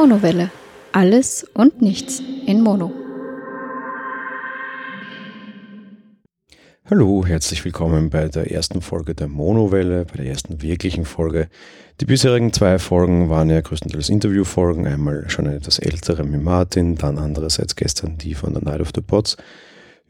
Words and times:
Monowelle. 0.00 0.52
Alles 0.92 1.44
und 1.54 1.82
nichts 1.82 2.22
in 2.46 2.60
Mono. 2.60 2.92
Hallo, 6.88 7.26
herzlich 7.26 7.64
willkommen 7.64 8.08
bei 8.08 8.28
der 8.28 8.52
ersten 8.52 8.80
Folge 8.80 9.16
der 9.16 9.26
Monowelle, 9.26 10.04
bei 10.04 10.18
der 10.18 10.26
ersten 10.26 10.62
wirklichen 10.62 11.04
Folge. 11.04 11.48
Die 12.00 12.04
bisherigen 12.04 12.52
zwei 12.52 12.78
Folgen 12.78 13.28
waren 13.28 13.50
ja 13.50 13.60
größtenteils 13.60 14.08
Interviewfolgen, 14.08 14.86
einmal 14.86 15.28
schon 15.30 15.48
eine 15.48 15.56
etwas 15.56 15.80
ältere 15.80 16.22
mit 16.22 16.44
Martin, 16.44 16.94
dann 16.94 17.18
andererseits 17.18 17.74
gestern 17.74 18.18
die 18.18 18.34
von 18.34 18.54
der 18.54 18.62
Night 18.62 18.80
of 18.80 18.92
the 18.94 19.00
Pots. 19.00 19.36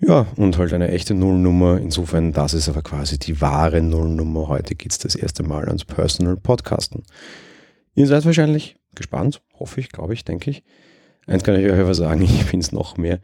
Ja, 0.01 0.27
und 0.37 0.59
halt 0.59 0.75
eine 0.75 0.89
echte 0.89 1.15
Nullnummer. 1.15 1.79
Insofern, 1.79 2.35
das 2.35 2.53
ist 2.53 2.69
aber 2.69 2.83
quasi 2.83 3.19
die 3.19 3.41
wahre 3.41 3.81
Nullnummer. 3.81 4.49
Heute 4.49 4.75
geht 4.75 4.93
es 4.93 4.99
das 4.99 5.15
erste 5.15 5.45
Mal 5.45 5.65
ans 5.65 5.87
Personal 5.87 6.37
Podcasten. 6.37 7.05
Ihr 7.95 8.07
seid 8.07 8.27
wahrscheinlich 8.27 8.78
gespannt, 8.99 9.41
hoffe 9.59 9.81
ich, 9.81 9.91
glaube 9.91 10.13
ich, 10.15 10.25
denke 10.25 10.51
ich. 10.51 10.63
Eins 11.27 11.45
kann 11.45 11.59
ich 11.59 11.71
euch 11.71 11.79
aber 11.79 11.95
sagen, 11.95 12.23
ich 12.23 12.45
finde 12.45 12.65
es 12.65 12.73
noch 12.73 12.97
mehr. 12.97 13.21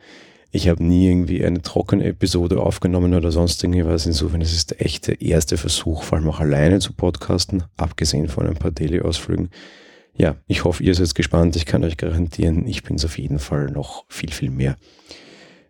Ich 0.50 0.68
habe 0.68 0.84
nie 0.84 1.08
irgendwie 1.08 1.44
eine 1.44 1.62
trockene 1.62 2.04
Episode 2.04 2.60
aufgenommen 2.60 3.12
oder 3.14 3.32
sonst 3.32 3.62
irgendwas. 3.64 4.06
Insofern 4.06 4.40
ist 4.40 4.54
es 4.54 4.66
der 4.66 4.80
echte 4.80 5.12
erste 5.20 5.56
Versuch, 5.56 6.04
vor 6.04 6.16
allem 6.16 6.28
auch 6.28 6.38
alleine 6.38 6.78
zu 6.78 6.92
podcasten, 6.92 7.64
abgesehen 7.76 8.28
von 8.28 8.46
ein 8.46 8.54
paar 8.54 8.70
Daily-Ausflügen. 8.70 9.50
Ja, 10.16 10.36
ich 10.46 10.62
hoffe, 10.62 10.84
ihr 10.84 10.94
seid 10.94 11.12
gespannt. 11.16 11.56
Ich 11.56 11.66
kann 11.66 11.82
euch 11.82 11.96
garantieren, 11.96 12.68
ich 12.68 12.84
bin 12.84 12.96
es 12.96 13.04
auf 13.04 13.18
jeden 13.18 13.40
Fall 13.40 13.66
noch 13.66 14.04
viel, 14.08 14.30
viel 14.30 14.50
mehr. 14.50 14.76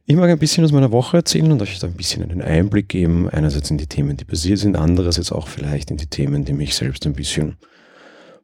Ich 0.05 0.17
mag 0.17 0.29
ein 0.29 0.39
bisschen 0.39 0.65
aus 0.65 0.73
meiner 0.73 0.93
Woche 0.93 1.17
erzählen 1.17 1.51
und 1.51 1.63
euch 1.63 1.83
ein 1.83 1.95
bisschen 1.95 2.23
einen 2.23 2.43
Einblick 2.43 2.91
geben. 2.91 3.31
Einerseits 3.31 3.71
in 3.71 3.79
die 3.79 3.87
Themen, 3.87 4.19
die 4.19 4.27
passiert 4.27 4.59
sind, 4.59 4.77
andererseits 4.77 5.33
auch 5.33 5.49
vielleicht 5.49 5.91
in 5.91 5.97
die 5.97 6.09
Themen, 6.09 6.45
die 6.45 6.53
mich 6.53 6.75
selbst 6.75 7.07
ein 7.07 7.15
bisschen 7.15 7.57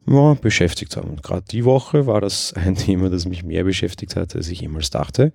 ja, 0.06 0.34
beschäftigt 0.34 0.96
haben. 0.96 1.10
Und 1.10 1.22
gerade 1.22 1.44
die 1.50 1.64
Woche 1.64 2.06
war 2.06 2.20
das 2.20 2.52
ein 2.54 2.74
Thema, 2.74 3.10
das 3.10 3.26
mich 3.26 3.42
mehr 3.42 3.64
beschäftigt 3.64 4.16
hat, 4.16 4.34
als 4.34 4.48
ich 4.48 4.60
jemals 4.60 4.90
dachte. 4.90 5.32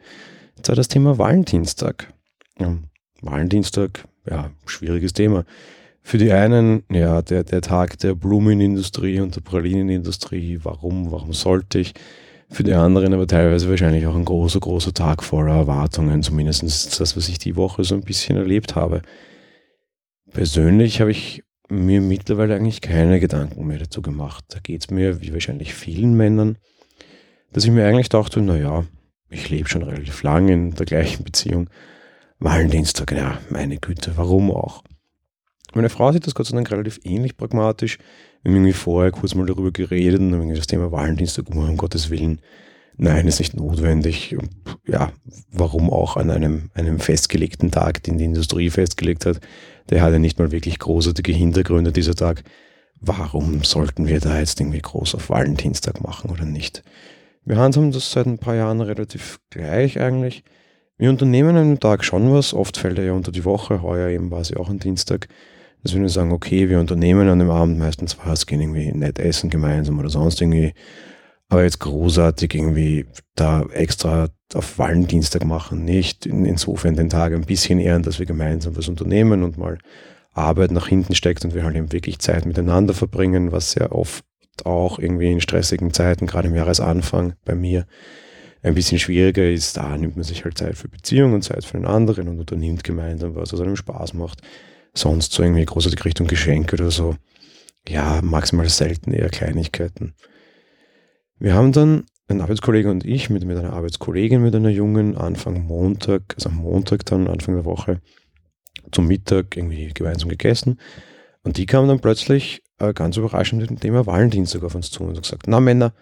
Das 0.57 0.69
war 0.69 0.75
das 0.75 0.88
Thema 0.88 1.17
Valentinstag. 1.17 2.13
Ja, 2.59 2.77
Valentinstag, 3.22 4.05
ja, 4.30 4.52
schwieriges 4.66 5.13
Thema. 5.13 5.45
Für 6.02 6.17
die 6.17 6.31
einen, 6.31 6.83
ja, 6.91 7.22
der, 7.22 7.44
der 7.44 7.61
Tag 7.61 7.97
der 7.99 8.13
Blumenindustrie 8.13 9.19
und 9.22 9.35
der 9.35 9.41
Pralinenindustrie, 9.41 10.59
warum, 10.61 11.11
warum 11.11 11.33
sollte 11.33 11.79
ich? 11.79 11.94
Für 12.50 12.63
die 12.63 12.73
anderen 12.73 13.13
aber 13.13 13.25
teilweise 13.25 13.69
wahrscheinlich 13.69 14.05
auch 14.05 14.16
ein 14.16 14.25
großer, 14.25 14.59
großer 14.59 14.94
Tag 14.94 15.23
voller 15.23 15.55
Erwartungen, 15.55 16.22
zumindest 16.22 17.00
das, 17.00 17.17
was 17.17 17.27
ich 17.27 17.39
die 17.39 17.55
Woche 17.55 17.83
so 17.83 17.95
ein 17.95 18.03
bisschen 18.03 18.38
erlebt 18.38 18.75
habe. 18.75 19.02
Persönlich 20.31 21.02
habe 21.02 21.09
ich 21.09 21.44
mir 21.69 22.02
mittlerweile 22.02 22.55
eigentlich 22.55 22.81
keine 22.81 23.19
Gedanken 23.19 23.66
mehr 23.66 23.80
dazu 23.80 24.02
gemacht. 24.02 24.45
Da 24.49 24.59
geht 24.59 24.81
es 24.81 24.91
mir, 24.91 25.21
wie 25.21 25.33
wahrscheinlich 25.33 25.73
vielen 25.73 26.16
Männern, 26.16 26.57
dass 27.52 27.66
ich 27.66 27.72
mir 27.72 27.85
eigentlich 27.88 28.09
dachte, 28.09 28.41
naja, 28.41 28.85
ich 29.30 29.49
lebe 29.49 29.67
schon 29.67 29.83
relativ 29.83 30.23
lang 30.23 30.49
in 30.49 30.72
der 30.72 30.85
gleichen 30.85 31.23
Beziehung. 31.23 31.69
Valentinstag, 32.39 33.11
ja, 33.11 33.39
meine 33.49 33.77
Güte, 33.77 34.11
warum 34.16 34.52
auch? 34.52 34.83
Meine 35.73 35.89
Frau 35.89 36.11
sieht 36.11 36.25
das 36.25 36.35
Gott 36.35 36.45
sei 36.45 36.55
Dank 36.55 36.72
relativ 36.72 36.99
ähnlich 37.03 37.35
pragmatisch. 37.35 37.97
Wir 38.44 38.52
haben 38.52 38.57
irgendwie 38.57 38.73
vorher 38.73 39.11
kurz 39.11 39.35
mal 39.35 39.45
darüber 39.45 39.72
geredet 39.72 40.22
und 40.22 40.33
haben 40.33 40.53
das 40.53 40.67
Thema 40.67 40.91
Valentinstag, 40.91 41.50
um 41.50 41.77
Gottes 41.77 42.09
Willen, 42.09 42.39
nein, 42.97 43.27
ist 43.27 43.39
nicht 43.39 43.55
notwendig. 43.55 44.35
Ja, 44.88 45.11
warum 45.51 45.89
auch 45.89 46.17
an 46.17 46.29
einem, 46.29 46.69
einem 46.73 46.99
festgelegten 46.99 47.71
Tag, 47.71 48.03
den 48.03 48.17
die 48.17 48.25
Industrie 48.25 48.69
festgelegt 48.69 49.25
hat, 49.25 49.39
der 49.89 50.01
hat 50.01 50.13
ja 50.13 50.19
nicht 50.19 50.39
mal 50.39 50.51
wirklich 50.51 50.79
großartige 50.79 51.31
Hintergründe, 51.31 51.91
dieser 51.91 52.16
Tag. 52.16 52.43
Warum 52.99 53.63
sollten 53.63 54.07
wir 54.07 54.19
da 54.19 54.39
jetzt 54.39 54.59
irgendwie 54.59 54.81
groß 54.81 55.16
auf 55.16 55.29
Valentinstag 55.29 56.01
machen 56.01 56.31
oder 56.31 56.45
nicht? 56.45 56.83
Wir 57.44 57.57
handhaben 57.57 57.91
das 57.91 58.11
seit 58.11 58.25
ein 58.25 58.39
paar 58.39 58.56
Jahren 58.56 58.81
relativ 58.81 59.39
gleich 59.51 60.00
eigentlich. 60.00 60.44
Wir 60.97 61.09
unternehmen 61.09 61.50
an 61.50 61.57
einem 61.57 61.79
Tag 61.79 62.03
schon 62.03 62.31
was, 62.33 62.53
oft 62.53 62.77
fällt 62.77 62.97
er 62.97 63.06
ja 63.06 63.13
unter 63.13 63.31
die 63.31 63.45
Woche, 63.45 63.81
heuer 63.81 64.09
eben 64.09 64.31
war 64.31 64.39
es 64.39 64.50
ja 64.50 64.57
auch 64.57 64.69
ein 64.69 64.79
Dienstag, 64.79 65.27
dass 65.83 65.94
wir 65.94 66.00
nur 66.00 66.09
sagen, 66.09 66.31
okay, 66.31 66.69
wir 66.69 66.79
unternehmen 66.79 67.27
an 67.27 67.39
dem 67.39 67.51
Abend 67.51 67.77
meistens 67.77 68.17
was, 68.23 68.47
gehen 68.47 68.62
irgendwie 68.62 68.91
nett 68.94 69.19
essen 69.19 69.50
gemeinsam 69.50 70.00
oder 70.00 70.09
sonst 70.09 70.41
irgendwie 70.41 70.73
aber 71.50 71.63
jetzt 71.63 71.79
großartig 71.79 72.53
irgendwie 72.53 73.06
da 73.35 73.63
extra 73.72 74.29
auf 74.53 74.78
Valentinstag 74.78 75.45
machen, 75.45 75.83
nicht. 75.83 76.25
Insofern 76.25 76.95
den 76.95 77.09
Tag 77.09 77.33
ein 77.33 77.45
bisschen 77.45 77.79
ehren, 77.79 78.03
dass 78.03 78.19
wir 78.19 78.25
gemeinsam 78.25 78.75
was 78.75 78.88
unternehmen 78.88 79.44
und 79.44 79.57
mal 79.57 79.78
Arbeit 80.33 80.72
nach 80.72 80.88
hinten 80.88 81.16
steckt 81.16 81.45
und 81.45 81.53
wir 81.53 81.63
halt 81.63 81.75
eben 81.75 81.91
wirklich 81.91 82.19
Zeit 82.19 82.45
miteinander 82.45 82.94
verbringen, 82.94 83.51
was 83.51 83.72
sehr 83.72 83.94
oft 83.94 84.25
auch 84.63 85.00
irgendwie 85.00 85.31
in 85.31 85.41
stressigen 85.41 85.94
Zeiten, 85.94 86.28
gerade 86.28 86.47
im 86.47 86.56
Jahresanfang 86.56 87.33
bei 87.45 87.56
mir, 87.56 87.85
ein 88.63 88.73
bisschen 88.73 89.00
schwieriger 89.00 89.47
ist. 89.50 89.77
Da 89.77 89.95
nimmt 89.97 90.16
man 90.16 90.23
sich 90.23 90.44
halt 90.44 90.57
Zeit 90.57 90.77
für 90.77 90.88
Beziehung 90.88 91.33
und 91.33 91.44
Zeit 91.44 91.66
für 91.66 91.77
den 91.77 91.85
anderen 91.85 92.27
und 92.27 92.39
unternimmt 92.39 92.83
gemeinsam 92.83 93.35
was, 93.35 93.53
was 93.53 93.62
einem 93.62 93.75
Spaß 93.75 94.13
macht. 94.13 94.41
Sonst 94.94 95.33
so 95.33 95.44
irgendwie 95.44 95.66
großartig 95.66 96.03
Richtung 96.03 96.27
Geschenk 96.27 96.73
oder 96.73 96.89
so. 96.89 97.16
Ja, 97.88 98.22
maximal 98.23 98.67
selten 98.67 99.13
eher 99.13 99.29
Kleinigkeiten. 99.29 100.16
Wir 101.38 101.53
haben 101.53 101.72
dann, 101.72 102.06
ein 102.28 102.41
Arbeitskollege 102.41 102.90
und 102.90 103.06
ich, 103.06 103.29
mit, 103.29 103.46
mit 103.46 103.57
einer 103.57 103.73
Arbeitskollegin, 103.73 104.41
mit 104.41 104.56
einer 104.56 104.69
Jungen, 104.69 105.16
Anfang 105.16 105.66
Montag, 105.66 106.34
also 106.35 106.50
am 106.50 106.56
Montag 106.56 107.06
dann, 107.06 107.28
Anfang 107.28 107.56
der 107.56 107.66
Woche, 107.66 108.01
zum 108.91 109.07
Mittag 109.07 109.56
irgendwie 109.56 109.91
gemeinsam 109.94 110.29
gegessen. 110.29 110.79
Und 111.44 111.57
die 111.57 111.66
kam 111.66 111.88
dann 111.88 112.00
plötzlich 112.00 112.63
äh, 112.79 112.94
ganz 112.94 113.18
überraschend 113.18 113.62
mit 113.62 113.69
dem 113.69 113.79
Thema 113.79 114.06
Valentinstag 114.06 114.63
auf 114.63 114.75
uns 114.75 114.90
zu 114.90 115.03
und 115.03 115.16
hat 115.16 115.24
gesagt, 115.24 115.47
na 115.47 115.59
Männer, 115.59 115.94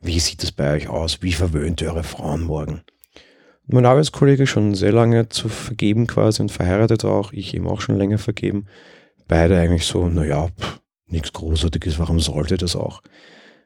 wie 0.00 0.20
sieht 0.20 0.42
es 0.44 0.52
bei 0.52 0.74
euch 0.74 0.88
aus? 0.88 1.22
Wie 1.22 1.32
verwöhnt 1.32 1.80
ihr 1.80 1.88
eure 1.88 2.04
Frauen 2.04 2.42
morgen? 2.42 2.82
Und 3.66 3.74
mein 3.74 3.86
Arbeitskollege 3.86 4.46
schon 4.46 4.74
sehr 4.74 4.92
lange 4.92 5.30
zu 5.30 5.48
vergeben 5.48 6.06
quasi 6.06 6.42
und 6.42 6.52
verheiratet 6.52 7.04
auch, 7.04 7.32
ich 7.32 7.54
eben 7.54 7.66
auch 7.66 7.80
schon 7.80 7.96
länger 7.96 8.18
vergeben. 8.18 8.66
Beide 9.26 9.58
eigentlich 9.58 9.86
so, 9.86 10.08
naja, 10.08 10.48
nichts 11.06 11.32
Großartiges, 11.32 11.98
warum 11.98 12.20
sollte 12.20 12.58
das 12.58 12.76
auch? 12.76 13.00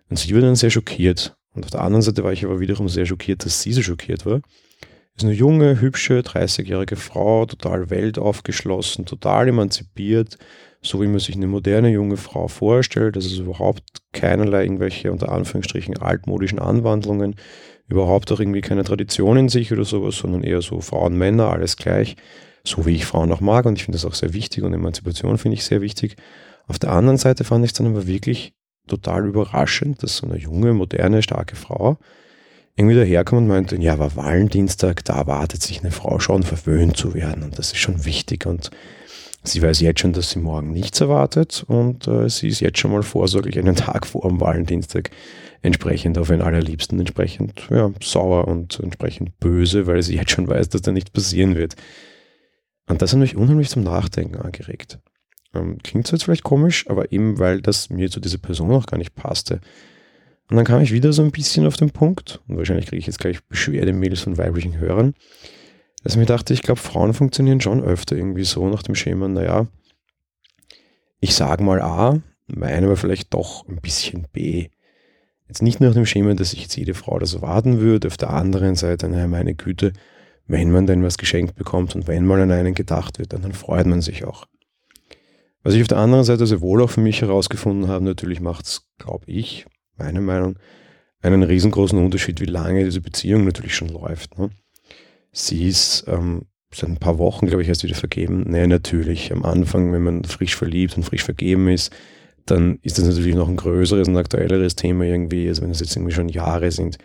Und 0.08 0.18
sie 0.18 0.34
war 0.34 0.40
dann 0.40 0.56
sehr 0.56 0.70
schockiert. 0.70 1.36
Und 1.54 1.64
auf 1.64 1.70
der 1.70 1.82
anderen 1.82 2.02
Seite 2.02 2.24
war 2.24 2.32
ich 2.32 2.44
aber 2.44 2.60
wiederum 2.60 2.88
sehr 2.88 3.06
schockiert, 3.06 3.44
dass 3.44 3.62
sie 3.62 3.72
so 3.72 3.82
schockiert 3.82 4.26
war. 4.26 4.40
Ist 5.16 5.24
eine 5.24 5.32
junge, 5.32 5.80
hübsche, 5.80 6.20
30-jährige 6.20 6.94
Frau, 6.94 7.44
total 7.44 7.90
weltaufgeschlossen, 7.90 9.04
total 9.04 9.48
emanzipiert, 9.48 10.38
so 10.80 11.02
wie 11.02 11.08
man 11.08 11.18
sich 11.18 11.34
eine 11.34 11.48
moderne 11.48 11.90
junge 11.90 12.16
Frau 12.16 12.46
vorstellt. 12.46 13.16
Das 13.16 13.26
ist 13.26 13.38
überhaupt 13.38 13.82
keinerlei 14.12 14.62
irgendwelche 14.62 15.10
unter 15.10 15.32
Anführungsstrichen 15.32 15.98
altmodischen 15.98 16.60
Anwandlungen, 16.60 17.34
überhaupt 17.88 18.30
auch 18.30 18.38
irgendwie 18.38 18.60
keine 18.60 18.84
Tradition 18.84 19.36
in 19.36 19.48
sich 19.48 19.72
oder 19.72 19.84
sowas, 19.84 20.16
sondern 20.16 20.44
eher 20.44 20.62
so 20.62 20.80
Frauen, 20.80 21.16
Männer, 21.18 21.50
alles 21.50 21.76
gleich, 21.76 22.14
so 22.62 22.86
wie 22.86 22.94
ich 22.94 23.04
Frauen 23.04 23.32
auch 23.32 23.40
mag 23.40 23.66
und 23.66 23.76
ich 23.76 23.84
finde 23.84 23.96
das 23.96 24.04
auch 24.04 24.14
sehr 24.14 24.34
wichtig 24.34 24.62
und 24.62 24.72
Emanzipation 24.72 25.38
finde 25.38 25.56
ich 25.56 25.64
sehr 25.64 25.80
wichtig. 25.80 26.16
Auf 26.68 26.78
der 26.78 26.92
anderen 26.92 27.18
Seite 27.18 27.42
fand 27.42 27.64
ich 27.64 27.72
es 27.72 27.76
dann 27.76 27.88
aber 27.88 28.06
wirklich 28.06 28.52
total 28.88 29.26
überraschend, 29.26 30.02
dass 30.02 30.18
so 30.18 30.26
eine 30.26 30.38
junge, 30.38 30.72
moderne, 30.72 31.22
starke 31.22 31.56
Frau 31.56 31.98
irgendwie 32.78 32.94
daherkommt 32.94 33.42
und 33.42 33.48
meint, 33.48 33.72
ja, 33.72 33.94
aber 33.94 34.14
Valentinstag, 34.14 35.04
da 35.04 35.16
erwartet 35.16 35.62
sich 35.62 35.80
eine 35.80 35.90
Frau 35.90 36.20
schon, 36.20 36.44
verwöhnt 36.44 36.96
zu 36.96 37.12
werden 37.12 37.42
und 37.42 37.58
das 37.58 37.72
ist 37.72 37.78
schon 37.78 38.04
wichtig 38.04 38.46
und 38.46 38.70
sie 39.42 39.60
weiß 39.60 39.80
jetzt 39.80 40.00
schon, 40.00 40.12
dass 40.12 40.30
sie 40.30 40.38
morgen 40.38 40.72
nichts 40.72 41.00
erwartet 41.00 41.64
und 41.66 42.06
äh, 42.06 42.28
sie 42.28 42.46
ist 42.46 42.60
jetzt 42.60 42.78
schon 42.78 42.92
mal 42.92 43.02
vorsorglich 43.02 43.58
einen 43.58 43.74
Tag 43.74 44.06
vor 44.06 44.22
dem 44.28 44.40
Valentinstag 44.40 45.10
entsprechend 45.60 46.18
auf 46.18 46.30
ihren 46.30 46.40
allerliebsten 46.40 47.00
entsprechend 47.00 47.66
ja, 47.70 47.90
sauer 48.00 48.46
und 48.46 48.78
entsprechend 48.78 49.38
böse, 49.40 49.88
weil 49.88 50.02
sie 50.02 50.14
jetzt 50.14 50.30
schon 50.30 50.46
weiß, 50.46 50.68
dass 50.68 50.82
da 50.82 50.92
nichts 50.92 51.10
passieren 51.10 51.56
wird. 51.56 51.74
Und 52.88 53.02
das 53.02 53.12
hat 53.12 53.18
mich 53.18 53.36
unheimlich 53.36 53.70
zum 53.70 53.82
Nachdenken 53.82 54.36
angeregt. 54.36 55.00
Ähm, 55.58 55.78
klingt 55.82 56.06
zwar 56.06 56.16
jetzt 56.16 56.24
vielleicht 56.24 56.44
komisch, 56.44 56.88
aber 56.88 57.12
eben 57.12 57.38
weil 57.38 57.60
das 57.60 57.90
mir 57.90 58.10
zu 58.10 58.20
dieser 58.20 58.38
Person 58.38 58.70
auch 58.72 58.86
gar 58.86 58.98
nicht 58.98 59.14
passte. 59.14 59.60
Und 60.50 60.56
dann 60.56 60.64
kam 60.64 60.80
ich 60.80 60.92
wieder 60.92 61.12
so 61.12 61.22
ein 61.22 61.30
bisschen 61.30 61.66
auf 61.66 61.76
den 61.76 61.90
Punkt, 61.90 62.40
und 62.48 62.56
wahrscheinlich 62.56 62.86
kriege 62.86 63.00
ich 63.00 63.06
jetzt 63.06 63.18
gleich 63.18 63.44
Beschwerdemails 63.44 64.20
von 64.20 64.38
weiblichen 64.38 64.78
Hörern, 64.78 65.14
dass 66.02 66.14
ich 66.14 66.18
mir 66.18 66.26
dachte, 66.26 66.54
ich 66.54 66.62
glaube, 66.62 66.80
Frauen 66.80 67.12
funktionieren 67.12 67.60
schon 67.60 67.82
öfter 67.82 68.16
irgendwie 68.16 68.44
so 68.44 68.68
nach 68.68 68.82
dem 68.82 68.94
Schema, 68.94 69.28
naja, 69.28 69.66
ich 71.20 71.34
sage 71.34 71.62
mal 71.62 71.82
A, 71.82 72.20
meine 72.46 72.86
aber 72.86 72.96
vielleicht 72.96 73.34
doch 73.34 73.68
ein 73.68 73.80
bisschen 73.80 74.26
B. 74.32 74.68
Jetzt 75.48 75.62
nicht 75.62 75.80
nach 75.80 75.94
dem 75.94 76.06
Schema, 76.06 76.34
dass 76.34 76.52
ich 76.52 76.62
jetzt 76.62 76.76
jede 76.76 76.94
Frau 76.94 77.18
das 77.18 77.34
erwarten 77.34 77.80
würde, 77.80 78.08
auf 78.08 78.16
der 78.16 78.30
anderen 78.30 78.74
Seite, 78.74 79.08
naja, 79.08 79.26
meine 79.26 79.54
Güte, 79.54 79.92
wenn 80.46 80.70
man 80.70 80.86
denn 80.86 81.02
was 81.02 81.18
geschenkt 81.18 81.56
bekommt 81.56 81.94
und 81.94 82.06
wenn 82.06 82.24
mal 82.24 82.40
an 82.40 82.52
einen 82.52 82.74
gedacht 82.74 83.18
wird, 83.18 83.32
dann, 83.32 83.42
dann 83.42 83.52
freut 83.52 83.86
man 83.86 84.00
sich 84.00 84.24
auch. 84.24 84.46
Was 85.62 85.74
ich 85.74 85.82
auf 85.82 85.88
der 85.88 85.98
anderen 85.98 86.24
Seite 86.24 86.46
sehr 86.46 86.60
wohl 86.60 86.82
auch 86.82 86.90
für 86.90 87.00
mich 87.00 87.20
herausgefunden 87.20 87.88
habe, 87.88 88.04
natürlich 88.04 88.40
macht 88.40 88.66
es, 88.66 88.88
glaube 88.98 89.24
ich, 89.26 89.66
meine 89.96 90.20
Meinung, 90.20 90.58
einen 91.20 91.42
riesengroßen 91.42 91.98
Unterschied, 91.98 92.40
wie 92.40 92.46
lange 92.46 92.84
diese 92.84 93.00
Beziehung 93.00 93.44
natürlich 93.44 93.74
schon 93.74 93.88
läuft. 93.88 94.38
Ne? 94.38 94.50
Sie 95.32 95.66
ist 95.66 96.04
ähm, 96.06 96.42
seit 96.72 96.88
ein 96.88 96.98
paar 96.98 97.18
Wochen, 97.18 97.46
glaube 97.46 97.62
ich, 97.62 97.68
erst 97.68 97.82
wieder 97.82 97.96
vergeben. 97.96 98.44
Nee, 98.46 98.66
natürlich. 98.66 99.32
Am 99.32 99.44
Anfang, 99.44 99.92
wenn 99.92 100.02
man 100.02 100.24
frisch 100.24 100.54
verliebt 100.54 100.96
und 100.96 101.02
frisch 101.02 101.24
vergeben 101.24 101.68
ist, 101.68 101.92
dann 102.46 102.78
ist 102.82 102.98
das 102.98 103.06
natürlich 103.06 103.34
noch 103.34 103.48
ein 103.48 103.56
größeres 103.56 104.08
und 104.08 104.16
aktuelleres 104.16 104.76
Thema 104.76 105.04
irgendwie, 105.04 105.48
also 105.48 105.62
wenn 105.62 105.70
das 105.70 105.80
jetzt 105.80 105.96
irgendwie 105.96 106.14
schon 106.14 106.28
Jahre 106.28 106.70
sind, 106.70 106.98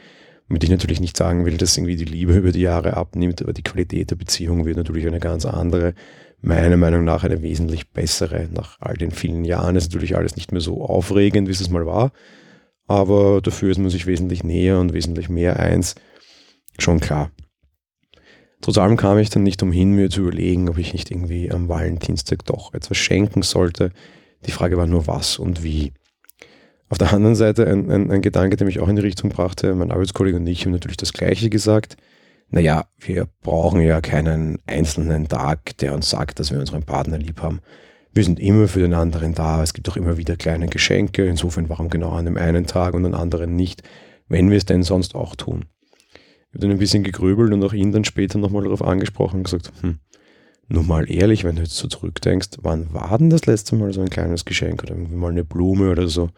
mit 0.48 0.64
ich 0.64 0.70
natürlich 0.70 1.00
nicht 1.00 1.18
sagen 1.18 1.46
will, 1.46 1.58
dass 1.58 1.78
irgendwie 1.78 1.96
die 1.96 2.06
Liebe 2.06 2.34
über 2.34 2.52
die 2.52 2.62
Jahre 2.62 2.96
abnimmt, 2.96 3.42
aber 3.42 3.54
die 3.54 3.64
Qualität 3.64 4.12
der 4.12 4.16
Beziehung 4.16 4.66
wird 4.66 4.78
natürlich 4.78 5.08
eine 5.08 5.20
ganz 5.20 5.46
andere. 5.46 5.94
Meiner 6.46 6.76
Meinung 6.76 7.06
nach 7.06 7.24
eine 7.24 7.42
wesentlich 7.42 7.92
bessere. 7.92 8.50
Nach 8.54 8.76
all 8.82 8.96
den 8.96 9.12
vielen 9.12 9.46
Jahren 9.46 9.78
ist 9.78 9.94
natürlich 9.94 10.18
alles 10.18 10.36
nicht 10.36 10.52
mehr 10.52 10.60
so 10.60 10.84
aufregend, 10.84 11.48
wie 11.48 11.54
es 11.54 11.70
mal 11.70 11.86
war. 11.86 12.12
Aber 12.86 13.40
dafür 13.42 13.72
ist 13.72 13.78
man 13.78 13.90
sich 13.90 14.08
wesentlich 14.08 14.44
näher 14.44 14.78
und 14.82 14.92
wesentlich 14.92 15.30
mehr 15.30 15.58
eins. 15.58 15.96
Schon 16.78 17.00
klar. 17.00 17.32
Trotz 18.60 18.78
allem 18.78 18.98
kam 18.98 19.18
ich 19.20 19.30
dann 19.30 19.44
nicht 19.44 19.64
umhin, 19.64 19.94
mir 19.94 20.10
zu 20.10 20.20
überlegen, 20.20 20.68
ob 20.68 20.78
ich 20.78 20.92
nicht 20.92 21.12
irgendwie 21.12 21.50
am 21.50 21.70
Valentinstag 21.70 22.44
doch 22.46 22.74
etwas 22.74 22.98
schenken 22.98 23.42
sollte. 23.42 23.94
Die 24.46 24.52
Frage 24.52 24.76
war 24.76 24.86
nur 24.86 25.08
was 25.08 25.40
und 25.40 25.64
wie. 25.64 25.94
Auf 26.90 26.98
der 26.98 27.14
anderen 27.14 27.36
Seite 27.36 27.66
ein, 27.68 27.90
ein, 27.90 28.12
ein, 28.12 28.22
Gedanke, 28.22 28.58
der 28.58 28.68
mich 28.68 28.82
auch 28.82 28.90
in 28.90 28.98
die 28.98 29.02
Richtung 29.02 29.30
brachte, 29.30 29.74
mein 29.76 29.94
Arbeitskollege 29.94 30.36
und 30.36 30.48
ich 30.48 30.66
haben 30.66 30.74
natürlich 30.74 30.98
das 30.98 31.14
Gleiche 31.14 31.50
gesagt. 31.50 31.96
Naja, 32.54 32.86
wir 33.00 33.28
brauchen 33.42 33.82
ja 33.82 34.00
keinen 34.00 34.60
einzelnen 34.68 35.28
Tag, 35.28 35.76
der 35.80 35.96
uns 35.96 36.12
sagt, 36.12 36.40
dass 36.40 36.52
wir 36.52 36.60
unseren 36.60 36.84
Partner 36.84 37.18
lieb 37.18 37.42
haben. 37.42 37.62
Wir 38.14 38.24
sind 38.24 38.40
immer 38.40 38.68
für 38.68 38.80
den 38.80 38.94
anderen 38.94 39.34
da. 39.34 39.64
Es 39.64 39.74
gibt 39.74 39.90
auch 39.90 39.98
immer 39.98 40.18
wieder 40.18 40.36
kleine 40.36 40.68
Geschenke. 40.68 41.26
Insofern 41.26 41.68
warum 41.70 41.90
genau 41.90 42.12
an 42.12 42.26
dem 42.26 42.38
einen 42.38 42.68
Tag 42.68 42.94
und 42.94 43.08
an 43.08 43.16
anderen 43.16 43.56
nicht, 43.56 43.82
wenn 44.28 44.52
wir 44.52 44.58
es 44.58 44.66
denn 44.66 44.84
sonst 44.84 45.16
auch 45.16 45.36
tun. 45.36 45.66
Ich 46.14 46.50
habe 46.50 46.60
dann 46.60 46.70
ein 46.70 46.78
bisschen 46.78 47.02
gegrübelt 47.02 47.52
und 47.52 47.64
auch 47.64 47.74
ihn 47.74 47.92
dann 47.92 48.06
später 48.06 48.38
nochmal 48.38 48.66
darauf 48.66 48.84
angesprochen 48.84 49.38
und 49.38 49.46
gesagt, 49.46 49.72
hm, 49.82 49.98
nur 50.68 50.84
mal 50.84 51.10
ehrlich, 51.10 51.44
wenn 51.44 51.56
du 51.56 51.64
jetzt 51.64 51.78
so 51.78 51.88
zurückdenkst, 51.88 52.60
wann 52.62 52.94
war 52.94 53.18
denn 53.18 53.32
das 53.32 53.48
letzte 53.48 53.76
Mal 53.76 53.94
so 53.94 54.02
ein 54.02 54.12
kleines 54.12 54.46
Geschenk 54.46 54.84
oder 54.84 54.92
irgendwie 54.92 55.16
mal 55.16 55.32
eine 55.32 55.44
Blume 55.44 55.90
oder 55.90 56.08
so? 56.08 56.30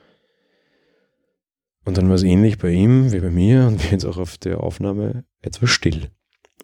Und 1.85 1.97
dann 1.97 2.09
war 2.09 2.15
es 2.15 2.23
ähnlich 2.23 2.57
bei 2.57 2.71
ihm 2.71 3.11
wie 3.11 3.19
bei 3.19 3.29
mir 3.29 3.67
und 3.67 3.83
wie 3.83 3.91
jetzt 3.91 4.05
auch 4.05 4.17
auf 4.17 4.37
der 4.37 4.61
Aufnahme 4.61 5.23
etwas 5.41 5.69
still. 5.69 6.09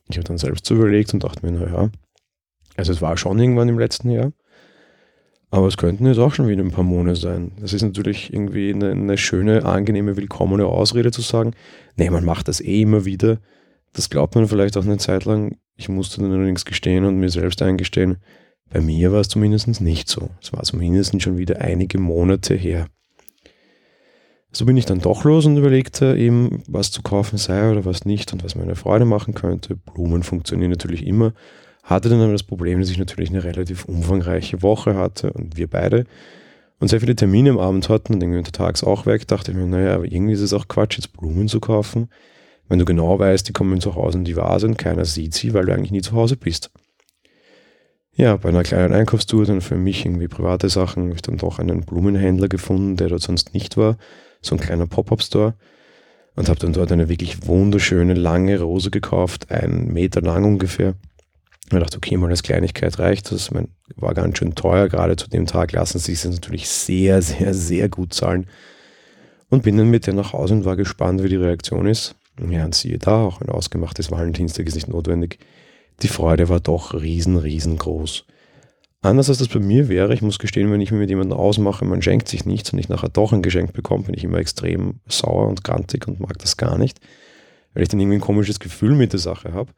Ich 0.09 0.17
habe 0.17 0.27
dann 0.27 0.39
selbst 0.39 0.65
so 0.65 0.75
überlegt 0.75 1.13
und 1.13 1.23
dachte 1.23 1.45
mir, 1.45 1.57
naja, 1.57 1.89
also 2.75 2.91
es 2.91 3.01
war 3.01 3.15
schon 3.17 3.39
irgendwann 3.39 3.69
im 3.69 3.79
letzten 3.79 4.09
Jahr, 4.09 4.33
aber 5.51 5.67
es 5.67 5.77
könnten 5.77 6.05
jetzt 6.07 6.17
auch 6.17 6.33
schon 6.33 6.47
wieder 6.47 6.63
ein 6.63 6.71
paar 6.71 6.83
Monate 6.83 7.19
sein. 7.19 7.51
Das 7.59 7.73
ist 7.73 7.83
natürlich 7.83 8.33
irgendwie 8.33 8.73
eine, 8.73 8.91
eine 8.91 9.17
schöne, 9.17 9.63
angenehme, 9.65 10.17
willkommene 10.17 10.65
Ausrede 10.65 11.11
zu 11.11 11.21
sagen, 11.21 11.53
nee, 11.97 12.09
man 12.09 12.25
macht 12.25 12.47
das 12.47 12.59
eh 12.59 12.81
immer 12.81 13.05
wieder. 13.05 13.39
Das 13.93 14.09
glaubt 14.09 14.35
man 14.35 14.47
vielleicht 14.47 14.75
auch 14.77 14.85
eine 14.85 14.97
Zeit 14.97 15.25
lang. 15.25 15.57
Ich 15.75 15.89
musste 15.89 16.21
dann 16.21 16.31
allerdings 16.31 16.65
gestehen 16.65 17.05
und 17.05 17.17
mir 17.17 17.29
selbst 17.29 17.61
eingestehen, 17.61 18.17
bei 18.69 18.79
mir 18.79 19.11
war 19.11 19.19
es 19.19 19.27
zumindest 19.27 19.81
nicht 19.81 20.07
so. 20.07 20.29
Es 20.41 20.53
war 20.53 20.63
zumindest 20.63 21.21
schon 21.21 21.37
wieder 21.37 21.59
einige 21.59 21.99
Monate 21.99 22.55
her. 22.55 22.87
So 24.53 24.65
bin 24.65 24.75
ich 24.75 24.85
dann 24.85 24.99
doch 24.99 25.23
los 25.23 25.45
und 25.45 25.55
überlegte 25.55 26.17
eben, 26.17 26.61
was 26.67 26.91
zu 26.91 27.01
kaufen 27.01 27.37
sei 27.37 27.71
oder 27.71 27.85
was 27.85 28.03
nicht 28.03 28.33
und 28.33 28.43
was 28.43 28.55
mir 28.55 28.63
eine 28.63 28.75
Freude 28.75 29.05
machen 29.05 29.33
könnte. 29.33 29.77
Blumen 29.77 30.23
funktionieren 30.23 30.71
natürlich 30.71 31.07
immer. 31.07 31.33
Hatte 31.83 32.09
dann 32.09 32.21
aber 32.21 32.33
das 32.33 32.43
Problem, 32.43 32.79
dass 32.79 32.89
ich 32.89 32.97
natürlich 32.97 33.29
eine 33.29 33.45
relativ 33.45 33.85
umfangreiche 33.85 34.61
Woche 34.61 34.95
hatte 34.95 35.31
und 35.31 35.55
wir 35.55 35.67
beide 35.67 36.05
und 36.79 36.89
sehr 36.89 36.99
viele 36.99 37.15
Termine 37.15 37.51
am 37.51 37.59
Abend 37.59 37.87
hatten 37.87 38.15
und 38.15 38.21
irgendwie 38.21 38.39
untertags 38.39 38.83
auch 38.83 39.05
weg. 39.05 39.25
Dachte 39.27 39.51
ich 39.51 39.57
mir, 39.57 39.65
naja, 39.67 39.95
aber 39.95 40.05
irgendwie 40.05 40.33
ist 40.33 40.41
es 40.41 40.53
auch 40.53 40.67
Quatsch, 40.67 40.97
jetzt 40.97 41.13
Blumen 41.13 41.47
zu 41.47 41.59
kaufen. 41.59 42.09
Wenn 42.67 42.79
du 42.79 42.85
genau 42.85 43.17
weißt, 43.17 43.47
die 43.47 43.53
kommen 43.53 43.79
zu 43.79 43.95
Hause 43.95 44.17
in 44.17 44.25
die 44.25 44.35
Vase 44.35 44.67
und 44.67 44.77
keiner 44.77 45.05
sieht 45.05 45.33
sie, 45.33 45.53
weil 45.53 45.65
du 45.65 45.73
eigentlich 45.73 45.91
nie 45.91 46.01
zu 46.01 46.13
Hause 46.13 46.35
bist. 46.35 46.71
Ja, 48.13 48.35
bei 48.35 48.49
einer 48.49 48.63
kleinen 48.63 48.93
Einkaufstour 48.93 49.45
dann 49.45 49.61
für 49.61 49.75
mich 49.77 50.05
irgendwie 50.05 50.27
private 50.27 50.67
Sachen 50.67 51.03
habe 51.03 51.15
ich 51.15 51.21
dann 51.21 51.37
doch 51.37 51.59
einen 51.59 51.85
Blumenhändler 51.85 52.49
gefunden, 52.49 52.97
der 52.97 53.07
dort 53.07 53.21
sonst 53.21 53.53
nicht 53.53 53.77
war 53.77 53.97
so 54.41 54.55
ein 54.55 54.59
kleiner 54.59 54.87
Pop-Up-Store 54.87 55.55
und 56.35 56.49
habe 56.49 56.59
dann 56.59 56.73
dort 56.73 56.91
eine 56.91 57.09
wirklich 57.09 57.47
wunderschöne 57.47 58.13
lange 58.13 58.59
Rose 58.59 58.91
gekauft, 58.91 59.51
einen 59.51 59.91
Meter 59.93 60.21
lang 60.21 60.43
ungefähr. 60.45 60.95
Und 61.71 61.79
dachte, 61.79 61.97
okay, 61.97 62.17
mal 62.17 62.29
als 62.29 62.43
Kleinigkeit 62.43 62.99
reicht 62.99 63.31
das. 63.31 63.51
Man 63.51 63.69
war 63.95 64.13
ganz 64.13 64.37
schön 64.37 64.55
teuer, 64.55 64.89
gerade 64.89 65.15
zu 65.15 65.29
dem 65.29 65.45
Tag 65.45 65.71
lassen 65.71 65.99
sich 65.99 66.15
es 66.15 66.25
natürlich 66.25 66.67
sehr, 66.67 67.21
sehr, 67.21 67.53
sehr 67.53 67.87
gut 67.87 68.13
zahlen. 68.13 68.47
Und 69.49 69.63
bin 69.63 69.77
dann 69.77 69.89
mit 69.89 70.07
der 70.07 70.13
nach 70.13 70.33
Hause 70.33 70.53
und 70.55 70.65
war 70.65 70.75
gespannt, 70.75 71.23
wie 71.23 71.29
die 71.29 71.35
Reaktion 71.35 71.85
ist. 71.85 72.15
Ja, 72.49 72.65
und 72.65 72.75
siehe 72.75 72.97
da, 72.97 73.23
auch 73.23 73.41
ein 73.41 73.49
ausgemachtes 73.49 74.11
Valentinstag 74.11 74.65
ist 74.65 74.75
nicht 74.75 74.87
notwendig. 74.87 75.39
Die 76.01 76.07
Freude 76.07 76.49
war 76.49 76.59
doch 76.59 76.93
riesen, 76.93 77.37
riesengroß. 77.37 78.25
Anders 79.03 79.29
als 79.29 79.39
das 79.39 79.47
bei 79.47 79.59
mir 79.59 79.89
wäre, 79.89 80.13
ich 80.13 80.21
muss 80.21 80.37
gestehen, 80.37 80.71
wenn 80.71 80.79
ich 80.79 80.91
mir 80.91 80.99
mit 80.99 81.09
jemandem 81.09 81.37
ausmache, 81.37 81.85
man 81.85 82.03
schenkt 82.03 82.27
sich 82.27 82.45
nichts 82.45 82.71
und 82.71 82.77
ich 82.77 82.87
nachher 82.87 83.09
doch 83.09 83.33
ein 83.33 83.41
Geschenk 83.41 83.73
bekomme, 83.73 84.03
bin 84.03 84.13
ich 84.13 84.23
immer 84.23 84.37
extrem 84.37 84.99
sauer 85.07 85.47
und 85.47 85.63
grantig 85.63 86.07
und 86.07 86.19
mag 86.19 86.37
das 86.37 86.55
gar 86.55 86.77
nicht, 86.77 86.99
weil 87.73 87.81
ich 87.81 87.89
dann 87.89 87.99
irgendwie 87.99 88.19
ein 88.19 88.21
komisches 88.21 88.59
Gefühl 88.59 88.95
mit 88.95 89.13
der 89.13 89.19
Sache 89.19 89.53
habe. 89.53 89.71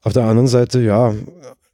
Auf 0.00 0.14
der 0.14 0.24
anderen 0.24 0.48
Seite, 0.48 0.80
ja, 0.80 1.14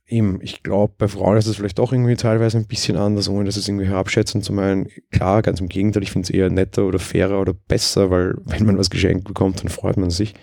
eben, 0.08 0.40
ich 0.42 0.64
glaube, 0.64 0.94
bei 0.98 1.06
Frauen 1.06 1.36
ist 1.36 1.46
es 1.46 1.56
vielleicht 1.56 1.78
doch 1.78 1.92
irgendwie 1.92 2.16
teilweise 2.16 2.58
ein 2.58 2.66
bisschen 2.66 2.96
anders, 2.96 3.28
ohne 3.28 3.44
dass 3.44 3.56
es 3.56 3.68
irgendwie 3.68 3.86
herabschätzen 3.86 4.42
zu 4.42 4.52
meinen. 4.52 4.88
Klar, 5.12 5.42
ganz 5.42 5.60
im 5.60 5.68
Gegenteil, 5.68 6.02
ich 6.02 6.10
finde 6.10 6.26
es 6.26 6.30
eher 6.30 6.50
netter 6.50 6.86
oder 6.86 6.98
fairer 6.98 7.40
oder 7.40 7.54
besser, 7.54 8.10
weil 8.10 8.34
wenn 8.44 8.66
man 8.66 8.78
was 8.78 8.90
geschenkt 8.90 9.24
bekommt, 9.24 9.62
dann 9.62 9.68
freut 9.68 9.96
man 9.96 10.10
sich. 10.10 10.34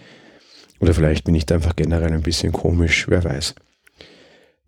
Oder 0.80 0.94
vielleicht 0.94 1.26
bin 1.26 1.36
ich 1.36 1.46
da 1.46 1.56
einfach 1.56 1.76
generell 1.76 2.14
ein 2.14 2.22
bisschen 2.22 2.54
komisch, 2.54 3.08
wer 3.10 3.24
weiß. 3.24 3.56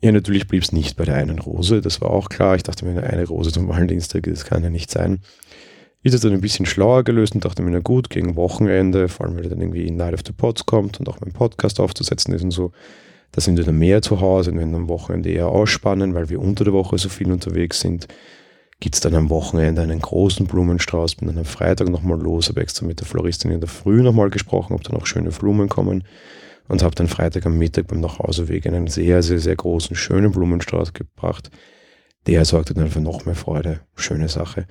Ja, 0.02 0.12
natürlich 0.12 0.48
blieb 0.48 0.62
es 0.62 0.72
nicht 0.72 0.96
bei 0.96 1.06
der 1.06 1.16
einen 1.16 1.40
Rose, 1.40 1.82
das 1.82 2.02
war 2.02 2.12
auch 2.12 2.30
klar. 2.30 2.56
Ich 2.56 2.64
dachte 2.64 2.86
mir, 2.86 3.02
eine 3.02 3.28
Rose 3.28 3.52
zum 3.52 3.68
Valentinstag, 3.68 4.24
das 4.24 4.46
kann 4.46 4.64
ja 4.64 4.70
nicht 4.70 4.92
sein. 4.92 5.20
Ist 6.04 6.14
es 6.14 6.22
dann 6.22 6.34
ein 6.34 6.42
bisschen 6.42 6.68
schlauer 6.68 7.04
gelöst 7.04 7.34
und 7.34 7.44
dachte 7.44 7.64
mir, 7.64 7.72
na 7.72 7.80
gut, 7.80 8.12
gegen 8.12 8.36
Wochenende, 8.36 9.08
vor 9.08 9.26
allem 9.26 9.38
weil 9.38 9.50
dann 9.50 9.60
irgendwie 9.60 9.90
Night 9.90 10.14
of 10.14 10.22
the 10.26 10.34
Pods 10.34 10.68
kommt 10.68 11.00
und 11.00 11.10
auch 11.10 11.20
mein 11.20 11.34
Podcast 11.34 11.80
aufzusetzen 11.80 12.34
ist 12.36 12.44
und 12.44 12.52
so, 12.52 12.72
da 13.32 13.42
sind 13.42 13.58
wir 13.58 13.66
dann 13.66 13.80
mehr 13.80 14.04
zu 14.04 14.22
Hause 14.22 14.52
und 14.52 14.60
wenn 14.60 14.74
am 14.76 14.88
Wochenende 14.88 15.30
eher 15.30 15.48
ausspannen, 15.48 16.14
weil 16.14 16.30
wir 16.30 16.40
unter 16.40 16.64
der 16.64 16.74
Woche 16.74 16.98
so 17.00 17.10
viel 17.10 17.32
unterwegs 17.32 17.80
sind, 17.80 18.08
gibt 18.80 18.94
es 18.94 19.02
dann 19.02 19.16
am 19.16 19.32
Wochenende 19.32 19.82
einen 19.82 20.00
großen 20.00 20.46
Blumenstrauß, 20.46 21.16
bin 21.16 21.28
dann 21.28 21.40
am 21.40 21.46
Freitag 21.46 21.90
nochmal 21.90 22.22
los, 22.22 22.50
habe 22.50 22.62
extra 22.62 22.86
mit 22.86 23.00
der 23.00 23.08
Floristin 23.08 23.50
in 23.50 23.60
der 23.60 23.68
Früh 23.68 24.04
nochmal 24.04 24.30
gesprochen, 24.30 24.74
ob 24.74 24.84
da 24.84 24.94
noch 24.94 25.08
schöne 25.08 25.32
Blumen 25.32 25.68
kommen 25.68 26.04
und 26.68 26.84
habe 26.84 26.96
dann 26.96 27.08
Freitag 27.08 27.46
am 27.46 27.58
Mittag 27.58 27.88
beim 27.88 28.02
Nachhauseweg 28.02 28.66
einen 28.68 28.88
sehr, 28.88 29.24
sehr, 29.24 29.40
sehr 29.40 29.56
großen, 29.56 29.96
schönen 29.96 30.32
Blumenstrauß 30.32 30.94
gebracht. 30.94 31.50
Der 32.28 32.44
sorgte 32.46 32.74
dann 32.74 32.90
für 32.90 33.00
noch 33.00 33.26
mehr 33.26 33.36
Freude. 33.36 33.82
Schöne 33.96 34.28
Sache. 34.28 34.68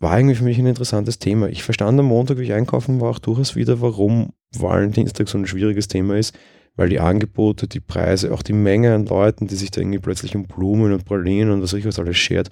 War 0.00 0.12
eigentlich 0.12 0.38
für 0.38 0.44
mich 0.44 0.58
ein 0.58 0.66
interessantes 0.66 1.18
Thema. 1.18 1.48
Ich 1.48 1.62
verstand 1.62 1.98
am 1.98 2.06
Montag, 2.06 2.38
wie 2.38 2.44
ich 2.44 2.52
einkaufen 2.52 3.00
war, 3.00 3.10
auch 3.10 3.18
durchaus 3.18 3.56
wieder, 3.56 3.80
warum 3.80 4.32
Valentinstag 4.56 5.28
so 5.28 5.38
ein 5.38 5.46
schwieriges 5.46 5.88
Thema 5.88 6.16
ist, 6.16 6.36
weil 6.76 6.88
die 6.88 7.00
Angebote, 7.00 7.68
die 7.68 7.80
Preise, 7.80 8.32
auch 8.32 8.42
die 8.42 8.52
Menge 8.52 8.94
an 8.94 9.06
Leuten, 9.06 9.46
die 9.46 9.54
sich 9.54 9.70
da 9.70 9.80
irgendwie 9.80 9.98
plötzlich 9.98 10.34
um 10.34 10.44
Blumen 10.44 10.92
und 10.92 11.04
Pralinen 11.04 11.52
und 11.52 11.62
was 11.62 11.72
ich 11.74 11.84
was 11.84 11.98
alles 11.98 12.16
schert, 12.16 12.50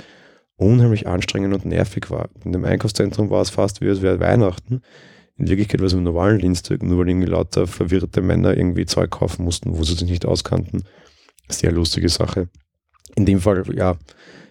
unheimlich 0.56 1.06
anstrengend 1.06 1.54
und 1.54 1.64
nervig 1.64 2.10
war. 2.10 2.28
In 2.44 2.52
dem 2.52 2.64
Einkaufszentrum 2.64 3.30
war 3.30 3.42
es 3.42 3.50
fast 3.50 3.80
wie 3.80 3.86
es 3.86 4.02
wäre 4.02 4.20
Weihnachten 4.20 4.82
in 5.42 5.48
Wirklichkeit 5.48 5.80
war 5.80 5.88
es 5.88 5.92
im 5.92 6.04
normalen 6.04 6.38
Dienstag, 6.38 6.84
nur 6.84 6.98
weil 6.98 7.08
irgendwie 7.08 7.26
lauter 7.26 7.66
verwirrte 7.66 8.22
Männer 8.22 8.56
irgendwie 8.56 8.86
Zeug 8.86 9.10
kaufen 9.10 9.44
mussten, 9.44 9.76
wo 9.76 9.82
sie 9.82 9.94
sich 9.94 10.08
nicht 10.08 10.24
auskannten. 10.24 10.84
Sehr 11.48 11.72
lustige 11.72 12.08
Sache. 12.08 12.48
In 13.16 13.26
dem 13.26 13.40
Fall, 13.40 13.64
ja, 13.74 13.96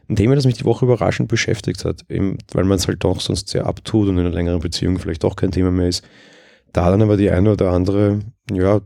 ein 0.10 0.18
Thema, 0.18 0.36
das 0.36 0.46
mich 0.46 0.58
die 0.58 0.66
Woche 0.66 0.84
überraschend 0.84 1.30
beschäftigt 1.30 1.86
hat, 1.86 2.04
eben, 2.10 2.40
weil 2.52 2.66
man 2.66 2.78
es 2.78 2.90
halt 2.90 3.06
doch 3.06 3.22
sonst 3.22 3.48
sehr 3.48 3.68
abtut 3.68 4.10
und 4.10 4.18
in 4.18 4.26
einer 4.26 4.36
längeren 4.36 4.60
Beziehung 4.60 5.00
vielleicht 5.00 5.24
doch 5.24 5.38
kein 5.38 5.52
Thema 5.52 5.72
mehr 5.72 5.88
ist. 5.88 6.04
Da 6.74 6.92
dann 6.92 7.02
aber 7.02 7.16
die 7.16 7.32
eine 7.32 7.54
oder 7.54 7.72
andere, 7.72 8.20
ja, 8.52 8.82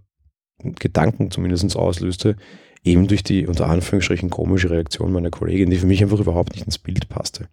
Gedanken 0.60 1.32
zumindest 1.32 1.76
auslöste, 1.76 2.36
eben 2.84 3.08
durch 3.08 3.24
die 3.24 3.48
unter 3.48 3.68
Anführungsstrichen 3.68 4.30
komische 4.30 4.70
Reaktion 4.70 5.12
meiner 5.12 5.32
Kollegin, 5.32 5.72
die 5.72 5.78
für 5.78 5.88
mich 5.88 6.04
einfach 6.04 6.20
überhaupt 6.20 6.54
nicht 6.54 6.66
ins 6.66 6.78
Bild 6.78 7.10
passte. 7.10 7.48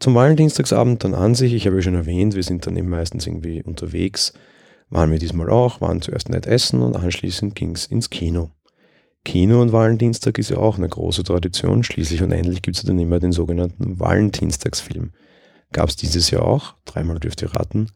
Zum 0.00 0.14
Valentinstagsabend 0.14 1.04
dann 1.04 1.14
an 1.14 1.34
sich, 1.34 1.54
ich 1.54 1.66
habe 1.66 1.76
ja 1.76 1.82
schon 1.82 1.94
erwähnt, 1.94 2.34
wir 2.34 2.42
sind 2.42 2.66
dann 2.66 2.76
eben 2.76 2.88
meistens 2.88 3.26
irgendwie 3.26 3.62
unterwegs, 3.62 4.32
waren 4.90 5.10
wir 5.10 5.18
diesmal 5.18 5.50
auch, 5.50 5.80
waren 5.80 6.02
zuerst 6.02 6.28
nett 6.28 6.46
essen 6.46 6.82
und 6.82 6.96
anschließend 6.96 7.54
ging 7.54 7.74
es 7.74 7.86
ins 7.86 8.10
Kino. 8.10 8.50
Kino 9.24 9.62
und 9.62 9.72
Valentinstag 9.72 10.38
ist 10.38 10.50
ja 10.50 10.58
auch 10.58 10.76
eine 10.76 10.88
große 10.88 11.22
Tradition, 11.22 11.82
schließlich 11.82 12.22
und 12.22 12.32
endlich 12.32 12.60
gibt 12.60 12.76
es 12.76 12.82
dann 12.82 12.98
immer 12.98 13.20
den 13.20 13.32
sogenannten 13.32 13.98
Valentinstagsfilm. 13.98 15.12
Gab 15.72 15.88
es 15.88 15.96
dieses 15.96 16.30
Jahr 16.30 16.44
auch, 16.44 16.74
dreimal 16.84 17.18
dürft 17.18 17.40
ihr 17.40 17.54
raten, 17.54 17.88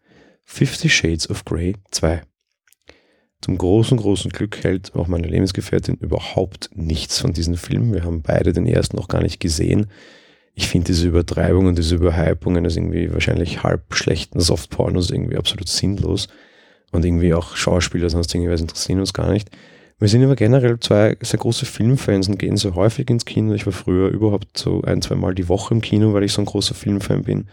Fifty 0.44 0.88
Shades 0.88 1.28
of 1.28 1.44
Grey 1.44 1.76
2. 1.90 2.22
Zum 3.42 3.58
großen, 3.58 3.98
großen 3.98 4.30
Glück 4.30 4.64
hält 4.64 4.94
auch 4.94 5.06
meine 5.06 5.28
Lebensgefährtin 5.28 5.96
überhaupt 5.96 6.70
nichts 6.74 7.18
von 7.18 7.34
diesem 7.34 7.56
Film. 7.56 7.92
Wir 7.92 8.02
haben 8.02 8.22
beide 8.22 8.52
den 8.52 8.66
ersten 8.66 8.96
noch 8.96 9.08
gar 9.08 9.22
nicht 9.22 9.38
gesehen 9.38 9.88
ich 10.58 10.66
finde 10.66 10.88
diese 10.88 11.06
Übertreibung 11.06 11.66
und 11.66 11.78
diese 11.78 11.94
Überhypung 11.94 12.56
eines 12.56 12.76
irgendwie 12.76 13.12
wahrscheinlich 13.12 13.62
halb 13.62 13.94
schlechten 13.94 14.40
Softpornos 14.40 15.12
irgendwie 15.12 15.36
absolut 15.36 15.68
sinnlos. 15.68 16.26
Und 16.90 17.04
irgendwie 17.04 17.32
auch 17.32 17.54
Schauspieler 17.54 18.10
sonst 18.10 18.34
irgendwas 18.34 18.60
interessieren 18.60 18.98
uns 18.98 19.12
gar 19.12 19.30
nicht. 19.30 19.50
Wir 20.00 20.08
sind 20.08 20.24
aber 20.24 20.34
generell 20.34 20.80
zwei 20.80 21.16
sehr 21.20 21.38
große 21.38 21.64
Filmfans 21.64 22.28
und 22.28 22.40
gehen 22.40 22.56
sehr 22.56 22.74
häufig 22.74 23.08
ins 23.08 23.24
Kino. 23.24 23.54
Ich 23.54 23.66
war 23.66 23.72
früher 23.72 24.08
überhaupt 24.08 24.58
so 24.58 24.82
ein, 24.82 25.00
zwei 25.00 25.14
Mal 25.14 25.32
die 25.32 25.48
Woche 25.48 25.74
im 25.74 25.80
Kino, 25.80 26.12
weil 26.12 26.24
ich 26.24 26.32
so 26.32 26.42
ein 26.42 26.46
großer 26.46 26.74
Filmfan 26.74 27.22
bin 27.22 27.46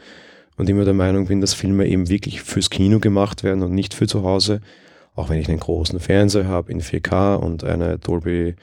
und 0.58 0.68
immer 0.68 0.84
der 0.84 0.96
Meinung 0.96 1.28
bin, 1.28 1.42
dass 1.42 1.54
Filme 1.54 1.86
eben 1.86 2.10
wirklich 2.10 2.42
fürs 2.42 2.72
Kino 2.72 2.98
gemacht 2.98 3.44
werden 3.44 3.62
und 3.62 3.72
nicht 3.76 3.94
für 3.94 4.08
zu 4.08 4.24
Hause. 4.24 4.62
Auch 5.14 5.30
wenn 5.30 5.40
ich 5.40 5.48
einen 5.48 5.60
großen 5.60 6.00
Fernseher 6.00 6.48
habe 6.48 6.72
in 6.72 6.82
4K 6.82 7.36
und 7.36 7.64
eine 7.64 8.00
Dolby, 8.00 8.56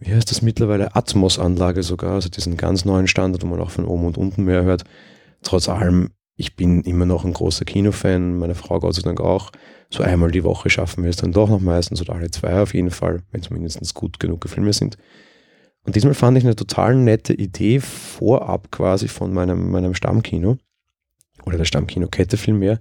wie 0.00 0.14
heißt 0.14 0.30
das 0.30 0.42
mittlerweile, 0.42 0.96
Atmos-Anlage 0.96 1.82
sogar, 1.82 2.14
also 2.14 2.28
diesen 2.28 2.56
ganz 2.56 2.84
neuen 2.84 3.06
Standard, 3.06 3.42
wo 3.42 3.46
man 3.46 3.60
auch 3.60 3.70
von 3.70 3.84
oben 3.84 4.06
und 4.06 4.18
unten 4.18 4.44
mehr 4.44 4.64
hört. 4.64 4.84
Trotz 5.42 5.68
allem, 5.68 6.10
ich 6.36 6.56
bin 6.56 6.82
immer 6.82 7.04
noch 7.04 7.24
ein 7.24 7.34
großer 7.34 7.66
Kinofan, 7.66 8.38
meine 8.38 8.54
Frau 8.54 8.80
Gott 8.80 8.94
sei 8.94 9.02
Dank 9.02 9.20
auch. 9.20 9.52
So 9.90 10.02
einmal 10.02 10.30
die 10.30 10.44
Woche 10.44 10.70
schaffen 10.70 11.04
wir 11.04 11.10
es 11.10 11.16
dann 11.16 11.32
doch 11.32 11.50
noch 11.50 11.60
meistens 11.60 12.00
oder 12.00 12.14
alle 12.14 12.30
zwei 12.30 12.62
auf 12.62 12.72
jeden 12.72 12.90
Fall, 12.90 13.22
wenn 13.30 13.42
es 13.42 13.50
mindestens 13.50 13.92
gut 13.92 14.18
genug 14.18 14.48
Filme 14.48 14.72
sind. 14.72 14.96
Und 15.84 15.96
diesmal 15.96 16.14
fand 16.14 16.38
ich 16.38 16.44
eine 16.44 16.56
total 16.56 16.94
nette 16.94 17.34
Idee 17.34 17.80
vorab 17.80 18.70
quasi 18.70 19.08
von 19.08 19.34
meinem, 19.34 19.70
meinem 19.70 19.94
Stammkino 19.94 20.56
oder 21.44 21.58
der 21.58 21.64
Stammkino-Kette 21.64 22.36
vielmehr, 22.36 22.80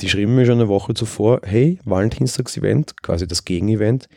die 0.00 0.08
schrieben 0.08 0.34
mir 0.34 0.46
schon 0.46 0.60
eine 0.60 0.68
Woche 0.68 0.94
zuvor, 0.94 1.40
hey, 1.44 1.78
Valentinstags-Event, 1.84 3.02
quasi 3.02 3.26
das 3.26 3.44
Gegenevent, 3.44 4.08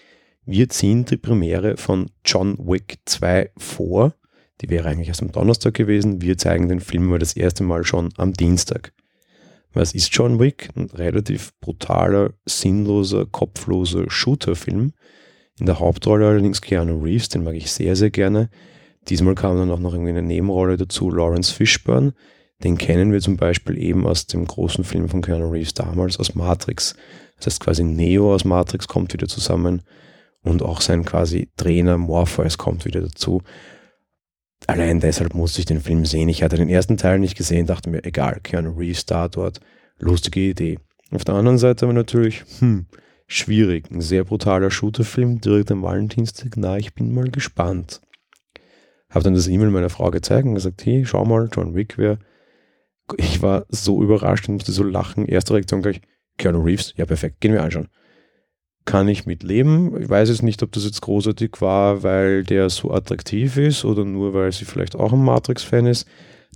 wir 0.49 0.69
ziehen 0.69 1.03
die 1.03 1.17
Premiere 1.17 1.75
von 1.75 2.09
John 2.23 2.57
Wick 2.57 2.99
2 3.03 3.51
vor. 3.57 4.13
Die 4.61 4.69
wäre 4.69 4.87
eigentlich 4.87 5.09
erst 5.09 5.21
am 5.21 5.33
Donnerstag 5.33 5.73
gewesen. 5.73 6.21
Wir 6.21 6.37
zeigen 6.37 6.69
den 6.69 6.79
Film 6.79 7.05
mal 7.05 7.19
das 7.19 7.35
erste 7.35 7.65
Mal 7.65 7.83
schon 7.83 8.13
am 8.15 8.31
Dienstag. 8.31 8.93
Was 9.73 9.93
ist 9.93 10.15
John 10.15 10.39
Wick? 10.39 10.69
Ein 10.77 10.85
relativ 10.85 11.51
brutaler, 11.59 12.31
sinnloser, 12.45 13.25
kopfloser 13.25 14.09
Shooter-Film. 14.09 14.93
In 15.59 15.65
der 15.65 15.79
Hauptrolle 15.81 16.25
allerdings 16.25 16.61
Keanu 16.61 17.03
Reeves, 17.03 17.27
den 17.27 17.43
mag 17.43 17.55
ich 17.55 17.69
sehr, 17.69 17.97
sehr 17.97 18.09
gerne. 18.09 18.49
Diesmal 19.09 19.35
kam 19.35 19.57
dann 19.57 19.69
auch 19.69 19.79
noch 19.79 19.91
irgendwie 19.91 20.11
eine 20.11 20.21
Nebenrolle 20.21 20.77
dazu, 20.77 21.11
Lawrence 21.11 21.53
Fishburne, 21.53 22.13
den 22.63 22.77
kennen 22.77 23.11
wir 23.11 23.19
zum 23.19 23.35
Beispiel 23.35 23.77
eben 23.77 24.07
aus 24.07 24.27
dem 24.27 24.45
großen 24.45 24.85
Film 24.85 25.09
von 25.09 25.21
Keanu 25.21 25.49
Reeves 25.49 25.73
damals, 25.73 26.17
aus 26.17 26.35
Matrix. 26.35 26.95
Das 27.35 27.47
heißt 27.47 27.59
quasi 27.59 27.83
Neo 27.83 28.33
aus 28.33 28.45
Matrix 28.45 28.87
kommt 28.87 29.11
wieder 29.11 29.27
zusammen 29.27 29.81
und 30.47 30.61
auch 30.61 30.81
sein 30.81 31.05
quasi 31.05 31.49
Trainer 31.57 31.97
Morpheus 31.97 32.57
kommt 32.57 32.85
wieder 32.85 33.01
dazu. 33.01 33.41
Allein 34.65 34.99
deshalb 34.99 35.33
musste 35.33 35.59
ich 35.59 35.65
den 35.65 35.81
Film 35.81 36.05
sehen. 36.05 36.29
Ich 36.29 36.43
hatte 36.43 36.57
den 36.57 36.69
ersten 36.69 36.97
Teil 36.97 37.19
nicht 37.19 37.37
gesehen, 37.37 37.67
dachte 37.67 37.89
mir, 37.89 38.03
egal, 38.03 38.39
Keanu 38.41 38.71
Reeves 38.71 39.05
da, 39.05 39.27
dort, 39.27 39.59
lustige 39.99 40.41
Idee. 40.41 40.79
Auf 41.11 41.23
der 41.23 41.35
anderen 41.35 41.57
Seite 41.57 41.85
aber 41.85 41.93
natürlich, 41.93 42.43
hm, 42.59 42.87
schwierig. 43.27 43.91
Ein 43.91 44.01
sehr 44.01 44.23
brutaler 44.23 44.71
Shooterfilm 44.71 45.39
direkt 45.41 45.71
am 45.71 45.83
Valentinstag. 45.83 46.57
Na, 46.57 46.77
ich 46.77 46.93
bin 46.93 47.13
mal 47.13 47.29
gespannt. 47.29 48.01
Habe 49.09 49.23
dann 49.23 49.35
das 49.35 49.47
E-Mail 49.47 49.69
meiner 49.69 49.89
Frau 49.89 50.11
gezeigt 50.11 50.47
und 50.47 50.55
gesagt, 50.55 50.85
hey, 50.85 51.05
schau 51.05 51.23
mal, 51.23 51.49
John 51.53 51.75
Wick 51.75 51.97
wäre 51.97 52.19
ich 53.15 53.41
war 53.41 53.65
so 53.69 54.03
überrascht 54.03 54.49
und 54.49 54.55
musste 54.55 54.71
so 54.71 54.83
lachen. 54.83 55.25
Erste 55.25 55.53
Reaktion 55.53 55.81
gleich, 55.81 56.01
Keanu 56.37 56.61
Reeves, 56.61 56.93
ja 56.97 57.05
perfekt, 57.05 57.39
gehen 57.39 57.53
wir 57.53 57.63
anschauen. 57.63 57.87
Kann 58.87 59.07
ich 59.07 59.27
mitleben. 59.27 60.01
Ich 60.01 60.09
weiß 60.09 60.29
jetzt 60.29 60.41
nicht, 60.41 60.63
ob 60.63 60.71
das 60.71 60.85
jetzt 60.85 61.01
großartig 61.01 61.59
war, 61.59 62.01
weil 62.01 62.43
der 62.43 62.71
so 62.71 62.91
attraktiv 62.91 63.57
ist 63.57 63.85
oder 63.85 64.03
nur, 64.03 64.33
weil 64.33 64.51
sie 64.51 64.65
vielleicht 64.65 64.95
auch 64.95 65.13
ein 65.13 65.23
Matrix-Fan 65.23 65.85
ist. 65.85 66.07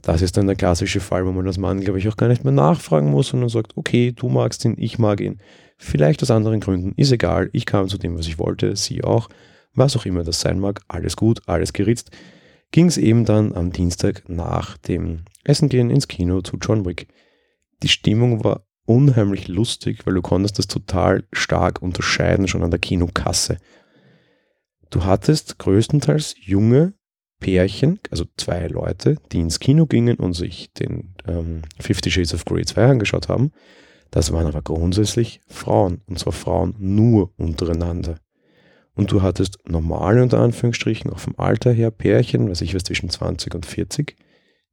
Das 0.02 0.24
ist 0.24 0.36
dann 0.38 0.48
der 0.48 0.56
klassische 0.56 1.00
Fall, 1.00 1.28
wo 1.28 1.32
man 1.32 1.46
als 1.46 1.60
Mann, 1.60 1.82
glaube 1.82 2.00
ich, 2.00 2.08
auch 2.08 2.18
gar 2.18 2.30
nicht 2.30 2.44
mehr 2.44 2.54
nachfragen 2.54 3.12
muss, 3.12 3.28
sondern 3.28 3.50
sagt, 3.50 3.78
okay, 3.78 4.14
du 4.14 4.30
magst 4.30 4.66
ihn, 4.66 4.76
ich 4.80 4.98
mag 4.98 5.22
ihn. 5.22 5.40
Vielleicht 5.78 6.24
aus 6.24 6.32
anderen 6.32 6.60
Gründen, 6.60 6.94
ist 6.96 7.12
egal, 7.12 7.52
ich 7.54 7.68
kam 7.68 7.88
zu 7.88 8.00
dem, 8.00 8.18
was 8.18 8.28
ich 8.28 8.40
wollte, 8.40 8.76
sie 8.76 9.04
auch. 9.04 9.30
Was 9.76 9.96
auch 9.96 10.06
immer 10.06 10.24
das 10.24 10.42
sein 10.42 10.60
mag, 10.60 10.82
alles 10.88 11.16
gut, 11.16 11.42
alles 11.46 11.72
geritzt 11.74 12.10
ging 12.72 12.88
es 12.88 12.98
eben 12.98 13.26
dann 13.26 13.54
am 13.54 13.72
Dienstag 13.72 14.24
nach 14.28 14.78
dem 14.78 15.26
Essen 15.44 15.70
gehen 15.70 15.90
ins 15.90 16.08
Kino 16.08 16.42
zu 16.42 16.58
John 16.58 16.86
Wick. 16.86 17.08
Die 17.84 17.90
Stimmung 17.90 18.44
war 18.44 18.64
unheimlich 18.86 19.48
lustig, 19.48 20.06
weil 20.06 20.14
du 20.14 20.22
konntest 20.22 20.60
das 20.60 20.68
total 20.68 21.24
stark 21.32 21.82
unterscheiden 21.82 22.48
schon 22.48 22.64
an 22.64 22.72
der 22.72 22.80
Kinokasse. 22.80 23.58
Du 24.90 25.06
hattest 25.06 25.58
größtenteils 25.60 26.36
junge 26.40 26.94
Pärchen, 27.40 28.00
also 28.12 28.26
zwei 28.38 28.68
Leute, 28.68 29.16
die 29.32 29.40
ins 29.40 29.60
Kino 29.60 29.86
gingen 29.86 30.18
und 30.18 30.34
sich 30.34 30.72
den 30.74 31.16
ähm, 31.28 31.62
Fifty 31.80 32.12
Shades 32.12 32.34
of 32.34 32.46
Grey 32.46 32.66
2 32.66 32.86
angeschaut 32.86 33.30
haben. 33.30 33.52
Das 34.12 34.32
waren 34.32 34.46
aber 34.46 34.62
grundsätzlich 34.62 35.42
Frauen, 35.48 36.02
und 36.08 36.20
zwar 36.20 36.34
Frauen 36.34 36.76
nur 36.78 37.32
untereinander 37.38 38.18
und 38.96 39.12
du 39.12 39.22
hattest 39.22 39.58
normale, 39.68 40.22
unter 40.22 40.40
Anführungsstrichen, 40.40 41.12
auch 41.12 41.20
vom 41.20 41.36
Alter 41.38 41.72
her, 41.72 41.92
Pärchen, 41.92 42.50
was 42.50 42.62
ich 42.62 42.76
weiß, 42.76 42.84
zwischen 42.84 43.10
20 43.10 43.56
und 43.56 43.66
40, 43.66 44.16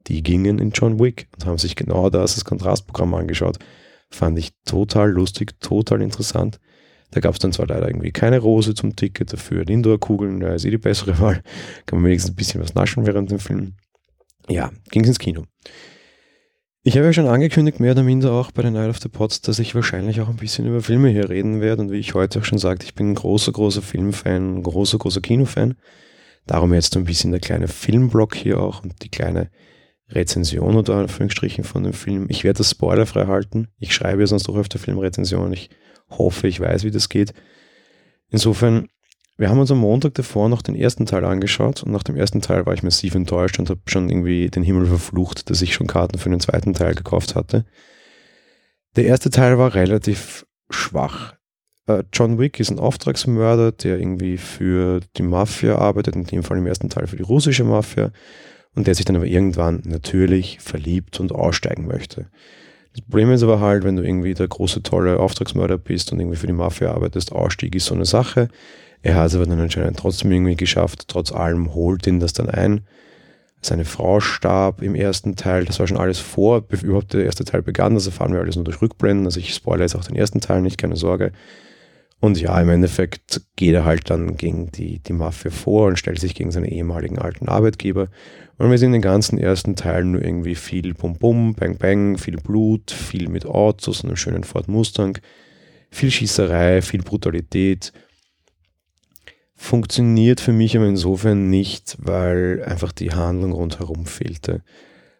die 0.06 0.22
gingen 0.22 0.58
in 0.58 0.70
John 0.70 0.98
Wick 0.98 1.28
und 1.34 1.46
haben 1.46 1.58
sich 1.58 1.76
genau 1.76 2.10
das, 2.10 2.34
das 2.34 2.44
Kontrastprogramm 2.44 3.14
angeschaut. 3.14 3.58
Fand 4.10 4.38
ich 4.38 4.50
total 4.64 5.10
lustig, 5.10 5.60
total 5.60 6.02
interessant. 6.02 6.58
Da 7.10 7.20
gab 7.20 7.34
es 7.34 7.38
dann 7.38 7.52
zwar 7.52 7.66
leider 7.66 7.88
irgendwie 7.88 8.12
keine 8.12 8.38
Rose 8.38 8.74
zum 8.74 8.94
Ticket, 8.94 9.32
dafür 9.32 9.66
Indoor-Kugeln, 9.68 10.40
da 10.40 10.54
ist 10.54 10.64
eh 10.64 10.70
die 10.70 10.78
bessere 10.78 11.18
Wahl. 11.20 11.42
Kann 11.86 12.00
man 12.00 12.06
wenigstens 12.06 12.32
ein 12.32 12.36
bisschen 12.36 12.60
was 12.60 12.74
naschen 12.74 13.06
während 13.06 13.30
dem 13.30 13.38
Film. 13.38 13.74
Ja, 14.48 14.70
ging 14.90 15.04
ins 15.04 15.18
Kino. 15.18 15.44
Ich 16.82 16.96
habe 16.96 17.06
ja 17.06 17.12
schon 17.12 17.26
angekündigt, 17.26 17.80
mehr 17.80 17.92
oder 17.92 18.02
minder 18.02 18.32
auch 18.32 18.50
bei 18.50 18.62
den 18.62 18.72
Night 18.72 18.88
of 18.88 19.00
the 19.00 19.10
Pots, 19.10 19.42
dass 19.42 19.58
ich 19.58 19.74
wahrscheinlich 19.74 20.20
auch 20.20 20.28
ein 20.28 20.36
bisschen 20.36 20.66
über 20.66 20.80
Filme 20.80 21.10
hier 21.10 21.28
reden 21.28 21.60
werde. 21.60 21.82
Und 21.82 21.90
wie 21.90 21.98
ich 21.98 22.14
heute 22.14 22.38
auch 22.38 22.44
schon 22.44 22.58
sagte, 22.58 22.86
ich 22.86 22.94
bin 22.94 23.10
ein 23.10 23.14
großer, 23.14 23.52
großer 23.52 23.82
Filmfan, 23.82 24.58
ein 24.58 24.62
großer, 24.62 24.96
großer 24.96 25.20
Kinofan. 25.20 25.74
Darum 26.46 26.72
jetzt 26.72 26.96
ein 26.96 27.04
bisschen 27.04 27.30
der 27.30 27.40
kleine 27.40 27.68
Filmblock 27.68 28.34
hier 28.34 28.58
auch 28.60 28.82
und 28.82 29.02
die 29.02 29.10
kleine 29.10 29.50
Rezension 30.10 30.76
oder 30.76 30.96
Anführungsstrichen 30.96 31.64
von 31.64 31.84
dem 31.84 31.92
Film. 31.92 32.26
Ich 32.28 32.44
werde 32.44 32.58
das 32.58 32.70
spoilerfrei 32.70 33.26
halten. 33.26 33.68
Ich 33.78 33.94
schreibe 33.94 34.22
ja 34.22 34.26
sonst 34.26 34.48
auch 34.48 34.56
öfter 34.56 34.78
Filmrezensionen. 34.78 35.52
Ich 35.52 35.70
hoffe, 36.10 36.48
ich 36.48 36.60
weiß, 36.60 36.84
wie 36.84 36.90
das 36.90 37.08
geht. 37.08 37.34
Insofern 38.30 38.88
wir 39.38 39.50
haben 39.50 39.60
uns 39.60 39.70
am 39.70 39.78
Montag 39.78 40.14
davor 40.14 40.48
noch 40.48 40.62
den 40.62 40.74
ersten 40.74 41.06
Teil 41.06 41.24
angeschaut 41.24 41.84
und 41.84 41.92
nach 41.92 42.02
dem 42.02 42.16
ersten 42.16 42.42
Teil 42.42 42.66
war 42.66 42.74
ich 42.74 42.82
massiv 42.82 43.14
enttäuscht 43.14 43.60
und 43.60 43.70
habe 43.70 43.80
schon 43.86 44.10
irgendwie 44.10 44.50
den 44.50 44.64
Himmel 44.64 44.86
verflucht, 44.86 45.48
dass 45.48 45.62
ich 45.62 45.74
schon 45.74 45.86
Karten 45.86 46.18
für 46.18 46.28
den 46.28 46.40
zweiten 46.40 46.74
Teil 46.74 46.96
gekauft 46.96 47.36
hatte. 47.36 47.64
Der 48.96 49.04
erste 49.04 49.30
Teil 49.30 49.56
war 49.56 49.74
relativ 49.74 50.44
schwach. 50.70 51.34
Äh, 51.86 52.02
John 52.12 52.40
Wick 52.40 52.58
ist 52.58 52.70
ein 52.70 52.80
Auftragsmörder, 52.80 53.70
der 53.70 54.00
irgendwie 54.00 54.38
für 54.38 55.02
die 55.16 55.22
Mafia 55.22 55.78
arbeitet, 55.78 56.16
in 56.16 56.24
dem 56.24 56.42
Fall 56.42 56.58
im 56.58 56.66
ersten 56.66 56.90
Teil 56.90 57.06
für 57.06 57.16
die 57.16 57.22
russische 57.22 57.62
Mafia 57.62 58.10
und 58.74 58.86
der 58.86 58.94
sich 58.94 59.04
dann 59.04 59.16
aber 59.16 59.26
irgendwann 59.26 59.82
natürlich 59.84 60.58
verliebt 60.60 61.20
und 61.20 61.32
aussteigen 61.32 61.86
möchte. 61.86 62.26
Das 62.92 63.02
Problem 63.02 63.30
ist 63.30 63.42
aber 63.42 63.60
halt, 63.60 63.84
wenn 63.84 63.96
du 63.96 64.02
irgendwie 64.02 64.34
der 64.34 64.48
große, 64.48 64.82
tolle 64.82 65.20
Auftragsmörder 65.20 65.78
bist 65.78 66.12
und 66.12 66.20
irgendwie 66.20 66.36
für 66.36 66.46
die 66.46 66.52
Mafia 66.52 66.92
arbeitest, 66.92 67.32
Ausstieg 67.32 67.74
ist 67.74 67.86
so 67.86 67.94
eine 67.94 68.04
Sache. 68.04 68.48
Er 69.02 69.14
hat 69.14 69.28
es 69.28 69.34
aber 69.36 69.46
dann 69.46 69.60
anscheinend 69.60 69.98
trotzdem 69.98 70.32
irgendwie 70.32 70.56
geschafft. 70.56 71.06
Trotz 71.08 71.30
allem 71.30 71.74
holt 71.74 72.06
ihn 72.06 72.20
das 72.20 72.32
dann 72.32 72.48
ein. 72.48 72.80
Seine 73.60 73.84
Frau 73.84 74.20
starb 74.20 74.82
im 74.82 74.94
ersten 74.94 75.36
Teil. 75.36 75.64
Das 75.64 75.78
war 75.78 75.86
schon 75.86 75.96
alles 75.96 76.18
vor, 76.18 76.60
bevor 76.60 76.88
überhaupt 76.88 77.12
der 77.12 77.24
erste 77.24 77.44
Teil 77.44 77.62
begann. 77.62 77.94
Das 77.94 78.06
erfahren 78.06 78.32
wir 78.32 78.40
alles 78.40 78.56
nur 78.56 78.64
durch 78.64 78.80
Rückblenden. 78.80 79.26
Also 79.26 79.40
ich 79.40 79.54
spoilere 79.54 79.84
jetzt 79.84 79.96
auch 79.96 80.04
den 80.04 80.16
ersten 80.16 80.40
Teil 80.40 80.60
nicht, 80.60 80.78
keine 80.78 80.96
Sorge. 80.96 81.32
Und 82.20 82.40
ja, 82.40 82.60
im 82.60 82.68
Endeffekt 82.68 83.42
geht 83.54 83.74
er 83.74 83.84
halt 83.84 84.10
dann 84.10 84.36
gegen 84.36 84.72
die, 84.72 84.98
die 84.98 85.12
Mafia 85.12 85.52
vor 85.52 85.86
und 85.86 85.98
stellt 85.98 86.18
sich 86.18 86.34
gegen 86.34 86.50
seinen 86.50 86.64
ehemaligen 86.64 87.18
alten 87.18 87.48
Arbeitgeber. 87.48 88.08
Und 88.56 88.70
wir 88.70 88.78
sehen 88.78 88.92
den 88.92 89.02
ganzen 89.02 89.38
ersten 89.38 89.76
Teil 89.76 90.04
nur 90.04 90.22
irgendwie 90.22 90.56
viel 90.56 90.94
Bum-Bum, 90.94 91.54
Bang-Bang, 91.54 92.18
viel 92.18 92.36
Blut, 92.36 92.90
viel 92.90 93.28
mit 93.28 93.46
Autos 93.46 94.04
einem 94.04 94.16
schönen 94.16 94.42
Ford 94.42 94.66
Mustang, 94.66 95.18
viel 95.90 96.10
Schießerei, 96.10 96.82
viel 96.82 97.02
Brutalität 97.02 97.92
funktioniert 99.58 100.40
für 100.40 100.52
mich 100.52 100.76
aber 100.76 100.86
insofern 100.86 101.50
nicht, 101.50 101.96
weil 101.98 102.62
einfach 102.64 102.92
die 102.92 103.10
Handlung 103.10 103.52
rundherum 103.52 104.06
fehlte. 104.06 104.62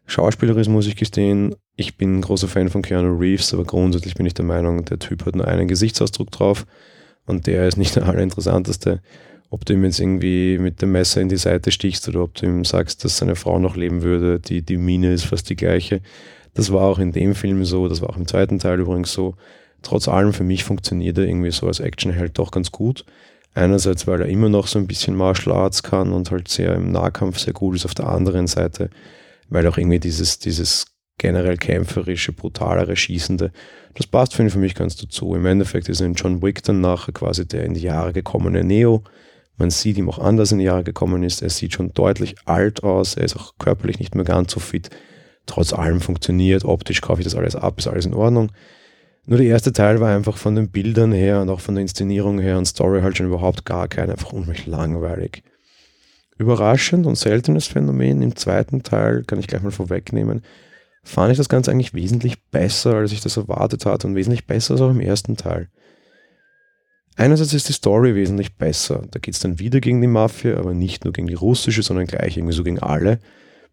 Schauspielerisch 0.09 0.69
muss 0.69 0.87
ich 0.87 0.97
gestehen, 0.97 1.55
ich 1.77 1.99
bin 1.99 2.19
ein 2.19 2.23
großer 2.23 2.49
Fan 2.49 2.71
von 2.71 2.81
Keanu 2.81 3.19
Reeves, 3.19 3.53
aber 3.53 3.65
grundsätzlich 3.65 4.15
bin 4.15 4.25
ich 4.25 4.33
der 4.33 4.47
Meinung, 4.47 4.83
der 4.87 4.99
Typ 4.99 5.27
hat 5.27 5.37
nur 5.37 5.47
einen 5.47 5.69
Gesichtsausdruck 5.69 6.31
drauf 6.31 6.65
und 7.27 7.47
der 7.47 7.69
ist 7.69 7.77
nicht 7.77 7.95
der 7.95 8.05
allerinteressanteste. 8.09 9.03
Ob 9.51 9.67
du 9.67 9.75
ihm 9.75 9.85
jetzt 9.85 10.01
irgendwie 10.01 10.57
mit 10.57 10.81
dem 10.81 10.93
Messer 10.93 11.21
in 11.21 11.29
die 11.29 11.37
Seite 11.37 11.71
stichst 11.71 12.09
oder 12.09 12.23
ob 12.23 12.35
du 12.35 12.47
ihm 12.47 12.65
sagst, 12.65 13.05
dass 13.05 13.19
seine 13.19 13.37
Frau 13.37 13.59
noch 13.59 13.77
leben 13.77 14.01
würde, 14.01 14.41
die, 14.41 14.63
die 14.63 14.79
Mine 14.79 15.13
ist 15.13 15.27
fast 15.27 15.51
die 15.51 15.57
gleiche. 15.57 16.01
Das 16.55 16.73
war 16.73 16.85
auch 16.85 16.99
in 16.99 17.13
dem 17.13 17.35
Film 17.35 17.63
so, 17.67 17.87
das 17.87 18.01
war 18.01 18.09
auch 18.09 18.17
im 18.17 18.27
zweiten 18.27 18.59
Teil 18.59 18.81
übrigens 18.81 19.13
so. 19.13 19.35
Trotz 19.83 20.09
allem 20.09 20.33
für 20.33 20.43
mich 20.43 20.65
funktioniert 20.65 21.19
er 21.19 21.27
irgendwie 21.27 21.51
so 21.51 21.67
als 21.67 21.81
Actionheld 21.81 22.39
doch 22.39 22.51
ganz 22.51 22.73
gut. 22.73 23.05
Einerseits, 23.53 24.07
weil 24.07 24.23
er 24.23 24.29
immer 24.29 24.49
noch 24.49 24.69
so 24.69 24.79
ein 24.79 24.87
bisschen 24.87 25.15
Martial 25.15 25.55
Arts 25.55 25.83
kann 25.83 26.13
und 26.13 26.31
halt 26.31 26.49
sehr 26.49 26.75
im 26.75 26.93
Nahkampf 26.93 27.39
sehr 27.39 27.53
gut 27.53 27.77
ist, 27.77 27.85
auf 27.85 27.95
der 27.95 28.09
anderen 28.09 28.47
Seite, 28.47 28.89
weil 29.49 29.67
auch 29.67 29.79
irgendwie 29.79 30.01
dieses, 30.01 30.39
dieses 30.39 30.87
generell 31.19 31.57
kämpferische, 31.57 32.33
brutalere, 32.33 32.97
schießende. 32.97 33.53
Das 33.95 34.07
passt 34.07 34.35
finde 34.35 34.49
ich 34.49 34.53
für 34.53 34.61
mich 34.61 34.75
ganz 34.75 34.97
dazu. 34.97 35.35
Im 35.35 35.47
Endeffekt 35.47 35.89
ist 35.89 36.01
ein 36.01 36.15
John 36.15 36.43
Wick 36.43 36.63
dann 36.63 36.81
nachher 36.81 37.13
quasi 37.13 37.47
der 37.47 37.65
in 37.65 37.75
die 37.75 37.81
Jahre 37.81 38.13
gekommene 38.13 38.63
Neo. 38.65 39.03
Man 39.57 39.71
sieht 39.71 39.99
ihm 39.99 40.09
auch 40.09 40.21
anders 40.21 40.53
in 40.53 40.59
die 40.59 40.65
Jahre 40.65 40.85
gekommen 40.85 41.25
ist. 41.25 41.43
Er 41.43 41.51
sieht 41.51 41.73
schon 41.73 41.93
deutlich 41.93 42.37
alt 42.45 42.85
aus. 42.85 43.17
Er 43.17 43.25
ist 43.25 43.37
auch 43.37 43.55
körperlich 43.59 43.99
nicht 43.99 44.15
mehr 44.15 44.25
ganz 44.25 44.53
so 44.53 44.61
fit. 44.61 44.91
Trotz 45.47 45.73
allem 45.73 46.01
funktioniert. 46.01 46.65
Optisch 46.65 47.01
kaufe 47.01 47.21
ich 47.21 47.25
das 47.25 47.35
alles 47.35 47.57
ab, 47.57 47.79
ist 47.79 47.89
alles 47.89 48.07
in 48.07 48.15
Ordnung. 48.15 48.53
Nur 49.27 49.39
der 49.39 49.49
erste 49.49 49.73
Teil 49.73 50.01
war 50.01 50.15
einfach 50.15 50.37
von 50.37 50.55
den 50.55 50.71
Bildern 50.71 51.13
her 51.13 51.43
und 51.43 51.51
auch 51.51 51.61
von 51.61 51.75
der 51.75 51.83
Inszenierung 51.83 52.39
her 52.39 52.57
und 52.57 52.67
Story 52.67 53.03
halt 53.03 53.17
schon 53.17 53.27
überhaupt 53.27 53.65
gar 53.67 53.89
kein, 53.89 54.11
einfach 54.11 54.33
unheimlich 54.33 54.67
langweilig. 54.67 55.43
Überraschend 56.39 57.07
und 57.07 57.17
seltenes 57.17 57.67
Phänomen 57.67 58.23
im 58.23 58.37
zweiten 58.37 58.83
Teil, 58.83 59.25
kann 59.25 59.41
ich 59.41 59.49
gleich 59.49 59.63
mal 59.63 59.73
vorwegnehmen, 59.73 60.43
fand 61.03 61.33
ich 61.33 61.39
das 61.39 61.49
Ganze 61.49 61.71
eigentlich 61.71 61.95
wesentlich 61.95 62.43
besser, 62.51 62.95
als 62.95 63.13
ich 63.13 63.21
das 63.21 63.37
erwartet 63.37 63.87
hatte 63.87 64.07
und 64.07 64.15
wesentlich 64.15 64.47
besser 64.47 64.75
als 64.75 64.81
auch 64.81 64.91
im 64.91 65.01
ersten 65.01 65.37
Teil. 65.37 65.69
Einerseits 67.17 67.53
ist 67.53 67.69
die 67.69 67.73
Story 67.73 68.15
wesentlich 68.15 68.57
besser. 68.57 69.03
Da 69.11 69.19
geht 69.19 69.35
es 69.35 69.41
dann 69.41 69.59
wieder 69.59 69.81
gegen 69.81 70.01
die 70.01 70.07
Mafia, 70.07 70.57
aber 70.57 70.73
nicht 70.73 71.05
nur 71.05 71.13
gegen 71.13 71.27
die 71.27 71.35
russische, 71.35 71.83
sondern 71.83 72.07
gleich 72.07 72.37
irgendwie 72.37 72.55
so 72.55 72.63
gegen 72.63 72.79
alle, 72.79 73.19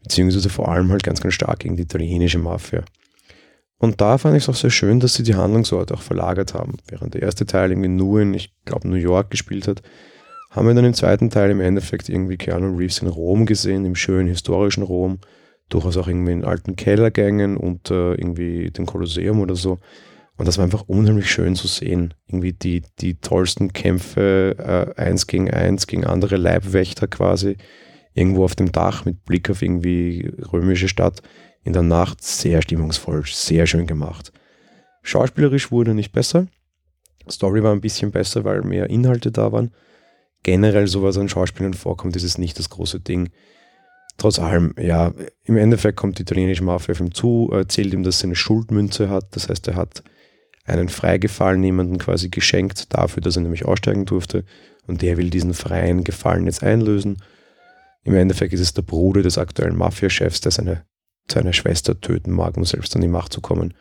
beziehungsweise 0.01 0.49
vor 0.49 0.69
allem 0.69 0.89
halt 0.89 1.03
ganz, 1.03 1.21
ganz 1.21 1.35
stark 1.35 1.59
gegen 1.59 1.77
die 1.77 1.83
italienische 1.83 2.39
Mafia. 2.39 2.83
Und 3.77 4.01
da 4.01 4.17
fand 4.17 4.35
ich 4.35 4.43
es 4.43 4.49
auch 4.49 4.55
sehr 4.55 4.71
schön, 4.71 4.99
dass 4.99 5.13
sie 5.13 5.21
die 5.21 5.35
Handlungsorte 5.35 5.93
auch 5.93 6.01
verlagert 6.01 6.55
haben. 6.55 6.77
Während 6.87 7.13
der 7.13 7.21
erste 7.21 7.45
Teil 7.45 7.71
irgendwie 7.71 7.89
nur 7.89 8.21
in, 8.21 8.33
ich 8.33 8.51
glaube, 8.65 8.87
New 8.87 8.95
York 8.95 9.29
gespielt 9.29 9.67
hat, 9.67 9.83
haben 10.55 10.67
wir 10.67 10.73
dann 10.73 10.85
im 10.85 10.93
zweiten 10.93 11.29
Teil 11.29 11.51
im 11.51 11.59
Endeffekt 11.59 12.07
irgendwie 12.07 12.37
Keanu 12.37 12.77
Reeves 12.77 12.99
in 12.99 13.09
Rom 13.09 13.45
gesehen, 13.45 13.83
im 13.83 13.95
schönen 13.95 14.29
historischen 14.29 14.83
Rom, 14.83 15.19
durchaus 15.67 15.97
auch 15.97 16.07
irgendwie 16.07 16.31
in 16.31 16.45
alten 16.45 16.77
Kellergängen 16.77 17.57
und 17.57 17.91
äh, 17.91 18.13
irgendwie 18.13 18.71
dem 18.71 18.85
Kolosseum 18.85 19.41
oder 19.41 19.55
so. 19.55 19.79
Und 20.37 20.47
das 20.47 20.57
war 20.57 20.63
einfach 20.63 20.83
unheimlich 20.87 21.29
schön 21.29 21.55
zu 21.55 21.67
sehen. 21.67 22.13
Irgendwie 22.27 22.53
die, 22.53 22.83
die 22.99 23.15
tollsten 23.15 23.73
Kämpfe, 23.73 24.55
äh, 24.97 25.01
eins 25.01 25.27
gegen 25.27 25.51
eins, 25.51 25.87
gegen 25.87 26.05
andere 26.05 26.37
Leibwächter 26.37 27.07
quasi, 27.07 27.57
irgendwo 28.13 28.45
auf 28.45 28.55
dem 28.55 28.71
Dach 28.71 29.03
mit 29.03 29.25
Blick 29.25 29.49
auf 29.49 29.61
irgendwie 29.61 30.31
römische 30.53 30.87
Stadt. 30.87 31.21
In 31.63 31.73
der 31.73 31.83
Nacht 31.83 32.23
sehr 32.23 32.61
stimmungsvoll, 32.61 33.23
sehr 33.25 33.67
schön 33.67 33.87
gemacht. 33.87 34.31
Schauspielerisch 35.01 35.71
wurde 35.71 35.93
nicht 35.93 36.13
besser. 36.13 36.47
Story 37.29 37.61
war 37.61 37.73
ein 37.73 37.81
bisschen 37.81 38.11
besser, 38.11 38.45
weil 38.45 38.61
mehr 38.61 38.89
Inhalte 38.89 39.31
da 39.31 39.51
waren. 39.51 39.71
Generell, 40.45 40.85
so 40.85 41.01
was 41.01 41.17
an 41.17 41.27
Schauspielern 41.27 41.73
vorkommt, 41.73 42.15
ist 42.15 42.21
es 42.21 42.37
nicht 42.37 42.59
das 42.59 42.69
große 42.69 42.99
Ding. 42.99 43.31
Trotz 44.15 44.37
allem, 44.37 44.75
ja, 44.79 45.11
im 45.43 45.57
Endeffekt 45.57 45.97
kommt 45.97 46.19
die 46.19 46.21
italienische 46.21 46.63
Mafia 46.63 46.91
auf 46.91 46.99
ihm 46.99 47.15
zu, 47.15 47.49
erzählt 47.51 47.91
ihm, 47.93 48.03
dass 48.03 48.21
er 48.21 48.25
eine 48.25 48.35
Schuldmünze 48.35 49.09
hat. 49.09 49.35
Das 49.35 49.49
heißt, 49.49 49.67
er 49.69 49.73
hat 49.73 50.03
einen 50.65 50.87
Freigefallen 50.87 51.63
jemanden 51.63 51.97
quasi 51.97 52.29
geschenkt 52.29 52.93
dafür, 52.93 53.21
dass 53.21 53.37
er 53.37 53.41
nämlich 53.41 53.65
aussteigen 53.65 54.05
durfte. 54.05 54.45
Und 54.85 55.01
der 55.01 55.17
will 55.17 55.31
diesen 55.31 55.55
freien 55.55 56.03
Gefallen 56.03 56.45
jetzt 56.45 56.61
einlösen. 56.61 57.17
Im 58.03 58.13
Endeffekt 58.13 58.53
ist 58.53 58.59
es 58.59 58.75
der 58.75 58.83
Bruder 58.83 59.23
des 59.23 59.39
aktuellen 59.39 59.75
Mafiachefs, 59.75 60.41
der 60.41 60.51
seine, 60.51 60.85
seine 61.27 61.53
Schwester 61.53 61.99
töten 61.99 62.31
mag, 62.31 62.55
um 62.55 62.65
selbst 62.65 62.95
an 62.95 63.01
die 63.01 63.07
Macht 63.07 63.33
zu 63.33 63.41
kommen. 63.41 63.73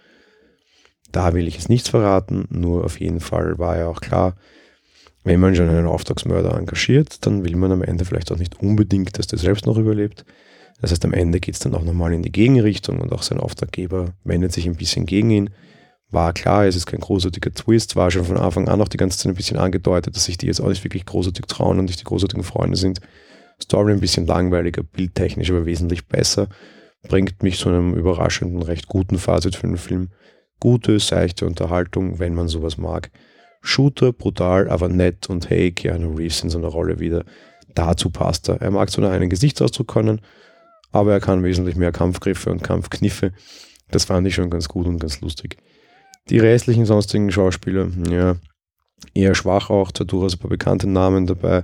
Da 1.12 1.34
will 1.34 1.46
ich 1.46 1.56
jetzt 1.56 1.68
nichts 1.68 1.90
verraten, 1.90 2.46
nur 2.48 2.86
auf 2.86 2.98
jeden 3.00 3.20
Fall 3.20 3.58
war 3.58 3.76
ja 3.76 3.86
auch 3.86 4.00
klar, 4.00 4.34
wenn 5.24 5.40
man 5.40 5.56
schon 5.56 5.68
einen 5.68 5.86
Auftragsmörder 5.86 6.56
engagiert, 6.56 7.26
dann 7.26 7.44
will 7.44 7.56
man 7.56 7.72
am 7.72 7.82
Ende 7.82 8.04
vielleicht 8.04 8.30
auch 8.30 8.38
nicht 8.38 8.60
unbedingt, 8.60 9.18
dass 9.18 9.26
der 9.26 9.38
selbst 9.38 9.66
noch 9.66 9.78
überlebt. 9.78 10.24
Das 10.80 10.90
heißt, 10.90 11.04
am 11.04 11.12
Ende 11.12 11.40
geht 11.40 11.54
es 11.54 11.60
dann 11.60 11.74
auch 11.74 11.82
nochmal 11.82 12.12
in 12.12 12.22
die 12.22 12.32
Gegenrichtung 12.32 13.00
und 13.00 13.12
auch 13.12 13.22
sein 13.22 13.40
Auftraggeber 13.40 14.12
wendet 14.24 14.52
sich 14.52 14.66
ein 14.66 14.76
bisschen 14.76 15.06
gegen 15.06 15.30
ihn 15.30 15.50
war 16.14 16.32
klar, 16.32 16.64
es 16.64 16.76
ist 16.76 16.86
kein 16.86 17.00
großartiger 17.00 17.52
Twist, 17.52 17.96
war 17.96 18.10
schon 18.10 18.24
von 18.24 18.38
Anfang 18.38 18.68
an 18.68 18.80
auch 18.80 18.88
die 18.88 18.96
ganze 18.96 19.18
Zeit 19.18 19.32
ein 19.32 19.36
bisschen 19.36 19.58
angedeutet, 19.58 20.16
dass 20.16 20.24
sich 20.24 20.38
die 20.38 20.46
jetzt 20.46 20.60
auch 20.60 20.68
nicht 20.68 20.84
wirklich 20.84 21.04
großartig 21.04 21.44
trauen 21.46 21.78
und 21.78 21.86
nicht 21.86 22.00
die 22.00 22.04
großartigen 22.04 22.44
Freunde 22.44 22.76
sind. 22.76 23.00
Story 23.62 23.92
ein 23.92 24.00
bisschen 24.00 24.26
langweiliger, 24.26 24.82
bildtechnisch 24.82 25.50
aber 25.50 25.66
wesentlich 25.66 26.06
besser. 26.06 26.48
Bringt 27.02 27.42
mich 27.42 27.58
zu 27.58 27.68
einem 27.68 27.94
überraschenden, 27.94 28.62
recht 28.62 28.88
guten 28.88 29.18
Fazit 29.18 29.56
für 29.56 29.66
den 29.66 29.76
Film. 29.76 30.08
Gute, 30.60 30.98
seichte 30.98 31.46
Unterhaltung, 31.46 32.18
wenn 32.18 32.34
man 32.34 32.48
sowas 32.48 32.78
mag. 32.78 33.10
Shooter, 33.66 34.12
brutal, 34.12 34.68
aber 34.68 34.88
nett 34.88 35.30
und 35.30 35.48
hey, 35.48 35.72
Keanu 35.72 36.14
Reeves 36.14 36.42
in 36.42 36.50
so 36.50 36.58
einer 36.58 36.68
Rolle 36.68 37.00
wieder. 37.00 37.24
Dazu 37.74 38.10
passt 38.10 38.50
er. 38.50 38.60
Er 38.60 38.70
mag 38.70 38.90
zwar 38.90 39.10
einen 39.10 39.30
Gesichtsausdruck 39.30 39.88
können, 39.88 40.20
aber 40.92 41.12
er 41.12 41.20
kann 41.20 41.42
wesentlich 41.42 41.74
mehr 41.74 41.90
Kampfgriffe 41.90 42.50
und 42.50 42.62
Kampfkniffe. 42.62 43.32
Das 43.90 44.04
fand 44.04 44.26
ich 44.26 44.34
schon 44.34 44.50
ganz 44.50 44.68
gut 44.68 44.86
und 44.86 44.98
ganz 44.98 45.22
lustig. 45.22 45.56
Die 46.28 46.38
restlichen 46.38 46.84
sonstigen 46.84 47.32
Schauspieler, 47.32 47.88
ja, 48.10 48.36
eher 49.14 49.34
schwach 49.34 49.70
auch, 49.70 49.92
zwar 49.92 50.06
durchaus 50.06 50.34
ein 50.34 50.40
paar 50.40 50.50
bekannte 50.50 50.86
Namen 50.86 51.26
dabei, 51.26 51.62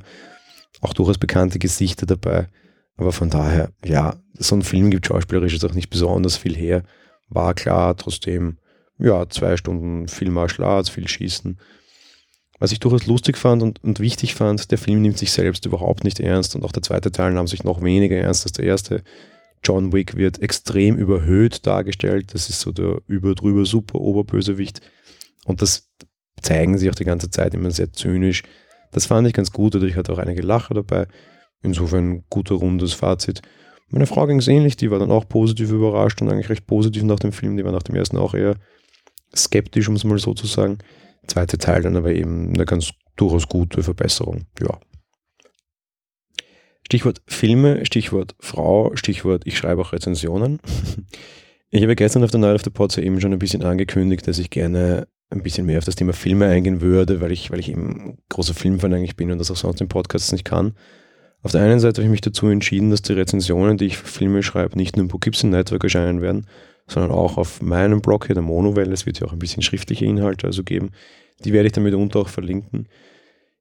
auch 0.80 0.94
durchaus 0.94 1.18
bekannte 1.18 1.58
Gesichter 1.58 2.06
dabei. 2.06 2.48
Aber 2.96 3.12
von 3.12 3.28
daher, 3.28 3.72
ja, 3.84 4.16
so 4.38 4.56
ein 4.56 4.62
Film 4.62 4.90
gibt 4.90 5.06
schauspielerisch 5.06 5.52
jetzt 5.52 5.66
auch 5.66 5.74
nicht 5.74 5.90
besonders 5.90 6.38
viel 6.38 6.56
her. 6.56 6.82
War 7.28 7.52
klar, 7.52 7.94
trotzdem, 7.94 8.56
ja, 8.98 9.28
zwei 9.28 9.58
Stunden 9.58 10.08
viel 10.08 10.30
Martial 10.30 10.66
Arts, 10.66 10.88
viel 10.88 11.06
Schießen. 11.06 11.58
Was 12.60 12.72
ich 12.72 12.78
durchaus 12.78 13.06
lustig 13.06 13.38
fand 13.38 13.62
und, 13.62 13.82
und 13.82 14.00
wichtig 14.00 14.34
fand, 14.34 14.70
der 14.70 14.78
Film 14.78 15.00
nimmt 15.00 15.16
sich 15.18 15.32
selbst 15.32 15.64
überhaupt 15.64 16.04
nicht 16.04 16.20
ernst 16.20 16.54
und 16.54 16.62
auch 16.62 16.72
der 16.72 16.82
zweite 16.82 17.10
Teil 17.10 17.32
nahm 17.32 17.48
sich 17.48 17.64
noch 17.64 17.82
weniger 17.82 18.16
ernst 18.16 18.44
als 18.44 18.52
der 18.52 18.66
erste. 18.66 19.02
John 19.64 19.92
Wick 19.92 20.16
wird 20.16 20.42
extrem 20.42 20.96
überhöht 20.96 21.66
dargestellt. 21.66 22.34
Das 22.34 22.50
ist 22.50 22.60
so 22.60 22.70
der 22.70 23.00
überdrüber 23.06 23.64
super 23.64 23.98
Oberbösewicht. 23.98 24.82
Und 25.46 25.62
das 25.62 25.88
zeigen 26.42 26.76
sie 26.76 26.90
auch 26.90 26.94
die 26.94 27.04
ganze 27.04 27.30
Zeit 27.30 27.54
immer 27.54 27.70
sehr 27.70 27.92
zynisch. 27.92 28.42
Das 28.92 29.06
fand 29.06 29.26
ich 29.26 29.32
ganz 29.32 29.52
gut. 29.52 29.74
Dadurch 29.74 29.96
hatte 29.96 30.12
auch 30.12 30.18
einige 30.18 30.42
Lacher 30.42 30.74
dabei. 30.74 31.06
Insofern 31.62 32.10
ein 32.10 32.24
guter 32.28 32.56
rundes 32.56 32.92
Fazit. 32.92 33.40
Meine 33.88 34.06
Frau 34.06 34.26
ging 34.26 34.38
es 34.38 34.48
ähnlich, 34.48 34.76
die 34.76 34.90
war 34.90 34.98
dann 34.98 35.10
auch 35.10 35.28
positiv 35.28 35.70
überrascht 35.70 36.22
und 36.22 36.30
eigentlich 36.30 36.48
recht 36.48 36.66
positiv 36.66 37.02
nach 37.02 37.18
dem 37.18 37.32
Film. 37.32 37.56
Die 37.56 37.64
war 37.64 37.72
nach 37.72 37.82
dem 37.82 37.96
ersten 37.96 38.18
auch 38.18 38.34
eher 38.34 38.56
skeptisch, 39.34 39.88
um 39.88 39.96
es 39.96 40.04
mal 40.04 40.18
so 40.18 40.32
zu 40.34 40.46
sagen. 40.46 40.78
Zweite 41.26 41.58
Teil 41.58 41.82
dann 41.82 41.96
aber 41.96 42.12
eben 42.12 42.54
eine 42.54 42.64
ganz 42.64 42.92
durchaus 43.16 43.48
gute 43.48 43.82
Verbesserung. 43.82 44.46
Ja, 44.60 44.78
Stichwort 46.90 47.22
Filme, 47.28 47.86
Stichwort 47.86 48.34
Frau, 48.40 48.96
Stichwort 48.96 49.42
ich 49.44 49.56
schreibe 49.56 49.80
auch 49.80 49.92
Rezensionen. 49.92 50.60
Ich 51.72 51.84
habe 51.84 51.94
gestern 51.94 52.24
auf 52.24 52.32
der 52.32 52.40
Night 52.40 52.56
of 52.56 52.64
the 52.64 52.70
Pods 52.70 52.96
ja 52.96 53.04
eben 53.04 53.20
schon 53.20 53.32
ein 53.32 53.38
bisschen 53.38 53.62
angekündigt, 53.62 54.26
dass 54.26 54.40
ich 54.40 54.50
gerne 54.50 55.06
ein 55.30 55.44
bisschen 55.44 55.66
mehr 55.66 55.78
auf 55.78 55.84
das 55.84 55.94
Thema 55.94 56.12
Filme 56.12 56.46
eingehen 56.46 56.80
würde, 56.80 57.20
weil 57.20 57.30
ich, 57.30 57.52
weil 57.52 57.60
ich 57.60 57.68
eben 57.68 58.18
großer 58.28 58.54
Filmfan 58.54 58.92
eigentlich 58.92 59.14
bin 59.14 59.30
und 59.30 59.38
das 59.38 59.52
auch 59.52 59.56
sonst 59.56 59.80
im 59.80 59.86
Podcast 59.86 60.32
nicht 60.32 60.44
kann. 60.44 60.74
Auf 61.42 61.52
der 61.52 61.60
einen 61.60 61.78
Seite 61.78 61.98
habe 61.98 62.06
ich 62.06 62.10
mich 62.10 62.22
dazu 62.22 62.48
entschieden, 62.48 62.90
dass 62.90 63.02
die 63.02 63.12
Rezensionen, 63.12 63.76
die 63.76 63.84
ich 63.84 63.98
für 63.98 64.08
Filme 64.08 64.42
schreibe, 64.42 64.76
nicht 64.76 64.96
nur 64.96 65.04
im 65.04 65.08
Poughkeepsie 65.10 65.46
Network 65.46 65.84
erscheinen 65.84 66.22
werden, 66.22 66.48
sondern 66.90 67.12
auch 67.12 67.38
auf 67.38 67.62
meinem 67.62 68.00
Blog 68.00 68.26
hier, 68.26 68.34
der 68.34 68.42
Monowelle. 68.42 68.92
Es 68.92 69.06
wird 69.06 69.20
ja 69.20 69.26
auch 69.26 69.32
ein 69.32 69.38
bisschen 69.38 69.62
schriftliche 69.62 70.04
Inhalte 70.04 70.46
also 70.46 70.64
geben. 70.64 70.90
Die 71.44 71.52
werde 71.52 71.66
ich 71.66 71.72
dann 71.72 71.84
mitunter 71.84 72.20
auch 72.20 72.28
verlinken. 72.28 72.88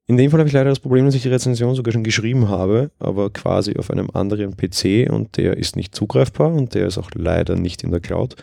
In 0.07 0.17
dem 0.17 0.31
Fall 0.31 0.39
habe 0.39 0.47
ich 0.47 0.53
leider 0.53 0.69
das 0.69 0.79
Problem, 0.79 1.05
dass 1.05 1.13
ich 1.13 1.21
die 1.21 1.29
Rezension 1.29 1.75
sogar 1.75 1.93
schon 1.93 2.03
geschrieben 2.03 2.49
habe, 2.49 2.89
aber 2.97 3.29
quasi 3.29 3.77
auf 3.77 3.91
einem 3.91 4.09
anderen 4.11 4.57
PC 4.57 5.07
und 5.07 5.37
der 5.37 5.57
ist 5.57 5.75
nicht 5.75 5.93
zugreifbar 5.93 6.51
und 6.51 6.73
der 6.73 6.87
ist 6.87 6.97
auch 6.97 7.11
leider 7.13 7.55
nicht 7.55 7.83
in 7.83 7.91
der 7.91 7.99
Cloud. 7.99 8.35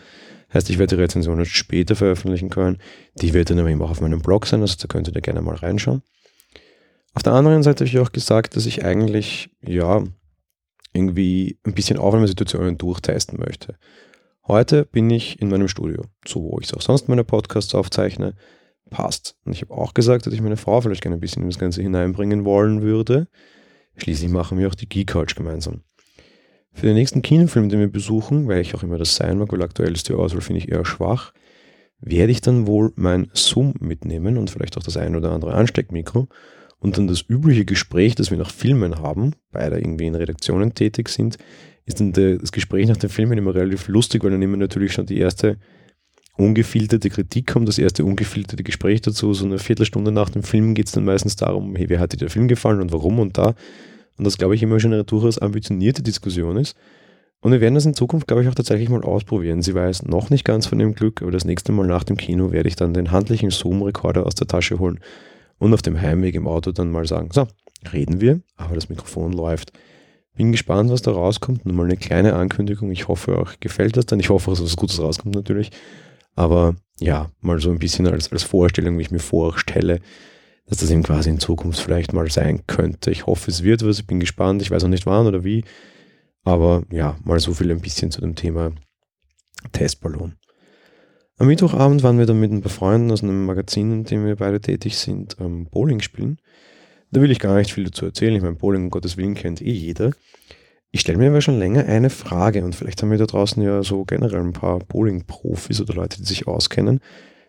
Heißt, 0.53 0.69
ich 0.69 0.79
werde 0.79 0.95
die 0.95 1.01
Rezension 1.01 1.39
jetzt 1.39 1.51
später 1.51 1.97
veröffentlichen 1.97 2.49
können. 2.49 2.77
Die 3.21 3.33
wird 3.33 3.49
dann 3.49 3.67
eben 3.67 3.81
auch 3.81 3.91
auf 3.91 3.99
meinem 3.99 4.21
Blog 4.21 4.45
sein, 4.45 4.61
also 4.61 4.77
da 4.79 4.87
könnt 4.87 5.09
ihr 5.09 5.21
gerne 5.21 5.41
mal 5.41 5.55
reinschauen. 5.55 6.03
Auf 7.13 7.23
der 7.23 7.33
anderen 7.33 7.63
Seite 7.63 7.83
habe 7.83 7.89
ich 7.89 7.99
auch 7.99 8.13
gesagt, 8.13 8.55
dass 8.55 8.65
ich 8.65 8.85
eigentlich, 8.85 9.49
ja, 9.61 10.03
irgendwie 10.93 11.57
ein 11.65 11.73
bisschen 11.73 11.97
Aufnahmesituationen 11.97 12.77
durchtesten 12.77 13.39
möchte. 13.39 13.75
Heute 14.47 14.85
bin 14.85 15.09
ich 15.09 15.41
in 15.41 15.49
meinem 15.49 15.67
Studio, 15.67 16.05
so 16.25 16.41
wo 16.41 16.59
ich 16.61 16.73
auch 16.73 16.81
sonst 16.81 17.09
meine 17.09 17.25
Podcasts 17.25 17.75
aufzeichne 17.75 18.33
passt. 18.89 19.35
Und 19.43 19.51
ich 19.51 19.61
habe 19.61 19.73
auch 19.73 19.93
gesagt, 19.93 20.25
dass 20.25 20.33
ich 20.33 20.39
meine 20.39 20.55
Frau 20.55 20.79
vielleicht 20.79 21.01
gerne 21.01 21.17
ein 21.17 21.19
bisschen 21.19 21.43
in 21.43 21.49
das 21.49 21.59
Ganze 21.59 21.81
hineinbringen 21.81 22.45
wollen 22.45 22.81
würde. 22.81 23.27
Schließlich 23.97 24.31
machen 24.31 24.57
wir 24.57 24.69
auch 24.69 24.75
die 24.75 24.87
Geek 24.87 25.07
Couch 25.07 25.35
gemeinsam. 25.35 25.81
Für 26.71 26.85
den 26.85 26.95
nächsten 26.95 27.21
Kinofilm, 27.21 27.67
den 27.67 27.81
wir 27.81 27.91
besuchen, 27.91 28.47
weil 28.47 28.61
ich 28.61 28.73
auch 28.73 28.83
immer 28.83 28.97
das 28.97 29.15
sein 29.15 29.37
mag, 29.37 29.51
weil 29.51 29.63
aktuell 29.63 29.91
ist 29.91 30.07
die 30.07 30.13
Auswahl, 30.13 30.41
finde 30.41 30.59
ich, 30.59 30.71
eher 30.71 30.85
schwach, 30.85 31.33
werde 31.99 32.31
ich 32.31 32.39
dann 32.39 32.67
wohl 32.67 32.93
mein 32.95 33.29
Zoom 33.33 33.73
mitnehmen 33.79 34.37
und 34.37 34.49
vielleicht 34.49 34.77
auch 34.77 34.83
das 34.83 34.95
ein 34.95 35.17
oder 35.17 35.31
andere 35.31 35.55
Ansteckmikro 35.55 36.29
und 36.79 36.97
dann 36.97 37.07
das 37.07 37.25
übliche 37.27 37.65
Gespräch, 37.65 38.15
das 38.15 38.31
wir 38.31 38.37
nach 38.37 38.51
Filmen 38.51 38.99
haben, 38.99 39.33
beide 39.51 39.77
irgendwie 39.77 40.07
in 40.07 40.15
Redaktionen 40.15 40.73
tätig 40.73 41.09
sind, 41.09 41.37
ist 41.87 42.01
dann 42.01 42.11
das 42.11 42.51
Gespräch 42.51 42.87
nach 42.87 42.97
den 42.97 43.09
Filmen 43.09 43.37
immer 43.37 43.55
relativ 43.55 43.87
lustig, 43.87 44.23
weil 44.23 44.31
dann 44.31 44.41
immer 44.41 44.57
natürlich 44.57 44.91
schon 44.91 45.05
die 45.05 45.17
erste 45.17 45.57
ungefilterte 46.35 47.09
Kritik 47.09 47.47
kommt, 47.47 47.67
das 47.67 47.79
erste 47.79 48.03
ungefilterte 48.03 48.61
Gespräch 48.61 49.01
dazu. 49.01 49.33
So 49.33 49.45
eine 49.45 49.57
Viertelstunde 49.57 50.11
nach 50.11 50.29
dem 50.29 50.43
Film 50.43 50.75
geht 50.75 50.87
es 50.87 50.91
dann 50.91 51.05
meistens 51.05 51.37
darum, 51.37 51.75
hey, 51.75 51.89
wer 51.89 51.99
hat 51.99 52.11
dir 52.11 52.17
der 52.17 52.29
Film 52.29 52.49
gefallen 52.49 52.81
und 52.81 52.91
warum 52.91 53.19
und 53.19 53.37
da. 53.37 53.55
Und 54.17 54.25
das, 54.25 54.37
glaube 54.37 54.53
ich, 54.53 54.61
immer 54.61 54.79
schon 54.81 54.93
eine 54.93 55.05
durchaus 55.05 55.39
ambitionierte 55.39 56.03
Diskussion 56.03 56.57
ist. 56.57 56.75
Und 57.39 57.53
wir 57.53 57.61
werden 57.61 57.75
das 57.75 57.85
in 57.85 57.93
Zukunft, 57.93 58.27
glaube 58.27 58.43
ich, 58.43 58.49
auch 58.49 58.55
tatsächlich 58.55 58.89
mal 58.89 59.03
ausprobieren. 59.03 59.61
Sie 59.61 59.73
weiß 59.73 60.03
noch 60.03 60.29
nicht 60.29 60.43
ganz 60.43 60.67
von 60.67 60.79
dem 60.79 60.93
Glück, 60.93 61.21
aber 61.21 61.31
das 61.31 61.45
nächste 61.45 61.71
Mal 61.71 61.87
nach 61.87 62.03
dem 62.03 62.17
Kino 62.17 62.51
werde 62.51 62.67
ich 62.67 62.75
dann 62.75 62.93
den 62.93 63.11
handlichen 63.11 63.51
Zoom-Rekorder 63.51 64.25
aus 64.25 64.35
der 64.35 64.47
Tasche 64.47 64.79
holen 64.79 64.99
und 65.57 65.73
auf 65.73 65.81
dem 65.81 66.01
Heimweg 66.01 66.35
im 66.35 66.47
Auto 66.47 66.73
dann 66.73 66.91
mal 66.91 67.07
sagen, 67.07 67.29
so, 67.31 67.47
reden 67.93 68.19
wir, 68.19 68.41
aber 68.57 68.75
das 68.75 68.89
Mikrofon 68.89 69.31
läuft. 69.31 69.71
Bin 70.37 70.51
gespannt, 70.51 70.91
was 70.91 71.01
da 71.01 71.11
rauskommt. 71.11 71.65
Nur 71.65 71.73
mal 71.73 71.85
eine 71.85 71.97
kleine 71.97 72.35
Ankündigung. 72.35 72.91
Ich 72.91 73.07
hoffe, 73.07 73.39
euch 73.39 73.59
gefällt 73.59 73.97
das 73.97 74.05
dann. 74.05 74.19
Ich 74.19 74.29
hoffe, 74.29 74.51
dass 74.51 74.63
was 74.63 74.77
Gutes 74.77 75.01
rauskommt 75.01 75.33
natürlich. 75.33 75.71
Aber 76.35 76.75
ja, 76.99 77.31
mal 77.41 77.59
so 77.59 77.71
ein 77.71 77.79
bisschen 77.79 78.07
als, 78.07 78.31
als 78.31 78.43
Vorstellung, 78.43 78.97
wie 78.97 79.01
ich 79.01 79.11
mir 79.11 79.19
vorstelle, 79.19 79.99
dass 80.67 80.77
das 80.77 80.91
eben 80.91 81.01
quasi 81.01 81.31
in 81.31 81.39
Zukunft 81.39 81.79
vielleicht 81.79 82.13
mal 82.13 82.29
sein 82.29 82.61
könnte. 82.67 83.09
Ich 83.09 83.25
hoffe, 83.25 83.49
es 83.49 83.63
wird 83.63 83.83
was. 83.83 83.99
Ich 83.99 84.05
bin 84.05 84.19
gespannt. 84.19 84.61
Ich 84.61 84.69
weiß 84.69 84.83
auch 84.83 84.89
nicht 84.89 85.07
wann 85.07 85.25
oder 85.25 85.43
wie. 85.43 85.65
Aber 86.43 86.83
ja, 86.91 87.17
mal 87.23 87.39
so 87.39 87.55
viel 87.55 87.71
ein 87.71 87.81
bisschen 87.81 88.11
zu 88.11 88.21
dem 88.21 88.35
Thema 88.35 88.71
Testballon. 89.71 90.35
Am 91.39 91.47
Mittwochabend 91.47 92.03
waren 92.03 92.19
wir 92.19 92.27
dann 92.27 92.39
mit 92.39 92.51
ein 92.51 92.61
paar 92.61 92.71
Freunden 92.71 93.11
aus 93.11 93.23
einem 93.23 93.45
Magazin, 93.45 93.91
in 93.91 94.03
dem 94.03 94.25
wir 94.25 94.35
beide 94.35 94.61
tätig 94.61 94.97
sind, 94.97 95.35
ähm, 95.39 95.65
Bowling 95.65 96.01
spielen. 96.01 96.37
Da 97.11 97.21
will 97.21 97.31
ich 97.31 97.39
gar 97.39 97.57
nicht 97.57 97.73
viel 97.73 97.85
dazu 97.85 98.05
erzählen. 98.05 98.35
Ich 98.35 98.41
meine, 98.41 98.55
Bowling, 98.55 98.83
um 98.83 98.89
Gottes 98.89 99.17
Willen, 99.17 99.35
kennt 99.35 99.61
eh 99.61 99.71
jeder. 99.71 100.11
Ich 100.91 101.01
stelle 101.01 101.17
mir 101.17 101.29
aber 101.29 101.41
schon 101.41 101.59
länger 101.59 101.85
eine 101.85 102.09
Frage 102.09 102.63
und 102.63 102.75
vielleicht 102.75 103.01
haben 103.01 103.11
wir 103.11 103.17
da 103.17 103.25
draußen 103.25 103.61
ja 103.61 103.83
so 103.83 104.05
generell 104.05 104.39
ein 104.39 104.53
paar 104.53 104.79
Bowling-Profis 104.79 105.81
oder 105.81 105.93
Leute, 105.93 106.17
die 106.17 106.25
sich 106.25 106.47
auskennen. 106.47 107.01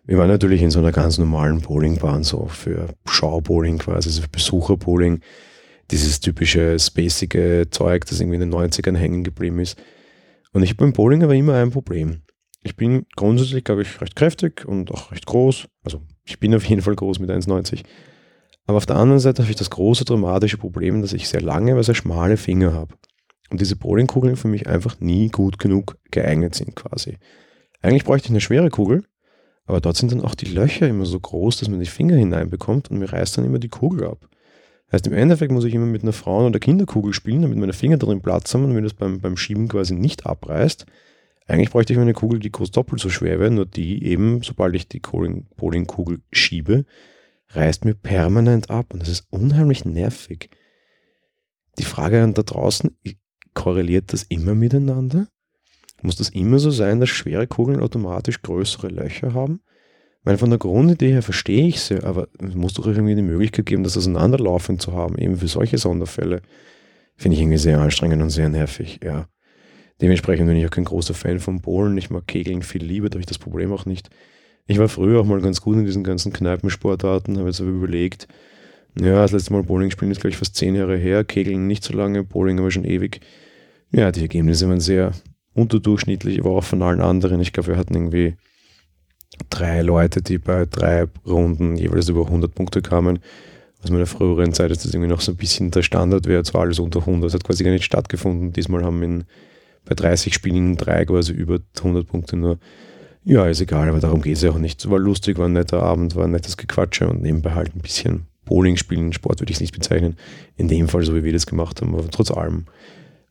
Wir 0.04 0.18
waren 0.18 0.28
natürlich 0.28 0.62
in 0.62 0.70
so 0.70 0.78
einer 0.78 0.92
ganz 0.92 1.18
normalen 1.18 1.60
Bowlingbahn, 1.60 2.24
so 2.24 2.46
für 2.46 2.94
Schau-Bowling 3.06 3.78
quasi, 3.78 4.08
also 4.08 4.22
für 4.22 4.28
Besucher-Bowling. 4.28 5.20
Dieses 5.90 6.20
typische 6.20 6.78
spacige 6.78 7.68
Zeug, 7.70 8.04
das 8.06 8.20
irgendwie 8.20 8.36
in 8.36 8.50
den 8.50 8.54
90ern 8.54 8.96
hängen 8.96 9.24
geblieben 9.24 9.58
ist. 9.60 9.80
Und 10.52 10.62
ich 10.62 10.70
habe 10.70 10.84
beim 10.84 10.92
Bowling 10.92 11.22
aber 11.22 11.34
immer 11.34 11.54
ein 11.54 11.70
Problem. 11.70 12.22
Ich 12.62 12.76
bin 12.76 13.06
grundsätzlich, 13.16 13.64
glaube 13.64 13.82
ich, 13.82 14.00
recht 14.00 14.16
kräftig 14.16 14.66
und 14.66 14.90
auch 14.90 15.12
recht 15.12 15.26
groß. 15.26 15.66
Also 15.84 16.02
ich 16.24 16.40
bin 16.40 16.54
auf 16.54 16.64
jeden 16.64 16.82
Fall 16.82 16.96
groß 16.96 17.18
mit 17.18 17.30
1,90. 17.30 17.84
Aber 18.68 18.76
auf 18.76 18.86
der 18.86 18.96
anderen 18.96 19.18
Seite 19.18 19.42
habe 19.42 19.50
ich 19.50 19.56
das 19.56 19.70
große 19.70 20.04
dramatische 20.04 20.58
Problem, 20.58 21.00
dass 21.00 21.14
ich 21.14 21.26
sehr 21.26 21.40
lange, 21.40 21.72
aber 21.72 21.82
sehr 21.82 21.94
schmale 21.94 22.36
Finger 22.36 22.74
habe. 22.74 22.94
Und 23.48 23.62
diese 23.62 23.76
Bowlingkugeln 23.76 24.36
für 24.36 24.48
mich 24.48 24.66
einfach 24.66 25.00
nie 25.00 25.30
gut 25.30 25.58
genug 25.58 25.96
geeignet 26.10 26.54
sind 26.54 26.76
quasi. 26.76 27.16
Eigentlich 27.80 28.04
bräuchte 28.04 28.26
ich 28.26 28.30
eine 28.30 28.42
schwere 28.42 28.68
Kugel, 28.68 29.04
aber 29.64 29.80
dort 29.80 29.96
sind 29.96 30.12
dann 30.12 30.20
auch 30.20 30.34
die 30.34 30.52
Löcher 30.52 30.86
immer 30.86 31.06
so 31.06 31.18
groß, 31.18 31.56
dass 31.56 31.70
man 31.70 31.80
die 31.80 31.86
Finger 31.86 32.16
hineinbekommt 32.16 32.90
und 32.90 32.98
mir 32.98 33.10
reißt 33.10 33.38
dann 33.38 33.46
immer 33.46 33.58
die 33.58 33.70
Kugel 33.70 34.06
ab. 34.06 34.28
Heißt, 34.92 35.06
im 35.06 35.14
Endeffekt 35.14 35.50
muss 35.50 35.64
ich 35.64 35.72
immer 35.72 35.86
mit 35.86 36.02
einer 36.02 36.12
Frauen- 36.12 36.44
oder 36.44 36.58
Kinderkugel 36.58 37.14
spielen, 37.14 37.40
damit 37.40 37.56
meine 37.56 37.72
Finger 37.72 37.96
drin 37.96 38.20
Platz 38.20 38.52
haben 38.52 38.66
und 38.66 38.74
mir 38.74 38.82
das 38.82 38.92
beim, 38.92 39.20
beim 39.20 39.38
Schieben 39.38 39.68
quasi 39.68 39.94
nicht 39.94 40.26
abreißt. 40.26 40.84
Eigentlich 41.46 41.70
bräuchte 41.70 41.94
ich 41.94 41.98
eine 41.98 42.12
Kugel, 42.12 42.38
die 42.38 42.52
groß 42.52 42.70
doppelt 42.70 43.00
so 43.00 43.08
schwer 43.08 43.40
wäre, 43.40 43.50
nur 43.50 43.64
die 43.64 44.04
eben, 44.04 44.42
sobald 44.42 44.74
ich 44.74 44.88
die 44.88 45.00
Bowlingkugel 45.00 46.20
schiebe, 46.30 46.84
reißt 47.50 47.84
mir 47.84 47.94
permanent 47.94 48.70
ab 48.70 48.92
und 48.92 49.00
das 49.00 49.08
ist 49.08 49.26
unheimlich 49.30 49.84
nervig. 49.84 50.50
Die 51.78 51.84
Frage 51.84 52.22
an 52.22 52.34
da 52.34 52.42
draußen, 52.42 52.96
korreliert 53.54 54.12
das 54.12 54.24
immer 54.24 54.54
miteinander? 54.54 55.28
Muss 56.02 56.16
das 56.16 56.28
immer 56.28 56.58
so 56.58 56.70
sein, 56.70 57.00
dass 57.00 57.08
schwere 57.08 57.46
Kugeln 57.46 57.80
automatisch 57.80 58.42
größere 58.42 58.88
Löcher 58.88 59.34
haben? 59.34 59.60
Weil 60.22 60.38
von 60.38 60.50
der 60.50 60.58
Grundidee 60.58 61.12
her 61.12 61.22
verstehe 61.22 61.66
ich 61.66 61.80
sie, 61.80 62.02
aber 62.02 62.28
es 62.38 62.54
muss 62.54 62.74
doch 62.74 62.86
irgendwie 62.86 63.14
die 63.14 63.22
Möglichkeit 63.22 63.66
geben, 63.66 63.82
das 63.82 63.96
auseinanderlaufend 63.96 64.82
zu 64.82 64.92
haben, 64.92 65.16
eben 65.18 65.36
für 65.36 65.48
solche 65.48 65.78
Sonderfälle. 65.78 66.42
Finde 67.16 67.36
ich 67.36 67.42
irgendwie 67.42 67.58
sehr 67.58 67.80
anstrengend 67.80 68.22
und 68.22 68.30
sehr 68.30 68.48
nervig, 68.48 69.00
ja. 69.02 69.28
Dementsprechend 70.00 70.46
bin 70.46 70.56
ich 70.56 70.66
auch 70.66 70.70
kein 70.70 70.84
großer 70.84 71.14
Fan 71.14 71.40
von 71.40 71.60
Bowlen. 71.60 71.98
Ich 71.98 72.10
mag 72.10 72.26
Kegeln 72.28 72.62
viel 72.62 72.84
lieber, 72.84 73.08
da 73.08 73.14
habe 73.14 73.20
ich 73.20 73.26
das 73.26 73.38
Problem 73.38 73.72
auch 73.72 73.84
nicht. 73.86 74.10
Ich 74.68 74.78
war 74.78 74.88
früher 74.88 75.20
auch 75.20 75.24
mal 75.24 75.40
ganz 75.40 75.62
gut 75.62 75.78
in 75.78 75.86
diesen 75.86 76.04
ganzen 76.04 76.30
Kneipensportarten, 76.30 77.38
habe 77.38 77.48
jetzt 77.48 77.60
aber 77.60 77.70
überlegt, 77.70 78.28
ja, 79.00 79.22
das 79.22 79.32
letzte 79.32 79.54
Mal 79.54 79.62
Bowling 79.62 79.90
spielen 79.90 80.10
ist, 80.10 80.20
glaube 80.20 80.32
ich, 80.32 80.36
fast 80.36 80.56
zehn 80.56 80.74
Jahre 80.74 80.96
her. 80.96 81.24
Kegeln 81.24 81.66
nicht 81.66 81.82
so 81.82 81.94
lange, 81.94 82.22
Bowling 82.22 82.58
aber 82.58 82.70
schon 82.70 82.84
ewig. 82.84 83.20
Ja, 83.90 84.12
die 84.12 84.20
Ergebnisse 84.20 84.68
waren 84.68 84.80
sehr 84.80 85.12
unterdurchschnittlich, 85.54 86.40
aber 86.40 86.50
auch 86.50 86.64
von 86.64 86.82
allen 86.82 87.00
anderen. 87.00 87.40
Ich 87.40 87.54
glaube, 87.54 87.68
wir 87.68 87.76
hatten 87.76 87.94
irgendwie 87.94 88.36
drei 89.48 89.80
Leute, 89.80 90.20
die 90.20 90.36
bei 90.36 90.66
drei 90.66 91.06
Runden 91.26 91.76
jeweils 91.76 92.10
über 92.10 92.26
100 92.26 92.54
Punkte 92.54 92.82
kamen. 92.82 93.20
Aus 93.82 93.90
meiner 93.90 94.06
früheren 94.06 94.52
Zeit 94.52 94.70
ist 94.70 94.84
das 94.84 94.92
irgendwie 94.92 95.08
noch 95.08 95.22
so 95.22 95.32
ein 95.32 95.36
bisschen 95.36 95.70
der 95.70 95.82
Standardwert, 95.82 96.44
zwar 96.44 96.62
alles 96.62 96.78
unter 96.78 97.00
100. 97.00 97.28
Das 97.28 97.34
hat 97.34 97.44
quasi 97.44 97.64
gar 97.64 97.70
nicht 97.70 97.84
stattgefunden. 97.84 98.52
Diesmal 98.52 98.84
haben 98.84 99.02
in, 99.02 99.24
bei 99.86 99.94
30 99.94 100.34
Spielen 100.34 100.76
drei 100.76 101.06
quasi 101.06 101.32
über 101.32 101.60
100 101.78 102.06
Punkte 102.06 102.36
nur. 102.36 102.58
Ja, 103.28 103.46
ist 103.46 103.60
egal, 103.60 103.90
aber 103.90 104.00
darum 104.00 104.22
geht 104.22 104.36
es 104.36 104.42
ja 104.42 104.52
auch 104.52 104.58
nicht. 104.58 104.88
War 104.88 104.98
lustig, 104.98 105.36
war 105.36 105.44
ein 105.44 105.52
netter 105.52 105.82
Abend, 105.82 106.16
war 106.16 106.24
ein 106.24 106.30
nettes 106.30 106.56
Gequatsche 106.56 107.06
und 107.06 107.20
nebenbei 107.20 107.50
halt 107.50 107.76
ein 107.76 107.80
bisschen 107.82 108.22
Bowling 108.46 108.78
spielen. 108.78 109.12
Sport 109.12 109.40
würde 109.40 109.50
ich 109.50 109.58
es 109.58 109.60
nicht 109.60 109.74
bezeichnen. 109.74 110.16
In 110.56 110.66
dem 110.66 110.88
Fall, 110.88 111.04
so 111.04 111.14
wie 111.14 111.24
wir 111.24 111.32
das 111.34 111.44
gemacht 111.44 111.82
haben, 111.82 111.94
aber 111.94 112.08
trotz 112.10 112.30
allem 112.30 112.64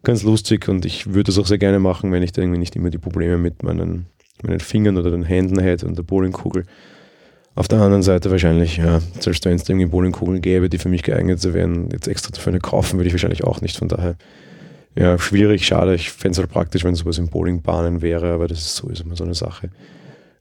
ganz 0.03 0.21
lustig 0.21 0.69
und 0.69 0.85
ich 0.85 1.15
würde 1.15 1.31
es 1.31 1.39
auch 1.39 1.47
sehr 1.47 1.57
gerne 1.57 1.79
machen, 1.79 2.11
wenn 2.11 2.21
ich 2.21 2.31
da 2.31 2.43
irgendwie 2.43 2.59
nicht 2.59 2.75
immer 2.75 2.91
die 2.91 2.99
Probleme 2.99 3.39
mit 3.39 3.63
meinen, 3.63 4.05
meinen 4.43 4.59
Fingern 4.59 4.97
oder 4.97 5.09
den 5.09 5.23
Händen 5.23 5.57
hätte 5.57 5.87
und 5.87 5.97
der 5.97 6.03
Bowlingkugel. 6.03 6.65
Auf 7.55 7.67
der 7.67 7.81
anderen 7.81 8.03
Seite 8.03 8.29
wahrscheinlich, 8.29 8.77
ja, 8.77 9.01
selbst 9.19 9.45
wenn 9.45 9.55
es 9.55 9.67
irgendwie 9.67 9.87
Bowlingkugeln 9.87 10.41
gäbe, 10.41 10.69
die 10.69 10.77
für 10.77 10.89
mich 10.89 11.01
geeignet 11.01 11.43
wären, 11.55 11.89
jetzt 11.91 12.07
extra 12.07 12.29
dafür 12.31 12.51
eine 12.51 12.59
kaufen 12.59 12.99
würde 12.99 13.07
ich 13.07 13.13
wahrscheinlich 13.15 13.43
auch 13.43 13.61
nicht. 13.61 13.77
Von 13.77 13.87
daher, 13.87 14.15
ja, 14.97 15.19
schwierig, 15.19 15.65
schade. 15.65 15.95
Ich 15.95 16.11
fände 16.11 16.33
es 16.33 16.37
halt 16.39 16.49
praktisch, 16.49 16.83
wenn 16.83 16.95
sowas 16.95 17.17
in 17.17 17.29
Bowlingbahnen 17.29 18.01
wäre, 18.01 18.33
aber 18.33 18.47
das 18.47 18.59
ist 18.59 18.75
sowieso 18.75 19.03
immer 19.03 19.15
so 19.15 19.23
eine 19.23 19.35
Sache. 19.35 19.69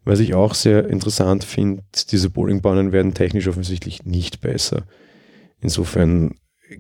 Was 0.05 0.21
ich 0.21 0.35
auch 0.35 0.55
sehr 0.55 0.89
interessant 0.89 1.45
finde, 1.45 1.83
diese 2.11 2.31
Bowlingbahnen 2.31 2.93
werden 2.93 3.13
technisch 3.13 3.49
offensichtlich 3.49 4.05
nicht 4.05 4.41
besser. 4.41 4.85
Insofern 5.61 6.37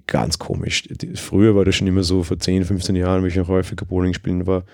ganz 0.06 0.38
komisch. 0.38 0.88
Früher 1.14 1.54
war 1.54 1.64
das 1.64 1.74
schon 1.74 1.86
immer 1.86 2.02
so, 2.02 2.22
vor 2.22 2.38
10, 2.38 2.64
15 2.64 2.96
Jahren, 2.96 3.22
wenn 3.22 3.30
ich 3.30 3.36
noch 3.36 3.48
häufiger 3.48 3.84
Bowling 3.84 4.14
spielen 4.14 4.46
war, 4.46 4.64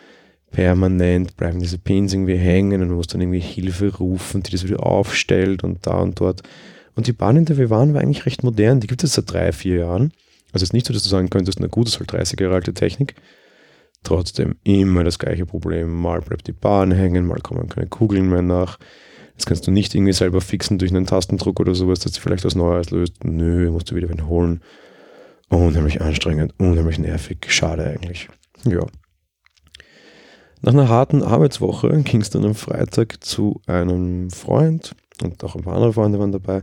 permanent 0.51 1.37
bleiben 1.37 1.59
diese 1.59 1.79
Pins 1.79 2.12
irgendwie 2.12 2.37
hängen 2.37 2.83
und 2.83 2.88
man 2.88 2.97
muss 2.97 3.07
dann 3.09 3.21
irgendwie 3.21 3.41
Hilfe 3.41 3.97
rufen, 3.97 4.43
die 4.43 4.53
das 4.53 4.65
wieder 4.65 4.85
aufstellt 4.85 5.65
und 5.65 5.87
da 5.87 5.99
und 5.99 6.21
dort. 6.21 6.43
Und 6.95 7.07
die 7.07 7.12
Bahn, 7.12 7.37
in 7.37 7.47
der 7.47 7.57
wir 7.57 7.71
waren, 7.71 7.95
war 7.95 8.03
eigentlich 8.03 8.27
recht 8.27 8.45
modern. 8.45 8.81
Die 8.81 8.87
gibt 8.87 9.03
es 9.03 9.15
seit 9.15 9.33
drei, 9.33 9.51
vier 9.53 9.79
Jahren. 9.79 10.12
Also 10.53 10.65
es 10.65 10.71
ist 10.71 10.73
nicht 10.73 10.87
so, 10.87 10.93
dass 10.93 11.03
du 11.03 11.09
sagen 11.09 11.31
könntest, 11.31 11.61
na 11.61 11.67
gut, 11.67 11.87
das 11.87 11.95
ist 11.95 12.01
halt 12.01 12.12
30 12.12 12.41
Jahre 12.41 12.55
alte 12.55 12.75
Technik. 12.75 13.15
Trotzdem 14.05 14.57
immer 14.65 15.05
das 15.05 15.19
gleiche 15.19 15.47
Problem. 15.47 15.93
Mal 16.01 16.21
bleibt 16.21 16.47
die 16.49 16.53
Bahn 16.53 16.91
hängen, 16.91 17.27
mal 17.27 17.41
kommen 17.41 17.69
keine 17.69 17.87
Kugeln 17.87 18.29
mehr 18.29 18.43
nach. 18.43 18.79
Das 19.37 19.47
kannst 19.47 19.67
du 19.67 19.71
nicht 19.71 19.95
irgendwie 19.95 20.12
selber 20.12 20.41
fixen 20.41 20.79
durch 20.79 20.91
einen 20.91 21.07
Tastendruck 21.07 21.61
oder 21.61 21.75
sowas, 21.75 22.01
dass 22.01 22.19
vielleicht 22.19 22.45
was 22.45 22.55
Neues 22.55 22.91
löst. 22.91 23.25
Nö, 23.25 23.71
musst 23.71 23.91
du 23.91 23.95
wieder 23.95 24.09
wen 24.09 24.27
holen. 24.27 24.61
Unheimlich 25.49 26.01
anstrengend, 26.01 26.55
unheimlich 26.59 26.99
nervig. 26.99 27.38
Schade 27.49 27.85
eigentlich. 27.85 28.29
Ja. 28.65 28.87
Nach 30.61 30.73
einer 30.73 30.88
harten 30.88 31.23
Arbeitswoche 31.23 31.91
ging 32.03 32.21
es 32.21 32.31
dann 32.31 32.45
am 32.45 32.55
Freitag 32.55 33.23
zu 33.25 33.61
einem 33.67 34.31
Freund 34.31 34.95
und 35.23 35.43
auch 35.43 35.57
ein 35.57 35.62
paar 35.62 35.75
andere 35.75 35.93
Freunde 35.93 36.19
waren 36.19 36.33
dabei. 36.33 36.62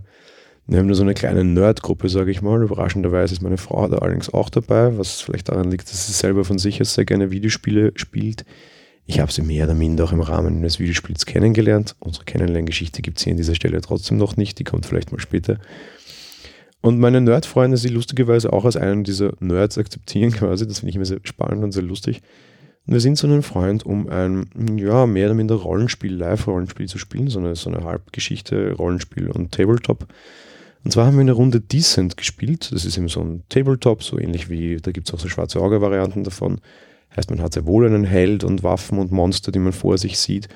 Wir 0.70 0.78
haben 0.78 0.88
da 0.88 0.94
so 0.94 1.02
eine 1.02 1.16
kleine 1.16 1.44
Nerdgruppe, 1.44 2.10
sage 2.10 2.30
ich 2.30 2.44
mal. 2.44 2.62
Überraschenderweise 2.62 3.34
ist 3.34 3.42
meine 3.42 3.58
Frau 3.58 3.88
da 3.88 3.98
allerdings 3.98 4.32
auch 4.32 4.52
dabei, 4.52 4.96
was 5.00 5.20
vielleicht 5.20 5.50
daran 5.50 5.72
liegt, 5.72 5.90
dass 5.90 6.06
sie 6.06 6.14
selber 6.14 6.46
von 6.46 6.60
sich 6.60 6.80
aus 6.80 6.94
sehr 6.94 7.06
gerne 7.06 7.32
Videospiele 7.32 7.94
spielt. 7.96 8.46
Ich 9.08 9.20
habe 9.20 9.32
sie 9.32 9.42
mehr 9.42 9.66
oder 9.66 9.74
minder 9.74 10.04
auch 10.04 10.12
im 10.12 10.22
Rahmen 10.22 10.58
eines 10.58 10.78
Videospiels 10.78 11.26
kennengelernt. 11.26 11.96
Unsere 11.98 12.24
Kennenlerngeschichte 12.26 13.02
gibt 13.02 13.18
es 13.18 13.24
hier 13.24 13.32
an 13.32 13.38
dieser 13.38 13.56
Stelle 13.56 13.82
trotzdem 13.82 14.18
noch 14.18 14.38
nicht, 14.38 14.60
die 14.60 14.64
kommt 14.64 14.86
vielleicht 14.86 15.12
mal 15.12 15.20
später. 15.20 15.58
Und 16.82 17.00
meine 17.00 17.20
Nerd-Freunde, 17.20 17.76
sie 17.76 17.90
lustigerweise 17.90 18.54
auch 18.54 18.66
als 18.66 18.78
einen 18.78 19.04
dieser 19.04 19.34
Nerds 19.40 19.80
akzeptieren 19.80 20.32
quasi. 20.34 20.68
Das 20.68 20.82
finde 20.82 20.92
ich 20.92 20.98
immer 20.98 21.06
sehr 21.06 21.22
spannend 21.24 21.64
und 21.64 21.72
sehr 21.72 21.82
lustig. 21.82 22.22
Und 22.86 22.94
wir 22.94 23.02
sind 23.02 23.18
so 23.18 23.26
ein 23.26 23.42
Freund, 23.42 23.88
um 23.88 24.08
ein, 24.08 24.46
ja, 24.78 25.08
mehr 25.08 25.26
oder 25.26 25.36
minder 25.36 25.56
Rollenspiel, 25.56 26.14
Live-Rollenspiel 26.14 26.88
zu 26.88 27.00
spielen, 27.00 27.28
so 27.28 27.40
eine, 27.40 27.56
so 27.56 27.72
eine 27.72 27.84
Halbgeschichte, 27.84 28.74
Rollenspiel 28.74 29.32
und 29.32 29.52
Tabletop. 29.52 30.06
Und 30.84 30.92
zwar 30.92 31.06
haben 31.06 31.16
wir 31.16 31.22
eine 31.22 31.34
Runde 31.34 31.60
Decent 31.60 32.18
gespielt. 32.18 32.72
Das 32.72 32.86
ist 32.86 32.98
eben 32.98 33.10
so 33.10 33.22
ein 33.22 33.44
Tabletop, 33.50 34.04
so 34.04 34.18
ähnlich 34.18 34.50
wie, 34.50 34.78
da 34.78 34.92
gibt 34.92 35.08
es 35.08 35.14
auch 35.14 35.20
so 35.20 35.28
schwarze 35.28 35.60
Auge-Varianten 35.60 36.24
davon. 36.24 36.62
Heißt, 37.16 37.30
man 37.30 37.42
hat 37.42 37.54
sehr 37.54 37.66
wohl 37.66 37.86
einen 37.86 38.06
Held 38.06 38.44
und 38.44 38.64
Waffen 38.64 38.98
und 39.00 39.12
Monster, 39.12 39.52
die 39.52 39.60
man 39.60 39.74
vor 39.74 39.98
sich 39.98 40.18
sieht. 40.18 40.48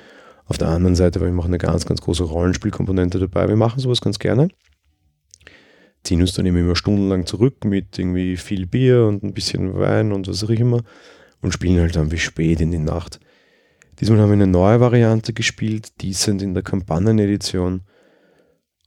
Auf 0.46 0.58
der 0.58 0.68
anderen 0.68 0.94
Seite 0.94 1.20
war 1.20 1.28
immer 1.28 1.44
eine 1.44 1.58
ganz, 1.58 1.84
ganz 1.86 2.00
große 2.00 2.24
Rollenspielkomponente 2.24 3.18
dabei. 3.18 3.48
Wir 3.48 3.56
machen 3.56 3.80
sowas 3.80 4.00
ganz 4.00 4.18
gerne 4.18 4.48
ziehen 6.04 6.20
uns 6.20 6.34
dann 6.34 6.46
immer 6.46 6.76
stundenlang 6.76 7.26
zurück 7.26 7.64
mit 7.64 7.98
irgendwie 7.98 8.36
viel 8.36 8.66
Bier 8.66 9.06
und 9.06 9.24
ein 9.24 9.34
bisschen 9.34 9.74
Wein 9.74 10.12
und 10.12 10.28
was 10.28 10.44
auch 10.44 10.50
immer 10.50 10.82
und 11.40 11.52
spielen 11.52 11.80
halt 11.80 11.96
dann 11.96 12.10
bis 12.10 12.20
spät 12.20 12.60
in 12.60 12.70
die 12.70 12.78
Nacht. 12.78 13.18
Diesmal 13.98 14.20
haben 14.20 14.28
wir 14.28 14.34
eine 14.34 14.46
neue 14.46 14.80
Variante 14.80 15.32
gespielt, 15.32 16.00
die 16.00 16.12
sind 16.12 16.42
in 16.42 16.54
der 16.54 16.62
Kampagnenedition 16.62 17.82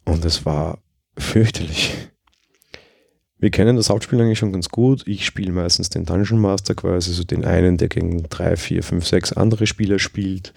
und 0.06 0.26
es 0.26 0.45
war 0.45 0.80
fürchterlich. 1.17 1.93
wir 3.39 3.51
kennen 3.51 3.75
das 3.75 3.89
Hauptspiel 3.89 4.19
eigentlich 4.19 4.39
schon 4.39 4.53
ganz 4.53 4.69
gut. 4.69 5.03
Ich 5.08 5.25
spiele 5.25 5.51
meistens 5.51 5.89
den 5.89 6.06
Dungeon 6.06 6.39
Master 6.39 6.75
quasi, 6.75 7.13
so 7.13 7.23
den 7.23 7.45
einen, 7.45 7.77
der 7.77 7.88
gegen 7.88 8.23
drei, 8.30 8.56
vier, 8.56 8.84
fünf, 8.84 9.06
sechs 9.06 9.34
andere 9.34 9.67
Spieler 9.67 9.99
spielt. 9.99 10.53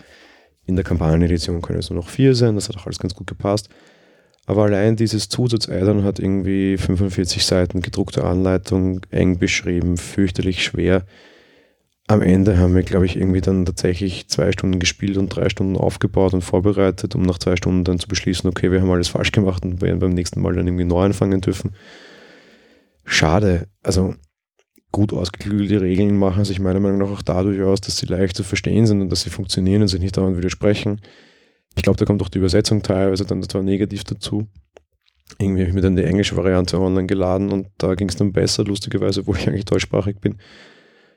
In 0.66 0.76
der 0.76 0.84
Kampagnenedition 0.84 1.62
können 1.62 1.80
es 1.80 1.90
nur 1.90 1.98
noch 1.98 2.08
vier 2.08 2.34
sein, 2.34 2.54
das 2.54 2.68
hat 2.68 2.76
auch 2.76 2.86
alles 2.86 2.98
ganz 2.98 3.14
gut 3.14 3.26
gepasst. 3.26 3.68
Aber 4.46 4.64
allein 4.64 4.96
dieses 4.96 5.28
Zusatz-Addon 5.28 6.04
hat 6.04 6.18
irgendwie 6.18 6.76
45 6.76 7.44
Seiten 7.44 7.82
gedruckte 7.82 8.24
Anleitung, 8.24 9.00
eng 9.10 9.38
beschrieben, 9.38 9.96
fürchterlich 9.96 10.64
schwer. 10.64 11.04
Am 12.10 12.22
Ende 12.22 12.58
haben 12.58 12.74
wir, 12.74 12.82
glaube 12.82 13.06
ich, 13.06 13.14
irgendwie 13.14 13.40
dann 13.40 13.64
tatsächlich 13.64 14.26
zwei 14.26 14.50
Stunden 14.50 14.80
gespielt 14.80 15.16
und 15.16 15.28
drei 15.28 15.48
Stunden 15.48 15.76
aufgebaut 15.76 16.34
und 16.34 16.42
vorbereitet, 16.42 17.14
um 17.14 17.22
nach 17.22 17.38
zwei 17.38 17.54
Stunden 17.54 17.84
dann 17.84 18.00
zu 18.00 18.08
beschließen, 18.08 18.50
okay, 18.50 18.72
wir 18.72 18.80
haben 18.80 18.90
alles 18.90 19.06
falsch 19.06 19.30
gemacht 19.30 19.64
und 19.64 19.80
werden 19.80 20.00
beim 20.00 20.10
nächsten 20.10 20.40
Mal 20.40 20.56
dann 20.56 20.66
irgendwie 20.66 20.86
neu 20.86 21.04
anfangen 21.04 21.40
dürfen. 21.40 21.76
Schade. 23.04 23.68
Also 23.84 24.16
gut 24.90 25.12
ausgeklügelte 25.12 25.82
Regeln 25.82 26.16
machen 26.16 26.44
sich 26.44 26.58
meiner 26.58 26.80
Meinung 26.80 26.98
nach 26.98 27.10
auch 27.10 27.22
dadurch 27.22 27.62
aus, 27.62 27.80
dass 27.80 27.98
sie 27.98 28.06
leicht 28.06 28.34
zu 28.34 28.42
verstehen 28.42 28.86
sind 28.86 29.00
und 29.02 29.12
dass 29.12 29.22
sie 29.22 29.30
funktionieren 29.30 29.82
und 29.82 29.86
sich 29.86 30.00
nicht 30.00 30.16
dauernd 30.16 30.36
widersprechen. 30.36 31.00
Ich 31.76 31.84
glaube, 31.84 31.96
da 31.96 32.06
kommt 32.06 32.22
auch 32.22 32.28
die 32.28 32.38
Übersetzung 32.38 32.82
teilweise 32.82 33.24
dann 33.24 33.40
zwar 33.44 33.62
negativ 33.62 34.02
dazu. 34.02 34.48
Irgendwie 35.38 35.60
habe 35.60 35.68
ich 35.68 35.74
mir 35.76 35.80
dann 35.80 35.94
die 35.94 36.02
englische 36.02 36.36
Variante 36.36 36.80
online 36.80 37.06
geladen 37.06 37.52
und 37.52 37.68
da 37.78 37.94
ging 37.94 38.08
es 38.08 38.16
dann 38.16 38.32
besser, 38.32 38.64
lustigerweise, 38.64 39.20
obwohl 39.20 39.36
ich 39.36 39.46
eigentlich 39.46 39.66
deutschsprachig 39.66 40.18
bin. 40.18 40.38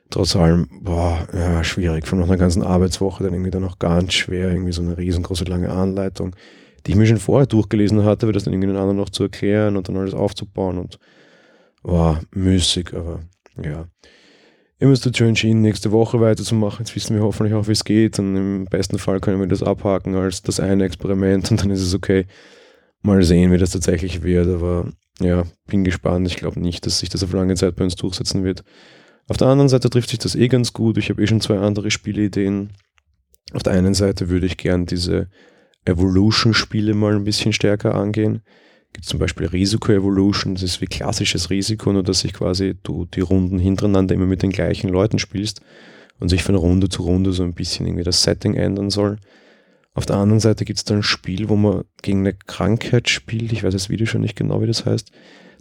Trotz 0.10 0.36
allem, 0.36 0.68
boah, 0.82 1.28
ja, 1.34 1.63
schwierig. 1.63 2.08
Von 2.08 2.22
einer 2.22 2.38
ganzen 2.38 2.62
Arbeitswoche 2.62 3.24
dann 3.24 3.34
irgendwie 3.34 3.52
dann 3.52 3.63
auch 3.63 3.80
ganz 3.80 4.13
schwer, 4.13 4.52
irgendwie 4.52 4.72
so 4.72 4.82
eine 4.82 4.98
riesengroße 4.98 5.46
lange 5.46 5.72
Anleitung, 5.72 6.36
die 6.86 6.92
ich 6.92 6.98
mir 6.98 7.08
schon 7.08 7.18
vorher 7.18 7.48
durchgelesen 7.48 8.04
hatte, 8.04 8.26
aber 8.26 8.34
das 8.34 8.44
dann 8.44 8.54
irgendwie 8.54 8.68
den 8.68 8.78
anderen 8.78 8.98
noch 8.98 9.10
zu 9.10 9.24
erklären 9.24 9.76
und 9.76 9.89
dann 9.89 9.98
alles 9.98 10.13
aufzubauen 10.13 10.78
und 10.78 11.00
war 11.82 12.22
müßig, 12.32 12.94
aber 12.94 13.22
ja. 13.62 13.88
Ihr 14.80 14.89
müsst 14.89 15.06
dazu 15.06 15.24
entschieden, 15.24 15.62
nächste 15.62 15.92
Woche 15.92 16.20
weiterzumachen. 16.20 16.80
Jetzt 16.80 16.94
wissen 16.94 17.16
wir 17.16 17.24
hoffentlich 17.24 17.54
auch, 17.54 17.70
wie 17.70 17.72
es 17.72 17.86
geht. 17.86 18.20
Und 18.20 18.36
im 18.36 18.66
besten 18.66 19.00
Fall 19.00 19.22
können 19.22 19.39
wir 19.39 19.48
das 19.48 19.63
abhaken 19.63 20.16
als 20.16 20.42
das 20.42 20.60
eine 20.60 20.84
Experiment 20.84 21.52
und 21.52 21.63
dann 21.63 21.72
ist 21.72 21.82
es 21.82 21.94
okay. 21.94 22.26
Mal 23.02 23.24
sehen, 23.24 23.54
wie 23.54 23.58
das 23.58 23.72
tatsächlich 23.72 24.24
wird. 24.24 24.48
Aber 24.48 24.92
ja, 25.22 25.44
bin 25.68 25.86
gespannt. 25.86 26.28
Ich 26.28 26.36
glaube 26.36 26.60
nicht, 26.60 26.86
dass 26.86 27.00
sich 27.00 27.08
das 27.08 27.24
auf 27.24 27.32
lange 27.32 27.56
Zeit 27.56 27.78
bei 27.78 27.86
uns 27.86 27.96
durchsetzen 27.96 28.44
wird. 28.44 28.66
Auf 29.28 29.38
der 29.38 29.48
anderen 29.48 29.70
Seite 29.70 29.90
trifft 29.90 30.10
sich 30.10 30.20
das 30.20 30.36
eh 30.36 30.48
ganz 30.48 30.74
gut. 30.74 30.98
Ich 30.98 31.10
habe 31.10 31.22
eh 31.22 31.28
schon 31.28 31.42
zwei 31.42 31.58
andere 31.58 31.92
Spieleideen. 31.92 32.72
Auf 33.54 33.64
der 33.64 33.74
einen 33.74 33.94
Seite 33.94 34.30
würde 34.30 34.46
ich 34.46 34.58
gern 34.58 34.86
diese 34.86 35.30
Evolution-Spiele 35.86 36.94
mal 36.94 37.16
ein 37.16 37.24
bisschen 37.24 37.54
stärker 37.54 37.96
angehen 37.96 38.42
gibt 38.94 39.06
zum 39.06 39.20
Beispiel 39.20 39.48
Risiko-Evolution, 39.48 40.54
das 40.54 40.64
ist 40.64 40.82
wie 40.82 40.86
klassisches 40.86 41.50
Risiko, 41.50 41.92
nur 41.92 42.04
dass 42.04 42.20
sich 42.20 42.34
quasi 42.34 42.76
du 42.84 43.06
die 43.06 43.22
Runden 43.22 43.60
hintereinander 43.60 44.16
immer 44.16 44.28
mit 44.28 44.44
den 44.44 44.52
gleichen 44.52 44.90
Leuten 44.90 45.20
spielst 45.20 45.62
und 46.20 46.30
sich 46.30 46.44
von 46.44 46.56
Runde 46.56 46.90
zu 46.90 47.02
Runde 47.02 47.34
so 47.34 47.44
ein 47.44 47.54
bisschen 47.54 47.88
irgendwie 47.88 48.04
das 48.04 48.24
Setting 48.24 48.54
ändern 48.54 48.90
soll. 48.90 49.18
Auf 49.96 50.06
der 50.06 50.16
anderen 50.18 50.40
Seite 50.40 50.64
gibt 50.64 50.78
es 50.78 50.86
dann 50.86 50.98
ein 50.98 51.04
Spiel, 51.04 51.50
wo 51.50 51.56
man 51.56 51.84
gegen 52.02 52.20
eine 52.20 52.34
Krankheit 52.34 53.10
spielt, 53.10 53.52
ich 53.52 53.64
weiß 53.64 53.74
das 53.74 53.90
Video 53.90 54.06
schon 54.06 54.22
nicht 54.22 54.36
genau, 54.36 54.62
wie 54.62 54.68
das 54.68 54.86
heißt. 54.86 55.12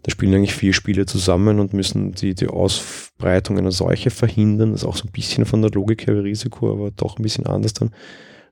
Da 0.02 0.10
spielen 0.10 0.34
eigentlich 0.34 0.54
vier 0.54 0.72
Spieler 0.72 1.06
zusammen 1.06 1.60
und 1.60 1.74
müssen 1.74 2.12
die, 2.12 2.34
die 2.34 2.48
Ausbreitung 2.48 3.58
einer 3.58 3.70
Seuche 3.70 4.10
verhindern. 4.10 4.72
Das 4.72 4.82
ist 4.82 4.88
auch 4.88 4.96
so 4.96 5.04
ein 5.06 5.12
bisschen 5.12 5.44
von 5.44 5.62
der 5.62 5.70
Logik 5.70 6.06
her 6.06 6.24
Risiko, 6.24 6.72
aber 6.72 6.90
doch 6.90 7.18
ein 7.18 7.22
bisschen 7.22 7.46
anders 7.46 7.72
dann. 7.72 7.90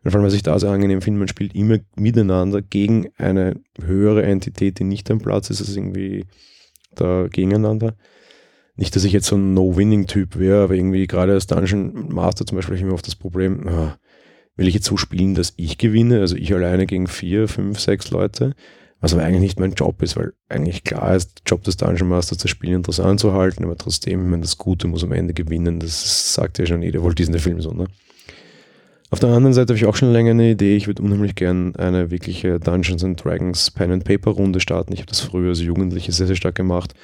Vor 0.02 0.14
allem, 0.14 0.24
was 0.24 0.34
ich 0.34 0.42
da 0.42 0.58
sehr 0.58 0.70
angenehm 0.70 1.02
finde, 1.02 1.18
man 1.18 1.28
spielt 1.28 1.54
immer 1.54 1.78
miteinander 1.96 2.62
gegen 2.62 3.08
eine 3.16 3.60
höhere 3.82 4.22
Entität, 4.22 4.78
die 4.78 4.84
nicht 4.84 5.10
am 5.10 5.18
Platz 5.18 5.50
ist, 5.50 5.60
also 5.60 5.78
irgendwie 5.78 6.24
da 6.94 7.26
gegeneinander. 7.30 7.96
Nicht, 8.76 8.96
dass 8.96 9.04
ich 9.04 9.12
jetzt 9.12 9.26
so 9.26 9.36
ein 9.36 9.52
No-Winning-Typ 9.52 10.38
wäre, 10.38 10.62
aber 10.62 10.74
irgendwie 10.74 11.06
gerade 11.06 11.32
als 11.32 11.46
Dungeon 11.46 12.14
Master 12.14 12.46
zum 12.46 12.56
Beispiel 12.56 12.72
habe 12.72 12.76
ich 12.78 12.82
immer 12.82 12.94
oft 12.94 13.06
das 13.06 13.16
Problem, 13.16 13.68
ah, 13.68 13.98
will 14.56 14.68
ich 14.68 14.74
jetzt 14.74 14.86
so 14.86 14.96
spielen, 14.96 15.34
dass 15.34 15.52
ich 15.56 15.76
gewinne, 15.76 16.20
also 16.20 16.34
ich 16.34 16.54
alleine 16.54 16.86
gegen 16.86 17.06
vier, 17.06 17.46
fünf, 17.46 17.78
sechs 17.78 18.10
Leute, 18.10 18.54
was 19.00 19.14
aber 19.14 19.24
eigentlich 19.24 19.40
nicht 19.40 19.60
mein 19.60 19.72
Job 19.72 20.02
ist, 20.02 20.16
weil 20.16 20.32
eigentlich 20.48 20.84
klar 20.84 21.16
ist, 21.16 21.42
Job 21.46 21.64
des 21.64 21.76
Dungeon 21.76 22.08
Masters, 22.08 22.38
das 22.38 22.50
Spiel 22.50 22.74
interessant 22.74 23.20
zu 23.20 23.32
halten, 23.32 23.64
aber 23.64 23.76
trotzdem, 23.76 24.34
ich 24.34 24.40
das 24.40 24.58
Gute 24.58 24.88
muss 24.88 25.04
am 25.04 25.12
Ende 25.12 25.34
gewinnen, 25.34 25.80
das 25.80 26.34
sagt 26.34 26.58
ja 26.58 26.66
schon 26.66 26.82
jeder 26.82 27.02
Walt 27.02 27.18
Disney 27.18 27.38
Film 27.38 27.60
so, 27.60 27.72
ne? 27.72 27.86
Auf 29.12 29.18
der 29.18 29.30
anderen 29.30 29.54
Seite 29.54 29.72
habe 29.72 29.78
ich 29.78 29.86
auch 29.86 29.96
schon 29.96 30.12
länger 30.12 30.30
eine 30.30 30.52
Idee. 30.52 30.76
Ich 30.76 30.86
würde 30.86 31.02
unheimlich 31.02 31.34
gern 31.34 31.74
eine 31.74 32.12
wirkliche 32.12 32.60
Dungeons 32.60 33.02
and 33.02 33.22
Dragons 33.22 33.72
Pen 33.72 33.90
and 33.90 34.04
Paper 34.04 34.30
Runde 34.30 34.60
starten. 34.60 34.92
Ich 34.92 35.00
habe 35.00 35.08
das 35.08 35.18
früher 35.18 35.48
als 35.48 35.60
Jugendliche 35.60 36.12
sehr, 36.12 36.28
sehr 36.28 36.36
stark 36.36 36.54
gemacht. 36.54 36.94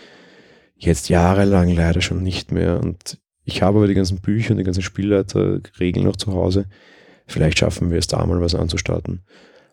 Jetzt 0.76 1.08
jahrelang 1.08 1.74
leider 1.74 2.00
schon 2.00 2.22
nicht 2.22 2.52
mehr. 2.52 2.80
Und 2.80 3.18
ich 3.42 3.62
habe 3.62 3.78
aber 3.78 3.88
die 3.88 3.94
ganzen 3.94 4.20
Bücher 4.20 4.52
und 4.52 4.58
die 4.58 4.64
ganzen 4.64 4.82
Spielleiterregeln 4.82 6.06
noch 6.06 6.14
zu 6.14 6.32
Hause. 6.32 6.66
Vielleicht 7.26 7.58
schaffen 7.58 7.90
wir 7.90 7.98
es 7.98 8.06
da 8.06 8.24
mal 8.24 8.40
was 8.40 8.54
anzustarten. 8.54 9.22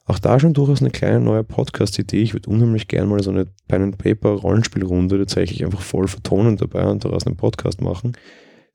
Auch 0.05 0.19
da 0.19 0.39
schon 0.39 0.53
durchaus 0.53 0.81
eine 0.81 0.91
kleine 0.91 1.21
neue 1.21 1.43
Podcast-Idee. 1.43 2.21
Ich 2.21 2.33
würde 2.33 2.49
unheimlich 2.49 2.87
gern 2.89 3.07
mal 3.07 3.23
so 3.23 3.31
eine 3.31 3.47
Pen 3.67 3.83
and 3.83 3.97
Paper 3.97 4.31
Rollenspielrunde 4.31 5.17
tatsächlich 5.17 5.63
einfach 5.63 5.81
voll 5.81 6.07
vertonen 6.07 6.57
dabei 6.57 6.85
und 6.85 7.05
daraus 7.05 7.25
einen 7.25 7.37
Podcast 7.37 7.81
machen. 7.81 8.13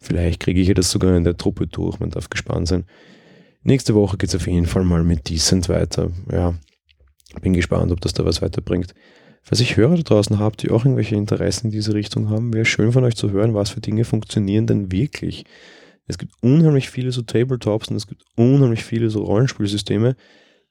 Vielleicht 0.01 0.41
kriege 0.41 0.61
ich 0.61 0.69
ja 0.69 0.75
das 0.75 0.91
sogar 0.91 1.17
in 1.17 1.25
der 1.25 1.37
Truppe 1.37 1.67
durch. 1.67 2.01
Man 2.01 2.11
darf 2.11 2.31
gespannt 2.31 2.69
sein. 2.69 2.85
Nächste 3.63 3.95
Woche 3.95 4.17
geht 4.17 4.31
es 4.31 4.37
auf 4.37 4.47
jeden 4.47 4.67
Fall 4.67 4.85
mal 4.85 5.05
mit 5.05 5.29
Decent 5.29 5.69
weiter. 5.69 6.11
Ja, 6.33 6.55
bin 7.43 7.53
gespannt, 7.53 7.93
ob 7.93 8.01
das 8.01 8.15
da 8.15 8.25
was 8.25 8.41
weiterbringt. 8.41 8.95
Falls 9.43 9.61
ich 9.61 9.77
Hörer 9.77 9.97
da 9.97 10.03
draußen 10.03 10.39
habt, 10.39 10.63
die 10.63 10.71
auch 10.71 10.85
irgendwelche 10.85 11.17
Interessen 11.17 11.67
in 11.67 11.73
diese 11.73 11.95
Richtung 11.95 12.31
haben, 12.31 12.53
wäre 12.53 12.65
schön 12.65 12.93
von 12.93 13.05
euch 13.05 13.17
zu 13.17 13.31
hören, 13.31 13.55
was 13.55 13.71
für 13.71 13.81
Dinge 13.81 14.05
funktionieren 14.05 14.67
denn 14.67 14.93
wirklich. 14.93 15.45
Es 16.07 16.17
gibt 16.17 16.33
unheimlich 16.41 16.89
viele 16.89 17.13
so 17.13 17.23
Tabletops 17.23 17.89
und 17.89 17.97
es 17.97 18.07
gibt 18.07 18.23
unheimlich 18.37 18.85
viele 18.85 19.11
so 19.11 19.23
Rollenspielsysteme. 19.25 20.17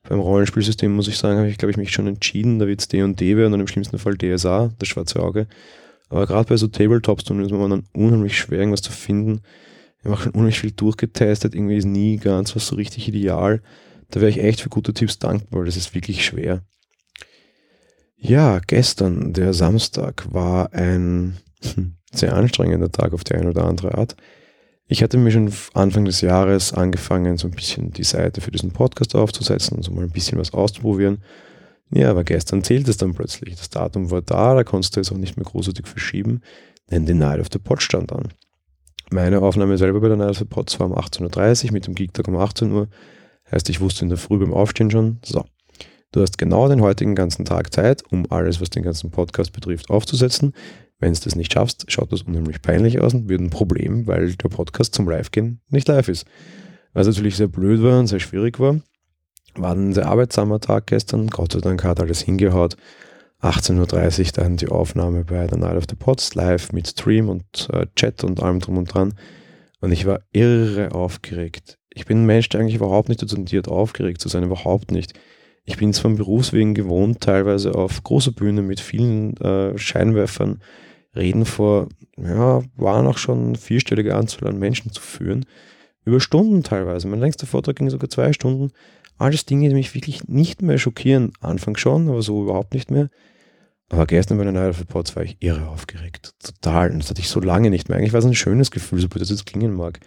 Beim 0.08 0.20
Rollenspielsystem 0.20 0.94
muss 0.94 1.08
ich 1.08 1.18
sagen, 1.18 1.38
habe 1.38 1.50
ich, 1.50 1.58
glaube 1.58 1.72
ich, 1.72 1.78
mich 1.78 1.92
schon 1.92 2.08
entschieden, 2.08 2.60
da 2.60 2.68
wird 2.68 2.80
es 2.80 2.88
D&D 2.88 3.36
werden 3.36 3.54
und 3.54 3.60
im 3.60 3.68
schlimmsten 3.68 4.00
Fall 4.00 4.18
DSA, 4.18 4.72
das 4.80 4.88
schwarze 4.88 5.22
Auge. 5.22 5.48
Aber 6.10 6.26
gerade 6.26 6.48
bei 6.48 6.56
so 6.56 6.68
Tabletops 6.68 7.26
tun 7.26 7.44
ist 7.44 7.52
man 7.52 7.70
dann 7.70 7.88
unheimlich 7.94 8.38
schwer, 8.38 8.60
irgendwas 8.60 8.82
zu 8.82 8.94
finden, 8.94 9.42
haben 10.04 10.14
auch 10.14 10.22
schon 10.22 10.32
unheimlich 10.32 10.60
viel 10.60 10.72
durchgetestet, 10.72 11.54
irgendwie 11.54 11.78
ist 11.78 11.86
nie 11.86 12.18
ganz 12.18 12.56
was 12.56 12.68
so 12.68 12.76
richtig 12.78 13.10
ideal. 13.10 13.62
Da 14.10 14.22
wäre 14.22 14.30
ich 14.30 14.40
echt 14.40 14.62
für 14.62 14.70
gute 14.70 14.94
Tipps 14.94 15.20
dankbar, 15.20 15.66
das 15.66 15.76
ist 15.76 15.94
wirklich 15.94 16.26
schwer. 16.26 16.62
Ja, 18.16 18.60
gestern, 18.66 19.34
der 19.34 19.54
Samstag, 19.54 20.26
war 20.32 20.74
ein 20.74 21.38
sehr 22.14 22.34
anstrengender 22.34 22.92
Tag 22.92 23.14
auf 23.14 23.26
die 23.26 23.36
eine 23.36 23.50
oder 23.50 23.66
andere 23.66 23.98
Art. 23.98 24.16
Ich 24.90 25.04
hatte 25.04 25.18
mir 25.18 25.32
schon 25.32 25.52
Anfang 25.74 26.06
des 26.06 26.22
Jahres 26.22 26.72
angefangen, 26.74 27.38
so 27.38 27.48
ein 27.48 27.52
bisschen 27.52 27.92
die 27.92 28.06
Seite 28.06 28.40
für 28.40 28.52
diesen 28.52 28.72
Podcast 28.72 29.16
aufzusetzen 29.16 29.78
und 29.78 29.84
so 29.84 29.92
mal 29.92 30.04
ein 30.04 30.12
bisschen 30.12 30.38
was 30.38 30.54
auszuprobieren. 30.54 31.24
Ja, 31.92 32.10
aber 32.10 32.24
gestern 32.24 32.64
zählt 32.64 32.88
es 32.88 32.98
dann 32.98 33.14
plötzlich. 33.14 33.56
Das 33.56 33.70
Datum 33.70 34.12
war 34.12 34.22
da, 34.22 34.56
da 34.56 34.64
konntest 34.64 34.96
du 34.96 35.02
jetzt 35.02 35.12
auch 35.12 35.18
nicht 35.18 35.36
mehr 35.36 35.46
großartig 35.46 35.88
verschieben, 35.88 36.42
denn 36.90 37.06
die 37.06 37.14
Night 37.14 37.40
of 37.40 37.48
the 37.52 37.60
Pod 37.60 37.82
stand 37.82 38.14
an. 38.14 38.30
Meine 39.10 39.42
Aufnahme 39.42 39.78
selber 39.78 40.02
bei 40.02 40.08
der 40.10 40.18
Night 40.18 40.32
of 40.32 40.38
the 40.38 40.46
Pots 40.46 40.80
war 40.80 40.88
um 40.88 40.96
18.30 40.96 41.68
Uhr 41.68 41.74
mit 41.74 41.88
dem 41.88 41.96
Geektag 41.96 42.28
um 42.28 42.38
18 42.38 42.72
Uhr. 42.72 42.88
Heißt, 43.52 43.70
ich 43.70 43.80
wusste 43.80 44.04
in 44.04 44.10
der 44.10 44.18
Früh 44.18 44.38
beim 44.38 44.54
Aufstehen 44.54 44.92
schon, 44.92 45.20
so, 45.24 45.46
du 46.12 46.22
hast 46.22 46.38
genau 46.38 46.68
den 46.68 46.82
heutigen 46.82 47.16
ganzen 47.16 47.46
Tag 47.46 47.74
Zeit, 47.74 48.04
um 48.12 48.26
alles, 48.30 48.60
was 48.60 48.70
den 48.70 48.84
ganzen 48.84 49.12
Podcast 49.12 49.54
betrifft, 49.54 49.90
aufzusetzen. 49.90 50.54
Wenn 51.00 51.14
du 51.14 51.20
das 51.20 51.36
nicht 51.36 51.54
schaffst, 51.54 51.92
schaut 51.92 52.12
das 52.12 52.24
unheimlich 52.24 52.62
peinlich 52.62 53.00
aus 53.00 53.14
und 53.14 53.30
wird 53.30 53.42
ein 53.42 53.50
Problem, 53.50 54.08
weil 54.08 54.34
der 54.34 54.50
Podcast 54.50 54.96
zum 54.96 55.08
Live-Gehen 55.08 55.62
nicht 55.70 55.88
live 55.88 56.08
ist. 56.08 56.26
Was 56.94 57.08
natürlich 57.08 57.36
sehr 57.36 57.48
blöd 57.48 57.84
war 57.84 58.00
und 58.00 58.08
sehr 58.08 58.20
schwierig 58.20 58.60
war. 58.60 58.80
War 59.56 59.76
ein 59.76 59.94
sehr 59.94 60.08
arbeitsamer 60.08 60.60
Tag 60.60 60.88
gestern. 60.88 61.28
Gott 61.28 61.54
sei 61.54 61.60
Dank 61.60 61.84
hat 61.84 62.00
alles 62.00 62.22
hingehaut. 62.22 62.78
18.30 63.42 64.20
Uhr 64.20 64.32
dann 64.34 64.58
die 64.58 64.70
Aufnahme 64.70 65.24
bei 65.24 65.48
The 65.48 65.58
Night 65.58 65.78
of 65.78 65.84
the 65.88 65.96
Pots 65.96 66.34
live 66.34 66.72
mit 66.72 66.88
Stream 66.88 67.30
und 67.30 67.70
äh, 67.72 67.86
Chat 67.96 68.24
und 68.24 68.42
allem 68.42 68.60
drum 68.60 68.78
und 68.78 68.92
dran. 68.92 69.14
Und 69.80 69.92
ich 69.92 70.08
war 70.08 70.22
irre 70.32 70.94
aufgeregt. 70.94 71.78
Ich 71.94 72.06
bin 72.06 72.24
ein 72.24 72.26
Mensch, 72.26 72.50
der 72.50 72.62
eigentlich 72.62 72.76
überhaupt 72.76 73.10
nicht 73.10 73.22
dazu 73.22 73.36
tendiert, 73.36 73.68
aufgeregt 73.68 74.22
zu 74.22 74.30
sein, 74.30 74.44
überhaupt 74.44 74.92
nicht. 74.92 75.14
Ich 75.66 75.78
bin 75.78 75.94
zwar 75.94 76.12
Berufswegen 76.12 76.74
gewohnt, 76.74 77.22
teilweise 77.22 77.76
auf 77.76 78.04
großer 78.04 78.32
Bühne 78.32 78.62
mit 78.64 78.80
vielen 78.80 79.38
äh, 79.38 79.78
Scheinwerfern 79.78 80.62
Reden 81.18 81.46
vor, 81.46 81.90
ja, 82.18 82.62
waren 82.76 83.08
auch 83.08 83.18
schon 83.18 83.56
vierstellige 83.56 84.16
Anzahl 84.16 84.48
an 84.48 84.60
Menschen 84.60 84.92
zu 84.92 85.02
führen. 85.02 85.46
Über 86.06 86.20
Stunden 86.20 86.64
teilweise. 86.64 87.08
Mein 87.08 87.20
längster 87.20 87.48
Vortrag 87.48 87.76
ging 87.76 87.90
sogar 87.90 88.10
zwei 88.10 88.32
Stunden. 88.32 88.72
Alles 89.18 89.46
Dinge, 89.46 89.68
die 89.68 89.76
mich 89.76 89.94
wirklich 89.94 90.28
nicht 90.28 90.62
mehr 90.62 90.78
schockieren. 90.78 91.34
Anfang 91.42 91.76
schon, 91.76 92.08
aber 92.08 92.22
so 92.22 92.44
überhaupt 92.44 92.74
nicht 92.74 92.92
mehr. 92.92 93.10
Aber 93.90 94.06
gestern 94.06 94.38
bei 94.38 94.44
der 94.44 94.54
Night 94.54 94.70
of 94.70 94.78
the 94.78 94.86
Pots 94.86 95.16
war 95.16 95.24
ich 95.24 95.38
irre 95.40 95.68
aufgeregt. 95.68 96.34
Total. 96.44 96.92
Und 96.92 97.00
das 97.00 97.10
hatte 97.10 97.22
ich 97.22 97.30
so 97.30 97.40
lange 97.40 97.70
nicht 97.70 97.90
mehr. 97.90 97.98
Eigentlich 97.98 98.14
war 98.14 98.20
es 98.20 98.26
ein 98.26 98.36
schönes 98.36 98.72
Gefühl, 98.72 99.00
so 99.00 99.08
blöd 99.08 99.22
das 99.22 99.30
jetzt 99.30 99.46
klingen 99.46 99.74
mag. 99.74 100.00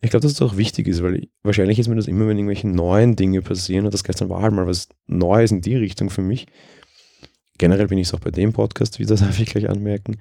Ich 0.00 0.10
glaube, 0.10 0.22
dass 0.22 0.32
es 0.32 0.42
auch 0.42 0.56
wichtig 0.56 0.86
ist, 0.86 1.02
weil 1.02 1.16
ich, 1.16 1.30
wahrscheinlich 1.42 1.78
ist 1.78 1.88
mir 1.88 1.96
das 1.96 2.06
immer, 2.06 2.28
wenn 2.28 2.38
irgendwelche 2.38 2.68
neuen 2.68 3.16
Dinge 3.16 3.42
passieren, 3.42 3.84
und 3.84 3.92
das 3.92 4.04
gestern 4.04 4.28
war 4.28 4.42
halt 4.42 4.52
mal 4.52 4.66
was 4.66 4.88
Neues 5.06 5.50
in 5.50 5.60
die 5.60 5.74
Richtung 5.74 6.08
für 6.08 6.22
mich, 6.22 6.46
Generell 7.58 7.88
bin 7.88 7.98
ich 7.98 8.08
es 8.08 8.14
auch 8.14 8.20
bei 8.20 8.30
dem 8.30 8.52
Podcast 8.52 8.98
wieder, 8.98 9.16
darf 9.16 9.38
ich 9.38 9.46
gleich 9.46 9.68
anmerken. 9.68 10.18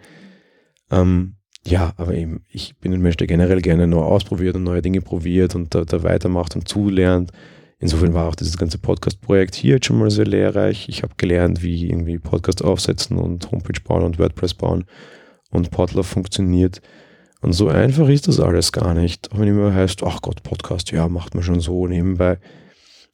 Ähm, 0.91 1.35
ja, 1.65 1.93
aber 1.97 2.13
eben, 2.13 2.45
ich 2.49 2.77
bin 2.77 2.93
ein 2.93 3.01
Mensch, 3.01 3.17
der 3.17 3.27
generell 3.27 3.61
gerne 3.61 3.87
neu 3.87 4.01
ausprobiert 4.01 4.55
und 4.55 4.63
neue 4.63 4.81
Dinge 4.81 5.01
probiert 5.01 5.55
und 5.55 5.75
da, 5.75 5.83
da 5.83 6.03
weitermacht 6.03 6.55
und 6.55 6.67
zulernt. 6.67 7.31
Insofern 7.79 8.13
war 8.13 8.27
auch 8.27 8.35
dieses 8.35 8.57
ganze 8.57 8.79
Podcast-Projekt 8.79 9.53
hier 9.53 9.75
jetzt 9.75 9.85
schon 9.85 9.99
mal 9.99 10.09
sehr 10.09 10.25
lehrreich. 10.25 10.89
Ich 10.89 11.03
habe 11.03 11.13
gelernt, 11.17 11.61
wie 11.61 11.89
irgendwie 11.89 12.17
Podcast 12.17 12.63
aufsetzen 12.63 13.17
und 13.17 13.51
Homepage 13.51 13.81
bauen 13.83 14.03
und 14.03 14.17
WordPress 14.17 14.55
bauen 14.55 14.85
und 15.51 15.69
Podlove 15.69 16.07
funktioniert. 16.07 16.81
Und 17.41 17.53
so 17.53 17.67
einfach 17.67 18.09
ist 18.09 18.27
das 18.27 18.39
alles 18.39 18.71
gar 18.71 18.93
nicht. 18.93 19.31
Auch 19.31 19.39
wenn 19.39 19.47
immer 19.47 19.73
heißt, 19.73 20.01
ach 20.03 20.21
Gott, 20.21 20.41
Podcast, 20.41 20.91
ja, 20.91 21.07
macht 21.07 21.35
man 21.35 21.43
schon 21.43 21.59
so 21.59 21.85
nebenbei. 21.85 22.39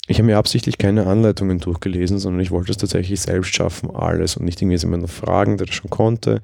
Ich 0.07 0.17
habe 0.17 0.25
mir 0.25 0.37
absichtlich 0.37 0.77
keine 0.77 1.07
Anleitungen 1.07 1.59
durchgelesen, 1.59 2.19
sondern 2.19 2.41
ich 2.41 2.51
wollte 2.51 2.71
es 2.71 2.77
tatsächlich 2.77 3.21
selbst 3.21 3.55
schaffen, 3.55 3.89
alles 3.95 4.35
und 4.35 4.43
nicht 4.43 4.61
irgendwie 4.61 4.77
jemanden 4.77 5.07
fragen, 5.07 5.57
der 5.57 5.67
das 5.67 5.75
schon 5.75 5.89
konnte 5.89 6.41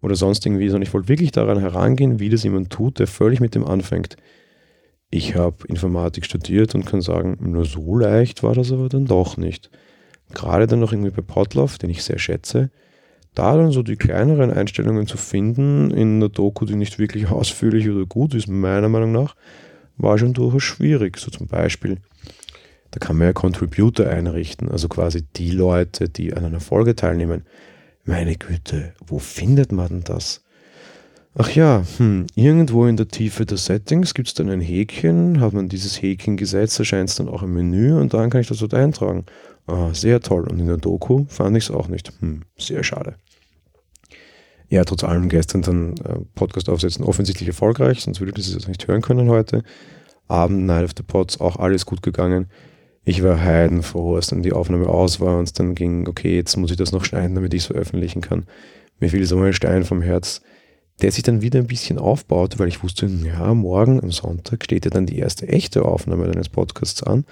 oder 0.00 0.14
sonst 0.14 0.46
irgendwie, 0.46 0.68
sondern 0.68 0.86
ich 0.86 0.94
wollte 0.94 1.08
wirklich 1.08 1.32
daran 1.32 1.58
herangehen, 1.58 2.20
wie 2.20 2.28
das 2.28 2.44
jemand 2.44 2.70
tut, 2.70 3.00
der 3.00 3.08
völlig 3.08 3.40
mit 3.40 3.54
dem 3.56 3.64
anfängt. 3.64 4.16
Ich 5.10 5.34
habe 5.34 5.66
Informatik 5.66 6.24
studiert 6.24 6.74
und 6.74 6.86
kann 6.86 7.00
sagen, 7.00 7.36
nur 7.40 7.64
so 7.64 7.96
leicht 7.96 8.42
war 8.42 8.54
das 8.54 8.70
aber 8.70 8.88
dann 8.88 9.06
doch 9.06 9.36
nicht. 9.36 9.70
Gerade 10.32 10.66
dann 10.66 10.80
noch 10.80 10.92
irgendwie 10.92 11.10
bei 11.10 11.22
Potloff, 11.22 11.78
den 11.78 11.90
ich 11.90 12.04
sehr 12.04 12.18
schätze, 12.18 12.70
da 13.34 13.56
dann 13.56 13.72
so 13.72 13.82
die 13.82 13.96
kleineren 13.96 14.52
Einstellungen 14.52 15.06
zu 15.06 15.16
finden 15.16 15.90
in 15.90 16.16
einer 16.16 16.28
Doku, 16.28 16.64
die 16.64 16.76
nicht 16.76 16.98
wirklich 17.00 17.28
ausführlich 17.30 17.88
oder 17.88 18.06
gut 18.06 18.34
ist, 18.34 18.46
meiner 18.46 18.88
Meinung 18.88 19.10
nach, 19.10 19.34
war 19.96 20.18
schon 20.18 20.32
durchaus 20.32 20.62
schwierig. 20.62 21.18
So 21.18 21.30
zum 21.30 21.46
Beispiel, 21.46 21.98
da 22.94 23.00
kann 23.00 23.16
man 23.16 23.26
ja 23.26 23.32
Contributor 23.32 24.06
einrichten, 24.06 24.70
also 24.70 24.86
quasi 24.86 25.24
die 25.34 25.50
Leute, 25.50 26.08
die 26.08 26.32
an 26.32 26.44
einer 26.44 26.60
Folge 26.60 26.94
teilnehmen. 26.94 27.42
Meine 28.04 28.36
Güte, 28.36 28.92
wo 29.04 29.18
findet 29.18 29.72
man 29.72 29.88
denn 29.88 30.04
das? 30.04 30.44
Ach 31.34 31.50
ja, 31.50 31.82
hm, 31.96 32.28
irgendwo 32.36 32.86
in 32.86 32.96
der 32.96 33.08
Tiefe 33.08 33.46
der 33.46 33.56
Settings 33.56 34.14
gibt 34.14 34.28
es 34.28 34.34
dann 34.34 34.48
ein 34.48 34.60
Häkchen, 34.60 35.40
hat 35.40 35.54
man 35.54 35.68
dieses 35.68 36.00
Häkchen 36.00 36.36
gesetzt, 36.36 36.78
erscheint 36.78 37.10
es 37.10 37.16
dann 37.16 37.28
auch 37.28 37.42
im 37.42 37.54
Menü 37.54 37.94
und 37.94 38.14
dann 38.14 38.30
kann 38.30 38.42
ich 38.42 38.46
das 38.46 38.58
dort 38.58 38.74
eintragen. 38.74 39.24
Ah, 39.66 39.92
sehr 39.92 40.20
toll. 40.20 40.46
Und 40.48 40.60
in 40.60 40.68
der 40.68 40.76
Doku 40.76 41.24
fand 41.26 41.56
ich 41.56 41.64
es 41.64 41.70
auch 41.72 41.88
nicht. 41.88 42.12
Hm, 42.20 42.42
sehr 42.56 42.84
schade. 42.84 43.16
Ja, 44.68 44.84
trotz 44.84 45.02
allem 45.02 45.28
gestern 45.28 45.62
dann 45.62 45.94
äh, 45.96 46.20
Podcast 46.36 46.68
aufsetzen, 46.68 47.04
offensichtlich 47.04 47.48
erfolgreich, 47.48 48.02
sonst 48.02 48.20
würde 48.20 48.30
ich 48.30 48.36
das 48.36 48.54
jetzt 48.54 48.68
nicht 48.68 48.86
hören 48.86 49.02
können 49.02 49.28
heute. 49.30 49.64
Abend, 50.28 50.66
Night 50.66 50.84
of 50.84 50.92
the 50.96 51.02
Pods, 51.02 51.40
auch 51.40 51.56
alles 51.56 51.86
gut 51.86 52.00
gegangen. 52.00 52.46
Ich 53.04 53.22
war 53.22 53.42
heidenfroh, 53.42 54.16
als 54.16 54.28
dann 54.28 54.42
die 54.42 54.52
Aufnahme 54.52 54.88
aus 54.88 55.20
war 55.20 55.38
und 55.38 55.44
es 55.44 55.52
dann 55.52 55.74
ging, 55.74 56.08
okay, 56.08 56.36
jetzt 56.36 56.56
muss 56.56 56.70
ich 56.70 56.76
das 56.76 56.92
noch 56.92 57.04
schneiden, 57.04 57.34
damit 57.34 57.52
ich 57.52 57.62
es 57.62 57.66
veröffentlichen 57.66 58.22
kann. 58.22 58.44
Mir 58.98 59.10
fiel 59.10 59.26
so 59.26 59.38
ein 59.38 59.52
Stein 59.52 59.84
vom 59.84 60.00
Herz, 60.00 60.40
der 61.02 61.10
sich 61.10 61.22
dann 61.22 61.42
wieder 61.42 61.58
ein 61.58 61.66
bisschen 61.66 61.98
aufbaut, 61.98 62.58
weil 62.58 62.68
ich 62.68 62.82
wusste, 62.82 63.06
ja, 63.06 63.52
morgen 63.52 64.02
am 64.02 64.10
Sonntag 64.10 64.64
steht 64.64 64.84
ja 64.84 64.90
dann 64.90 65.06
die 65.06 65.18
erste 65.18 65.48
echte 65.48 65.84
Aufnahme 65.84 66.26
deines 66.26 66.48
Podcasts 66.48 67.02
an 67.02 67.24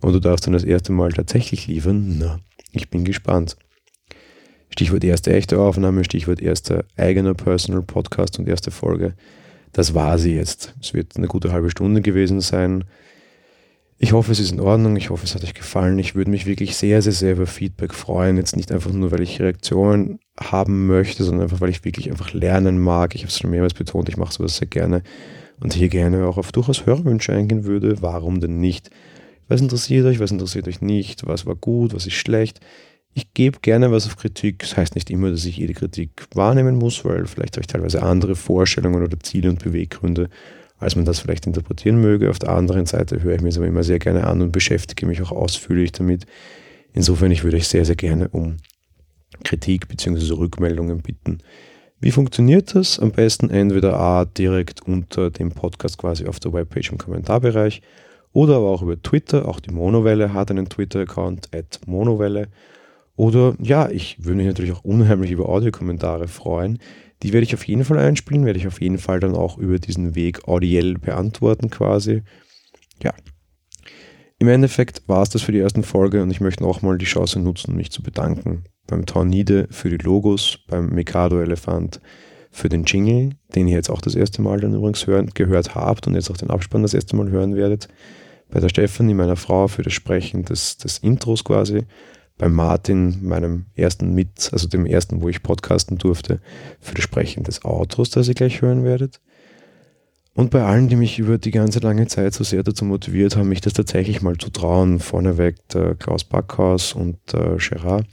und 0.00 0.12
du 0.12 0.20
darfst 0.20 0.46
dann 0.46 0.52
das 0.52 0.64
erste 0.64 0.92
Mal 0.92 1.12
tatsächlich 1.12 1.66
liefern. 1.68 2.16
Na, 2.18 2.40
ich 2.72 2.90
bin 2.90 3.04
gespannt. 3.04 3.56
Stichwort 4.68 5.04
erste 5.04 5.32
echte 5.32 5.60
Aufnahme, 5.60 6.04
Stichwort 6.04 6.42
erster 6.42 6.84
eigener 6.96 7.34
Personal 7.34 7.82
Podcast 7.82 8.38
und 8.38 8.48
erste 8.48 8.72
Folge. 8.72 9.14
Das 9.72 9.94
war 9.94 10.18
sie 10.18 10.34
jetzt. 10.34 10.74
Es 10.80 10.92
wird 10.94 11.16
eine 11.16 11.28
gute 11.28 11.52
halbe 11.52 11.70
Stunde 11.70 12.02
gewesen 12.02 12.40
sein. 12.40 12.84
Ich 13.96 14.12
hoffe, 14.12 14.32
es 14.32 14.40
ist 14.40 14.52
in 14.52 14.60
Ordnung. 14.60 14.96
Ich 14.96 15.10
hoffe, 15.10 15.24
es 15.24 15.34
hat 15.34 15.44
euch 15.44 15.54
gefallen. 15.54 15.98
Ich 15.98 16.14
würde 16.14 16.30
mich 16.30 16.46
wirklich 16.46 16.76
sehr, 16.76 17.00
sehr, 17.00 17.12
sehr 17.12 17.32
über 17.32 17.46
Feedback 17.46 17.94
freuen. 17.94 18.36
Jetzt 18.36 18.56
nicht 18.56 18.72
einfach 18.72 18.92
nur, 18.92 19.12
weil 19.12 19.22
ich 19.22 19.40
Reaktionen 19.40 20.18
haben 20.38 20.86
möchte, 20.86 21.22
sondern 21.22 21.44
einfach, 21.44 21.60
weil 21.60 21.70
ich 21.70 21.84
wirklich 21.84 22.10
einfach 22.10 22.32
lernen 22.32 22.78
mag. 22.78 23.14
Ich 23.14 23.22
habe 23.22 23.28
es 23.28 23.38
schon 23.38 23.50
mehrmals 23.50 23.74
betont, 23.74 24.08
ich 24.08 24.16
mache 24.16 24.32
sowas 24.32 24.56
sehr 24.56 24.66
gerne 24.66 25.02
und 25.60 25.74
hier 25.74 25.88
gerne 25.88 26.26
auch 26.26 26.38
auf 26.38 26.50
durchaus 26.50 26.86
Hörwünsche 26.86 27.32
eingehen 27.32 27.64
würde. 27.64 28.02
Warum 28.02 28.40
denn 28.40 28.58
nicht? 28.58 28.90
Was 29.48 29.60
interessiert 29.60 30.06
euch, 30.06 30.18
was 30.18 30.32
interessiert 30.32 30.66
euch 30.66 30.80
nicht? 30.80 31.26
Was 31.26 31.46
war 31.46 31.54
gut, 31.54 31.94
was 31.94 32.06
ist 32.06 32.14
schlecht? 32.14 32.60
Ich 33.12 33.32
gebe 33.32 33.60
gerne 33.62 33.92
was 33.92 34.06
auf 34.06 34.16
Kritik. 34.16 34.58
Das 34.58 34.76
heißt 34.76 34.96
nicht 34.96 35.08
immer, 35.10 35.30
dass 35.30 35.44
ich 35.44 35.58
jede 35.58 35.74
Kritik 35.74 36.26
wahrnehmen 36.34 36.76
muss, 36.76 37.04
weil 37.04 37.26
vielleicht 37.26 37.56
habe 37.56 37.60
ich 37.60 37.68
teilweise 37.68 38.02
andere 38.02 38.34
Vorstellungen 38.34 39.04
oder 39.04 39.20
Ziele 39.20 39.50
und 39.50 39.62
Beweggründe, 39.62 40.28
als 40.84 40.96
man 40.96 41.04
das 41.04 41.18
vielleicht 41.18 41.46
interpretieren 41.46 42.00
möge. 42.00 42.30
Auf 42.30 42.38
der 42.38 42.50
anderen 42.50 42.86
Seite 42.86 43.22
höre 43.22 43.34
ich 43.34 43.40
mir 43.40 43.48
es 43.48 43.56
aber 43.56 43.66
immer 43.66 43.82
sehr 43.82 43.98
gerne 43.98 44.26
an 44.26 44.42
und 44.42 44.52
beschäftige 44.52 45.06
mich 45.06 45.20
auch 45.22 45.32
ausführlich 45.32 45.92
damit. 45.92 46.26
Insofern, 46.92 47.30
ich 47.30 47.42
würde 47.42 47.56
euch 47.56 47.68
sehr, 47.68 47.84
sehr 47.84 47.96
gerne 47.96 48.28
um 48.28 48.58
Kritik 49.42 49.88
bzw. 49.88 50.34
Rückmeldungen 50.34 51.02
bitten. 51.02 51.38
Wie 52.00 52.10
funktioniert 52.10 52.74
das? 52.74 52.98
Am 52.98 53.12
besten 53.12 53.50
entweder 53.50 53.98
A 53.98 54.26
direkt 54.26 54.82
unter 54.82 55.30
dem 55.30 55.52
Podcast 55.52 55.98
quasi 55.98 56.26
auf 56.26 56.38
der 56.38 56.52
Webpage 56.52 56.92
im 56.92 56.98
Kommentarbereich 56.98 57.82
oder 58.32 58.56
aber 58.56 58.66
auch 58.66 58.82
über 58.82 59.00
Twitter. 59.00 59.48
Auch 59.48 59.60
die 59.60 59.72
Monowelle 59.72 60.34
hat 60.34 60.50
einen 60.50 60.68
Twitter-Account, 60.68 61.54
at 61.54 61.80
Monowelle. 61.86 62.48
Oder 63.16 63.54
ja, 63.60 63.88
ich 63.88 64.22
würde 64.22 64.36
mich 64.36 64.46
natürlich 64.46 64.72
auch 64.72 64.84
unheimlich 64.84 65.30
über 65.30 65.48
Audiokommentare 65.48 66.28
freuen. 66.28 66.78
Die 67.24 67.32
werde 67.32 67.44
ich 67.44 67.54
auf 67.54 67.66
jeden 67.66 67.86
Fall 67.86 67.98
einspielen, 67.98 68.44
werde 68.44 68.58
ich 68.58 68.66
auf 68.66 68.82
jeden 68.82 68.98
Fall 68.98 69.18
dann 69.18 69.34
auch 69.34 69.56
über 69.56 69.78
diesen 69.78 70.14
Weg 70.14 70.46
audiell 70.46 70.98
beantworten 70.98 71.70
quasi. 71.70 72.22
Ja. 73.02 73.14
Im 74.38 74.48
Endeffekt 74.48 75.08
war 75.08 75.22
es 75.22 75.30
das 75.30 75.40
für 75.40 75.52
die 75.52 75.58
ersten 75.58 75.84
Folge 75.84 76.22
und 76.22 76.30
ich 76.30 76.42
möchte 76.42 76.66
auch 76.66 76.82
mal 76.82 76.98
die 76.98 77.06
Chance 77.06 77.40
nutzen, 77.40 77.76
mich 77.76 77.90
zu 77.90 78.02
bedanken 78.02 78.64
beim 78.86 79.06
Tornide 79.06 79.68
für 79.70 79.88
die 79.88 79.96
Logos, 79.96 80.58
beim 80.68 80.90
Mikado 80.90 81.40
Elefant 81.40 82.02
für 82.50 82.68
den 82.68 82.84
Jingle, 82.84 83.30
den 83.54 83.68
ihr 83.68 83.76
jetzt 83.76 83.90
auch 83.90 84.02
das 84.02 84.14
erste 84.14 84.42
Mal 84.42 84.60
dann 84.60 84.74
übrigens 84.74 85.06
hören, 85.06 85.30
gehört 85.32 85.74
habt 85.74 86.06
und 86.06 86.14
jetzt 86.14 86.30
auch 86.30 86.36
den 86.36 86.50
Abspann 86.50 86.82
das 86.82 86.92
erste 86.92 87.16
Mal 87.16 87.30
hören 87.30 87.56
werdet. 87.56 87.88
Bei 88.50 88.60
der 88.60 88.68
Stefanie, 88.68 89.14
meiner 89.14 89.36
Frau, 89.36 89.66
für 89.66 89.82
das 89.82 89.94
Sprechen 89.94 90.44
des, 90.44 90.76
des 90.76 90.98
Intros 90.98 91.42
quasi 91.42 91.84
bei 92.38 92.48
Martin, 92.48 93.24
meinem 93.24 93.66
ersten 93.74 94.14
Mit, 94.14 94.50
also 94.52 94.68
dem 94.68 94.86
ersten, 94.86 95.22
wo 95.22 95.28
ich 95.28 95.42
podcasten 95.42 95.98
durfte, 95.98 96.40
für 96.80 96.94
das 96.94 97.04
Sprechen 97.04 97.44
des 97.44 97.64
Autos, 97.64 98.10
das 98.10 98.28
ihr 98.28 98.34
gleich 98.34 98.60
hören 98.60 98.84
werdet. 98.84 99.20
Und 100.34 100.50
bei 100.50 100.64
allen, 100.64 100.88
die 100.88 100.96
mich 100.96 101.20
über 101.20 101.38
die 101.38 101.52
ganze 101.52 101.78
lange 101.78 102.08
Zeit 102.08 102.34
so 102.34 102.42
sehr 102.42 102.64
dazu 102.64 102.84
motiviert 102.84 103.36
haben, 103.36 103.48
mich 103.48 103.60
das 103.60 103.72
tatsächlich 103.72 104.20
mal 104.20 104.36
zu 104.36 104.50
trauen, 104.50 104.98
vorneweg 104.98 105.68
der 105.68 105.94
Klaus 105.94 106.24
Backhaus 106.24 106.92
und 106.92 107.18
der 107.32 107.56
Gerard, 107.58 108.06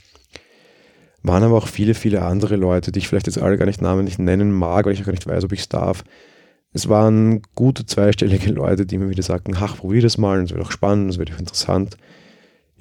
waren 1.24 1.42
aber 1.42 1.56
auch 1.56 1.66
viele, 1.66 1.94
viele 1.94 2.22
andere 2.22 2.54
Leute, 2.54 2.92
die 2.92 3.00
ich 3.00 3.08
vielleicht 3.08 3.26
jetzt 3.26 3.38
alle 3.38 3.58
gar 3.58 3.66
nicht 3.66 3.82
namentlich 3.82 4.18
nennen 4.18 4.52
mag, 4.52 4.86
weil 4.86 4.92
ich 4.92 5.00
auch 5.00 5.06
gar 5.06 5.12
nicht 5.12 5.26
weiß, 5.26 5.44
ob 5.44 5.52
ich 5.52 5.60
es 5.60 5.68
darf. 5.68 6.04
Es 6.72 6.88
waren 6.88 7.42
gute 7.56 7.86
zweistellige 7.86 8.52
Leute, 8.52 8.86
die 8.86 8.98
mir 8.98 9.10
wieder 9.10 9.22
sagten, 9.22 9.54
ach, 9.56 9.78
probier 9.78 10.00
das 10.00 10.16
mal, 10.16 10.40
es 10.42 10.52
wird 10.52 10.62
auch 10.64 10.70
spannend, 10.70 11.10
es 11.10 11.18
wird 11.18 11.32
auch 11.32 11.38
interessant. 11.38 11.96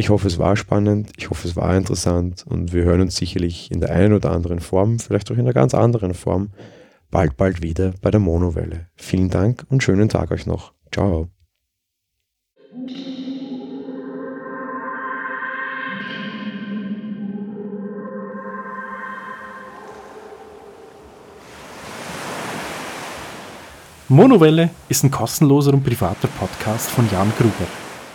Ich 0.01 0.09
hoffe, 0.09 0.25
es 0.25 0.39
war 0.39 0.55
spannend, 0.55 1.11
ich 1.15 1.29
hoffe, 1.29 1.47
es 1.47 1.55
war 1.55 1.77
interessant 1.77 2.43
und 2.47 2.73
wir 2.73 2.85
hören 2.85 3.01
uns 3.01 3.17
sicherlich 3.17 3.69
in 3.69 3.81
der 3.81 3.91
einen 3.91 4.13
oder 4.13 4.31
anderen 4.31 4.59
Form, 4.59 4.97
vielleicht 4.97 5.29
auch 5.29 5.35
in 5.35 5.41
einer 5.41 5.53
ganz 5.53 5.75
anderen 5.75 6.15
Form, 6.15 6.49
bald, 7.11 7.37
bald 7.37 7.61
wieder 7.61 7.93
bei 8.01 8.09
der 8.09 8.19
Monowelle. 8.19 8.87
Vielen 8.95 9.29
Dank 9.29 9.63
und 9.69 9.83
schönen 9.83 10.09
Tag 10.09 10.31
euch 10.31 10.47
noch. 10.47 10.73
Ciao. 10.91 11.29
Monowelle 24.07 24.71
ist 24.89 25.03
ein 25.03 25.11
kostenloser 25.11 25.75
und 25.75 25.83
privater 25.83 26.27
Podcast 26.27 26.89
von 26.89 27.07
Jan 27.11 27.31
Gruber. 27.37 27.90